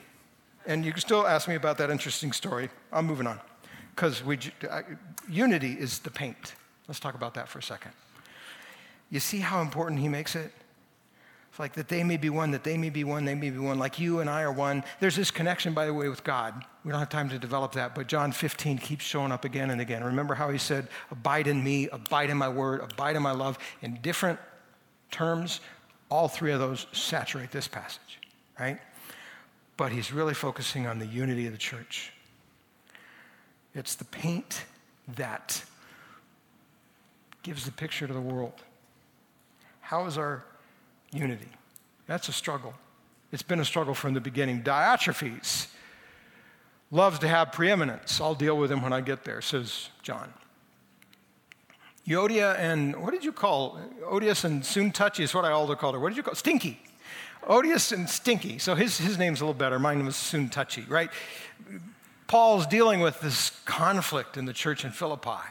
And 0.65 0.83
you 0.83 0.93
can 0.93 1.01
still 1.01 1.27
ask 1.27 1.47
me 1.47 1.53
about 1.53 1.77
that 1.77 1.91
interesting 1.91 2.31
story. 2.31 2.71
I'm 2.91 3.05
moving 3.05 3.27
on 3.27 3.39
because 3.95 4.23
uh, 4.69 4.81
unity 5.27 5.73
is 5.73 5.99
the 5.99 6.11
paint. 6.11 6.55
Let's 6.87 6.99
talk 6.99 7.15
about 7.15 7.33
that 7.35 7.47
for 7.47 7.59
a 7.59 7.63
second. 7.63 7.91
You 9.09 9.19
see 9.19 9.39
how 9.39 9.61
important 9.61 9.99
he 9.99 10.07
makes 10.07 10.35
it? 10.35 10.51
It's 11.49 11.59
like 11.59 11.73
that 11.73 11.87
they 11.87 12.03
may 12.03 12.17
be 12.17 12.29
one, 12.29 12.51
that 12.51 12.63
they 12.63 12.77
may 12.77 12.89
be 12.89 13.03
one, 13.03 13.25
they 13.25 13.35
may 13.35 13.49
be 13.49 13.57
one, 13.57 13.79
like 13.79 13.99
you 13.99 14.19
and 14.19 14.29
I 14.29 14.43
are 14.43 14.51
one. 14.51 14.83
There's 14.99 15.15
this 15.15 15.31
connection, 15.31 15.73
by 15.73 15.85
the 15.85 15.93
way, 15.93 16.07
with 16.07 16.23
God. 16.23 16.63
We 16.83 16.91
don't 16.91 16.99
have 16.99 17.09
time 17.09 17.29
to 17.29 17.39
develop 17.39 17.71
that, 17.73 17.95
but 17.95 18.07
John 18.07 18.31
15 18.31 18.77
keeps 18.77 19.03
showing 19.03 19.31
up 19.31 19.45
again 19.45 19.71
and 19.71 19.81
again. 19.81 20.03
Remember 20.03 20.35
how 20.35 20.49
he 20.49 20.59
said, 20.59 20.87
Abide 21.11 21.47
in 21.47 21.63
me, 21.63 21.89
abide 21.89 22.29
in 22.29 22.37
my 22.37 22.49
word, 22.49 22.81
abide 22.81 23.15
in 23.15 23.23
my 23.23 23.31
love. 23.31 23.57
In 23.81 23.99
different 24.01 24.39
terms, 25.11 25.59
all 26.09 26.27
three 26.27 26.51
of 26.51 26.59
those 26.59 26.85
saturate 26.91 27.51
this 27.51 27.67
passage, 27.67 28.19
right? 28.59 28.79
But 29.75 29.91
he's 29.91 30.11
really 30.11 30.33
focusing 30.33 30.85
on 30.87 30.99
the 30.99 31.05
unity 31.07 31.45
of 31.47 31.51
the 31.51 31.57
church. 31.57 32.13
It's 33.75 33.95
the 33.95 34.05
paint 34.05 34.65
that 35.15 35.63
gives 37.43 37.65
the 37.65 37.71
picture 37.71 38.07
to 38.07 38.13
the 38.13 38.21
world. 38.21 38.61
How 39.81 40.05
is 40.05 40.17
our 40.17 40.43
unity? 41.11 41.47
That's 42.07 42.29
a 42.29 42.33
struggle. 42.33 42.73
It's 43.31 43.43
been 43.43 43.59
a 43.59 43.65
struggle 43.65 43.93
from 43.93 44.13
the 44.13 44.21
beginning. 44.21 44.63
Diotrephes 44.63 45.67
loves 46.91 47.19
to 47.19 47.27
have 47.27 47.51
preeminence. 47.51 48.19
I'll 48.19 48.35
deal 48.35 48.57
with 48.57 48.71
him 48.71 48.81
when 48.81 48.93
I 48.93 49.01
get 49.01 49.23
there, 49.23 49.41
says 49.41 49.89
John. 50.01 50.33
Euodia 52.07 52.57
and 52.57 52.95
what 52.95 53.11
did 53.11 53.23
you 53.23 53.31
call 53.31 53.79
Odious 54.07 54.43
and 54.43 54.65
soon 54.65 54.91
touchy 54.91 55.21
is 55.21 55.33
what 55.33 55.45
I 55.45 55.51
also 55.51 55.75
called 55.75 55.93
her. 55.93 55.99
What 55.99 56.09
did 56.09 56.17
you 56.17 56.23
call 56.23 56.33
Stinky? 56.33 56.81
Odious 57.47 57.91
and 57.91 58.09
Stinky. 58.09 58.57
So 58.57 58.73
his, 58.73 58.97
his 58.97 59.17
name's 59.19 59.41
a 59.41 59.43
little 59.43 59.53
better. 59.53 59.77
Mine 59.77 60.03
was 60.05 60.15
soon 60.15 60.49
touchy, 60.49 60.85
right? 60.89 61.11
Paul's 62.29 62.67
dealing 62.67 62.99
with 62.99 63.19
this 63.21 63.49
conflict 63.65 64.37
in 64.37 64.45
the 64.45 64.53
church 64.53 64.85
in 64.85 64.91
Philippi. 64.91 65.41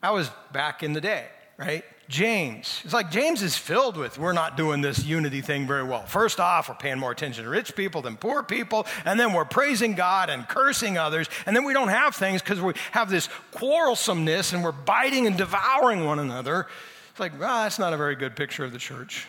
I 0.00 0.12
was 0.12 0.30
back 0.52 0.84
in 0.84 0.92
the 0.92 1.00
day, 1.00 1.26
right? 1.58 1.82
James. 2.08 2.80
It's 2.84 2.94
like 2.94 3.10
James 3.10 3.42
is 3.42 3.56
filled 3.56 3.96
with, 3.96 4.16
we're 4.16 4.32
not 4.32 4.56
doing 4.56 4.80
this 4.80 5.04
unity 5.04 5.40
thing 5.40 5.66
very 5.66 5.82
well. 5.82 6.06
First 6.06 6.38
off, 6.38 6.68
we're 6.68 6.76
paying 6.76 7.00
more 7.00 7.10
attention 7.10 7.42
to 7.42 7.50
rich 7.50 7.74
people 7.74 8.00
than 8.00 8.16
poor 8.16 8.44
people, 8.44 8.86
and 9.04 9.18
then 9.18 9.32
we're 9.32 9.44
praising 9.44 9.94
God 9.94 10.30
and 10.30 10.46
cursing 10.46 10.98
others, 10.98 11.28
and 11.46 11.56
then 11.56 11.64
we 11.64 11.72
don't 11.72 11.88
have 11.88 12.14
things 12.14 12.40
because 12.40 12.60
we 12.60 12.74
have 12.92 13.10
this 13.10 13.28
quarrelsomeness 13.52 14.52
and 14.52 14.62
we're 14.62 14.70
biting 14.70 15.26
and 15.26 15.36
devouring 15.36 16.04
one 16.04 16.20
another. 16.20 16.68
It's 17.10 17.18
like, 17.18 17.32
well, 17.40 17.64
that's 17.64 17.80
not 17.80 17.92
a 17.92 17.96
very 17.96 18.14
good 18.14 18.36
picture 18.36 18.64
of 18.64 18.72
the 18.72 18.78
church. 18.78 19.26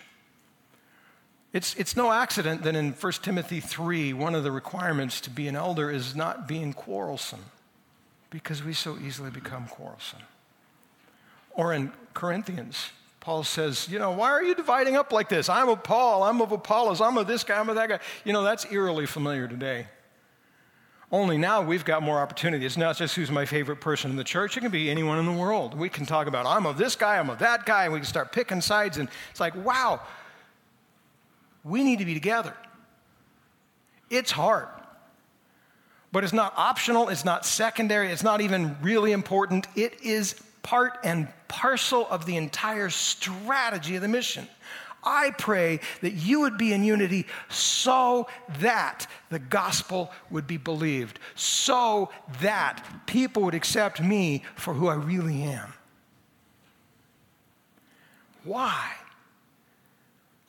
It's, 1.55 1.73
it's 1.75 1.95
no 1.95 2.11
accident 2.11 2.63
that 2.63 2.75
in 2.75 2.91
1 2.91 3.13
Timothy 3.21 3.61
3, 3.61 4.11
one 4.11 4.35
of 4.35 4.43
the 4.43 4.51
requirements 4.51 5.21
to 5.21 5.29
be 5.29 5.47
an 5.47 5.55
elder 5.55 5.89
is 5.89 6.13
not 6.13 6.49
being 6.49 6.73
quarrelsome, 6.73 7.45
because 8.29 8.61
we 8.61 8.73
so 8.73 8.97
easily 8.97 9.31
become 9.31 9.65
quarrelsome. 9.67 10.19
Or 11.51 11.71
in 11.71 11.93
Corinthians, 12.13 12.89
Paul 13.21 13.45
says, 13.45 13.87
You 13.87 13.99
know, 13.99 14.11
why 14.11 14.31
are 14.31 14.43
you 14.43 14.53
dividing 14.53 14.97
up 14.97 15.13
like 15.13 15.29
this? 15.29 15.47
I'm 15.47 15.69
of 15.69 15.81
Paul, 15.81 16.23
I'm 16.23 16.41
of 16.41 16.51
Apollos, 16.51 16.99
I'm 16.99 17.17
of 17.17 17.25
this 17.25 17.45
guy, 17.45 17.57
I'm 17.57 17.69
of 17.69 17.75
that 17.75 17.87
guy. 17.87 17.99
You 18.25 18.33
know, 18.33 18.43
that's 18.43 18.69
eerily 18.69 19.05
familiar 19.05 19.47
today. 19.47 19.87
Only 21.09 21.37
now 21.37 21.61
we've 21.61 21.85
got 21.85 22.03
more 22.03 22.19
opportunity. 22.19 22.65
It's 22.65 22.75
not 22.75 22.97
just 22.97 23.15
who's 23.15 23.31
my 23.31 23.45
favorite 23.45 23.79
person 23.79 24.11
in 24.11 24.17
the 24.17 24.25
church, 24.25 24.57
it 24.57 24.59
can 24.59 24.71
be 24.71 24.91
anyone 24.91 25.19
in 25.19 25.25
the 25.25 25.31
world. 25.31 25.73
We 25.73 25.87
can 25.87 26.05
talk 26.05 26.27
about, 26.27 26.45
I'm 26.45 26.65
of 26.65 26.77
this 26.77 26.97
guy, 26.97 27.17
I'm 27.17 27.29
of 27.29 27.39
that 27.39 27.65
guy, 27.65 27.85
and 27.85 27.93
we 27.93 27.99
can 27.99 28.07
start 28.07 28.33
picking 28.33 28.59
sides. 28.59 28.97
And 28.97 29.07
it's 29.31 29.39
like, 29.39 29.55
wow, 29.55 30.01
we 31.65 31.83
need 31.83 31.99
to 31.99 32.05
be 32.05 32.13
together. 32.13 32.53
It's 34.09 34.31
hard. 34.31 34.67
But 36.11 36.23
it's 36.23 36.31
not 36.31 36.53
optional, 36.55 37.09
it's 37.09 37.25
not 37.25 37.45
secondary, 37.45 38.09
it's 38.09 38.23
not 38.23 38.39
even 38.39 38.77
really 38.81 39.11
important. 39.11 39.67
It 39.75 40.01
is 40.01 40.41
part 40.63 40.99
and 41.03 41.27
parcel 41.49 42.07
of 42.09 42.25
the 42.25 42.37
entire 42.37 42.89
strategy 42.89 43.95
of 43.95 44.01
the 44.01 44.07
mission. 44.07 44.47
I 45.03 45.31
pray 45.37 45.81
that 46.01 46.13
you 46.13 46.41
would 46.41 46.57
be 46.57 46.71
in 46.71 46.83
unity 46.83 47.27
so 47.49 48.27
that 48.59 49.07
the 49.29 49.39
gospel 49.39 50.11
would 50.31 50.47
be 50.47 50.57
believed, 50.57 51.19
so 51.35 52.09
that 52.41 52.83
people 53.05 53.43
would 53.43 53.53
accept 53.53 54.01
me 54.01 54.43
for 54.55 54.73
who 54.73 54.87
I 54.87 54.95
really 54.95 55.43
am. 55.43 55.73
Why 58.43 58.91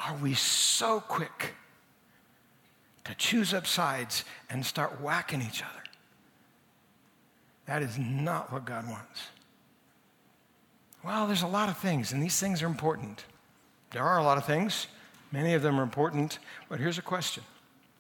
are 0.07 0.17
we 0.17 0.35
so 0.35 1.01
quick 1.01 1.55
to 3.05 3.15
choose 3.15 3.53
up 3.53 3.67
sides 3.67 4.25
and 4.49 4.65
start 4.65 5.01
whacking 5.01 5.43
each 5.43 5.63
other? 5.63 5.83
That 7.67 7.83
is 7.83 7.99
not 7.99 8.53
what 8.53 8.65
God 8.65 8.89
wants. 8.89 9.29
Well, 11.05 11.27
there's 11.27 11.43
a 11.43 11.49
lot 11.49 11.69
of 11.69 11.77
things, 11.79 12.13
and 12.13 12.23
these 12.23 12.39
things 12.39 12.63
are 12.63 12.67
important. 12.67 13.25
There 13.91 14.03
are 14.03 14.19
a 14.19 14.23
lot 14.23 14.39
of 14.39 14.45
things, 14.45 14.87
many 15.33 15.55
of 15.55 15.63
them 15.63 15.79
are 15.79 15.83
important, 15.83 16.39
but 16.69 16.79
here's 16.79 16.99
a 16.99 17.03
question. 17.03 17.43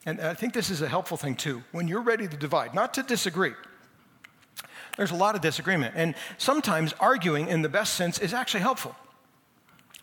And 0.04 0.20
I 0.20 0.34
think 0.34 0.54
this 0.54 0.70
is 0.70 0.82
a 0.82 0.88
helpful 0.88 1.16
thing 1.16 1.34
too. 1.34 1.62
When 1.72 1.88
you're 1.88 2.00
ready 2.00 2.28
to 2.28 2.36
divide, 2.36 2.74
not 2.74 2.94
to 2.94 3.02
disagree, 3.02 3.54
there's 4.96 5.10
a 5.10 5.16
lot 5.16 5.34
of 5.34 5.40
disagreement. 5.40 5.94
And 5.96 6.14
sometimes 6.38 6.94
arguing 7.00 7.48
in 7.48 7.62
the 7.62 7.68
best 7.68 7.94
sense 7.94 8.18
is 8.18 8.32
actually 8.32 8.60
helpful. 8.60 8.94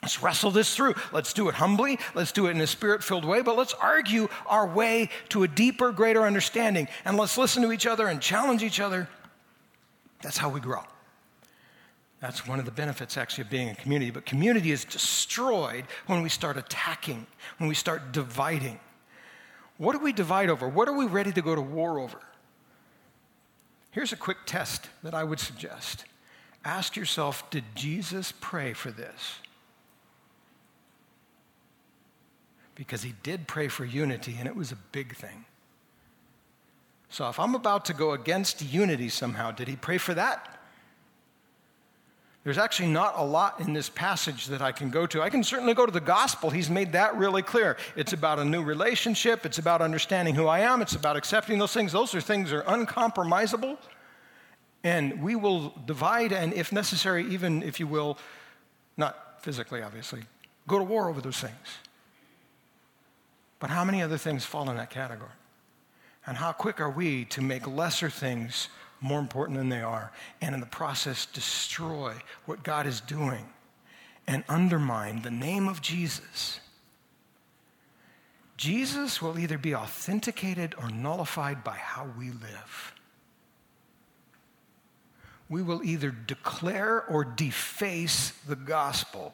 Let's 0.04 0.22
wrestle 0.22 0.51
this 0.51 0.76
through. 0.76 0.95
Let's 1.14 1.32
do 1.32 1.47
it 1.47 1.56
humbly. 1.56 1.97
Let's 2.14 2.34
do 2.34 2.47
it 2.47 2.51
in 2.51 2.60
a 2.60 2.68
spirit 2.68 3.01
filled 3.01 3.24
way, 3.24 3.41
but 3.41 3.56
let's 3.56 3.74
argue 3.74 4.28
our 4.47 4.68
way 4.68 5.08
to 5.30 5.43
a 5.43 5.47
deeper, 5.47 5.93
greater 5.93 6.24
understanding. 6.24 6.89
And 7.06 7.16
let's 7.16 7.38
listen 7.38 7.64
to 7.64 7.72
each 7.72 7.88
other 7.88 8.08
and 8.08 8.20
challenge 8.20 8.64
each 8.64 8.82
other. 8.82 9.08
That's 10.22 10.38
how 10.38 10.49
we 10.49 10.60
grow. 10.60 10.84
That's 12.20 12.45
one 12.45 12.60
of 12.60 12.66
the 12.66 12.72
benefits, 12.72 13.16
actually, 13.16 13.43
of 13.43 13.49
being 13.49 13.70
a 13.70 13.76
community. 13.76 14.12
But 14.12 14.26
community 14.26 14.74
is 14.74 14.84
destroyed 14.84 15.86
when 16.08 16.22
we 16.22 16.28
start 16.28 16.58
attacking, 16.58 17.26
when 17.60 17.70
we 17.70 17.76
start 17.76 18.12
dividing. 18.12 18.82
What 19.78 19.93
do 19.93 19.99
we 19.99 20.12
divide 20.12 20.49
over? 20.49 20.68
What 20.68 20.89
are 20.89 20.97
we 20.97 21.06
ready 21.06 21.32
to 21.32 21.41
go 21.41 21.56
to 21.56 21.62
war 21.62 21.97
over? 21.97 22.20
Here's 23.91 24.12
a 24.12 24.18
quick 24.18 24.39
test 24.45 24.89
that 25.01 25.14
I 25.14 25.24
would 25.24 25.39
suggest 25.39 26.04
ask 26.66 26.97
yourself 26.97 27.49
Did 27.49 27.64
Jesus 27.74 28.34
pray 28.41 28.74
for 28.74 28.91
this? 28.91 29.38
Because 32.76 33.03
he 33.03 33.13
did 33.24 33.47
pray 33.47 33.67
for 33.67 33.86
unity, 33.86 34.36
and 34.39 34.47
it 34.47 34.55
was 34.55 34.71
a 34.71 34.78
big 34.91 35.15
thing. 35.15 35.45
So 37.09 37.30
if 37.30 37.39
I'm 37.39 37.53
about 37.53 37.86
to 37.86 37.93
go 37.93 38.13
against 38.13 38.63
unity 38.63 39.09
somehow, 39.09 39.51
did 39.51 39.67
he 39.67 39.76
pray 39.76 39.99
for 39.99 40.15
that? 40.15 40.53
There's 42.43 42.57
actually 42.57 42.89
not 42.89 43.13
a 43.17 43.24
lot 43.24 43.61
in 43.61 43.74
this 43.74 43.88
passage 43.88 44.47
that 44.47 44.61
I 44.61 44.74
can 44.74 44.89
go 44.89 45.05
to. 45.05 45.21
I 45.21 45.30
can 45.30 45.43
certainly 45.43 45.74
go 45.74 45.86
to 45.86 45.91
the 45.91 46.01
gospel. 46.01 46.49
He's 46.49 46.69
made 46.69 46.91
that 46.91 47.15
really 47.15 47.41
clear. 47.41 47.78
It's 47.95 48.11
about 48.11 48.39
a 48.39 48.43
new 48.43 48.61
relationship, 48.61 49.45
it's 49.45 49.59
about 49.59 49.82
understanding 49.82 50.36
who 50.36 50.47
I 50.47 50.59
am, 50.59 50.82
it's 50.82 50.95
about 50.95 51.15
accepting 51.15 51.57
those 51.57 51.71
things. 51.71 51.93
Those 51.93 52.13
are 52.15 52.21
things 52.21 52.49
that 52.49 52.65
are 52.65 52.78
uncompromisable. 52.78 53.78
And 54.84 55.21
we 55.24 55.36
will 55.36 55.74
divide 55.86 56.34
and, 56.34 56.53
if 56.53 56.74
necessary, 56.74 57.26
even 57.28 57.63
if 57.63 57.80
you 57.80 57.88
will, 57.88 58.17
not 58.97 59.41
physically, 59.41 59.82
obviously, 59.82 60.24
go 60.67 60.78
to 60.78 60.84
war 60.84 61.07
over 61.07 61.21
those 61.21 61.39
things. 61.39 61.53
But 63.64 63.70
how 63.70 63.86
many 63.86 64.01
other 64.01 64.18
things 64.18 64.43
fall 64.43 64.70
in 64.70 64.76
that 64.76 64.89
category? 64.89 65.32
And 66.28 66.36
how 66.36 66.51
quick 66.51 66.82
are 66.82 66.89
we 66.89 67.24
to 67.28 67.41
make 67.41 67.66
lesser 67.66 68.09
things 68.09 68.68
more 68.99 69.22
important 69.22 69.57
than 69.57 69.70
they 69.70 69.82
are, 69.82 70.11
and 70.41 70.53
in 70.53 70.59
the 70.59 70.68
process, 70.68 71.26
destroy 71.28 72.14
what 72.45 72.61
God 72.61 72.86
is 72.86 72.99
doing 72.99 73.45
and 74.28 74.43
undermine 74.49 75.22
the 75.22 75.32
name 75.32 75.70
of 75.70 75.82
Jesus. 75.82 76.59
Jesus 78.57 79.22
will 79.22 79.39
either 79.39 79.57
be 79.57 79.74
authenticated 79.74 80.76
or 80.78 80.89
nullified 80.89 81.64
by 81.64 81.78
how 81.78 82.09
we 82.20 82.32
live. 82.32 82.93
We 85.47 85.61
will 85.61 85.86
either 85.86 86.11
declare 86.11 87.05
or 87.05 87.24
deface 87.24 88.32
the 88.45 88.57
gospel 88.57 89.34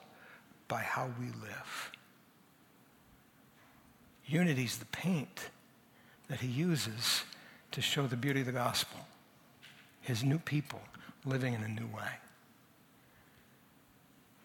by 0.68 0.82
how 0.82 1.10
we 1.20 1.26
live. 1.42 1.92
Unity 4.30 4.64
is 4.64 4.78
the 4.78 4.86
paint 4.86 5.50
that 6.28 6.40
he 6.40 6.48
uses 6.48 7.24
to 7.72 7.82
show 7.82 8.06
the 8.06 8.16
beauty 8.16 8.42
of 8.42 8.46
the 8.46 8.52
gospel 8.52 9.00
his 10.02 10.24
new 10.24 10.40
people 10.40 10.82
living 11.26 11.54
in 11.54 11.64
a 11.64 11.68
new 11.68 11.86
way. 11.88 12.12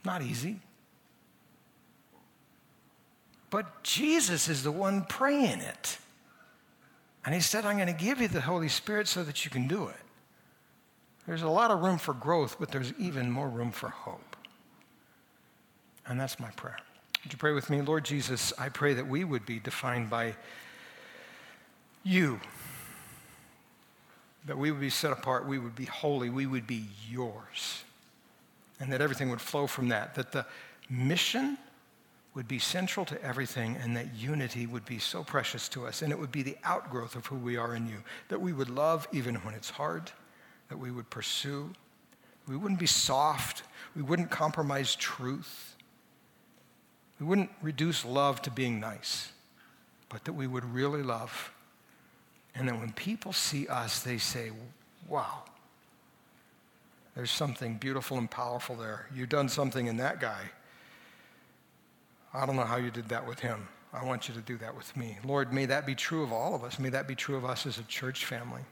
Not 0.05 0.23
easy. 0.23 0.61
But 3.51 3.83
Jesus 3.83 4.49
is 4.49 4.63
the 4.63 4.73
one 4.73 5.05
praying 5.05 5.61
it. 5.61 5.99
And 7.25 7.35
he 7.35 7.41
said, 7.41 7.65
I'm 7.65 7.77
going 7.77 7.87
to 7.87 8.05
give 8.05 8.21
you 8.21 8.29
the 8.29 8.41
Holy 8.41 8.69
Spirit 8.69 9.09
so 9.09 9.23
that 9.23 9.45
you 9.45 9.51
can 9.51 9.69
do 9.69 9.89
it. 9.89 9.97
There's 11.27 11.43
a 11.43 11.49
lot 11.49 11.71
of 11.71 11.81
room 11.81 11.99
for 11.99 12.13
growth, 12.13 12.57
but 12.59 12.71
there's 12.71 12.93
even 12.99 13.31
more 13.31 13.49
room 13.49 13.71
for 13.71 13.89
hope. 13.89 14.37
And 16.07 16.21
that's 16.21 16.39
my 16.39 16.51
prayer. 16.51 16.77
Would 17.25 17.33
you 17.33 17.39
pray 17.39 17.53
with 17.53 17.71
me? 17.71 17.81
Lord 17.81 18.05
Jesus, 18.05 18.53
I 18.59 18.69
pray 18.69 18.95
that 18.95 19.07
we 19.07 19.25
would 19.25 19.47
be 19.47 19.59
defined 19.59 20.11
by 20.11 20.35
you 22.03 22.41
that 24.47 24.59
we 24.59 24.71
would 24.71 24.81
be 24.81 24.91
set 24.91 25.13
apart, 25.13 25.47
we 25.47 25.59
would 25.59 25.75
be 25.75 25.87
holy, 25.87 26.29
we 26.29 26.47
would 26.47 26.67
be 26.67 26.85
yours. 27.09 27.85
And 28.79 28.93
that 28.93 29.01
everything 29.01 29.31
would 29.31 29.41
flow 29.41 29.67
from 29.67 29.89
that. 29.89 30.15
That 30.15 30.33
the 30.33 30.45
mission 30.91 31.57
would 32.35 32.49
be 32.49 32.59
central 32.59 33.07
to 33.07 33.23
everything, 33.23 33.77
and 33.81 33.97
that 33.97 34.15
unity 34.15 34.67
would 34.67 34.85
be 34.85 34.99
so 34.99 35.23
precious 35.23 35.69
to 35.71 35.87
us, 35.87 36.03
and 36.03 36.13
it 36.13 36.19
would 36.19 36.33
be 36.33 36.43
the 36.43 36.59
outgrowth 36.65 37.15
of 37.15 37.27
who 37.27 37.37
we 37.37 37.57
are 37.57 37.75
in 37.75 37.87
you. 37.87 38.03
That 38.29 38.41
we 38.41 38.53
would 38.53 38.69
love 38.69 39.07
even 39.13 39.37
when 39.37 39.55
it's 39.55 39.71
hard, 39.71 40.11
that 40.69 40.77
we 40.77 40.91
would 40.91 41.09
pursue. 41.09 41.73
We 42.47 42.57
wouldn't 42.57 42.81
be 42.81 42.87
soft, 42.87 43.63
we 43.97 44.03
wouldn't 44.03 44.31
compromise 44.31 44.95
truth. 44.97 45.74
We 47.21 47.27
wouldn't 47.27 47.51
reduce 47.63 48.05
love 48.05 48.43
to 48.43 48.51
being 48.51 48.81
nice, 48.81 49.31
but 50.09 50.25
that 50.25 50.33
we 50.33 50.47
would 50.47 50.65
really 50.65 51.03
love 51.03 51.53
and 52.55 52.69
then 52.69 52.79
when 52.79 52.93
people 52.93 53.33
see 53.33 53.67
us, 53.67 54.01
they 54.01 54.19
say, 54.19 54.51
wow, 55.09 55.43
there's 57.17 57.31
something 57.31 57.77
beautiful 57.77 58.19
and 58.19 58.31
powerful 58.31 58.77
there. 58.77 59.07
You've 59.15 59.29
done 59.29 59.49
something 59.49 59.87
in 59.87 59.97
that 59.99 60.21
guy. 60.21 60.51
I 62.33 62.47
don't 62.47 62.57
know 62.57 62.65
how 62.65 62.77
you 62.77 62.91
did 62.91 63.09
that 63.09 63.27
with 63.27 63.41
him. 63.41 63.69
I 63.93 64.05
want 64.05 64.29
you 64.29 64.35
to 64.35 64.41
do 64.41 64.57
that 64.59 64.77
with 64.77 64.97
me. 64.97 65.19
Lord, 65.25 65.53
may 65.53 65.67
that 65.67 65.87
be 65.87 65.95
true 65.95 66.23
of 66.23 66.33
all 66.33 66.55
of 66.55 66.65
us. 66.65 66.79
May 66.79 66.89
that 66.91 67.07
be 67.07 67.15
true 67.15 67.37
of 67.37 67.45
us 67.45 67.67
as 67.67 67.79
a 67.79 67.85
church 67.85 68.25
family. 68.25 68.63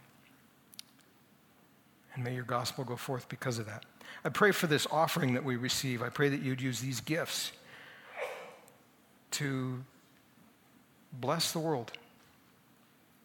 And 2.15 2.25
may 2.25 2.35
your 2.35 2.45
gospel 2.45 2.85
go 2.85 2.97
forth 2.97 3.29
because 3.29 3.59
of 3.59 3.67
that. 3.67 3.85
I 4.25 4.29
pray 4.29 4.51
for 4.51 4.67
this 4.67 4.87
offering 4.91 5.35
that 5.35 5.45
we 5.45 5.57
receive. 5.57 6.03
I 6.03 6.09
pray 6.09 6.29
that 6.29 6.43
you'd 6.43 6.61
use 6.61 6.81
these 6.81 7.01
gifts 7.01 7.53
to 9.33 9.83
bless 11.13 11.53
the 11.53 11.59
world 11.59 11.93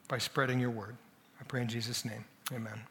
by 0.08 0.18
spreading 0.18 0.60
your 0.60 0.70
word. 0.70 0.96
I 1.40 1.44
pray 1.44 1.62
in 1.62 1.68
Jesus' 1.68 2.06
name. 2.06 2.26
Amen. 2.54 2.82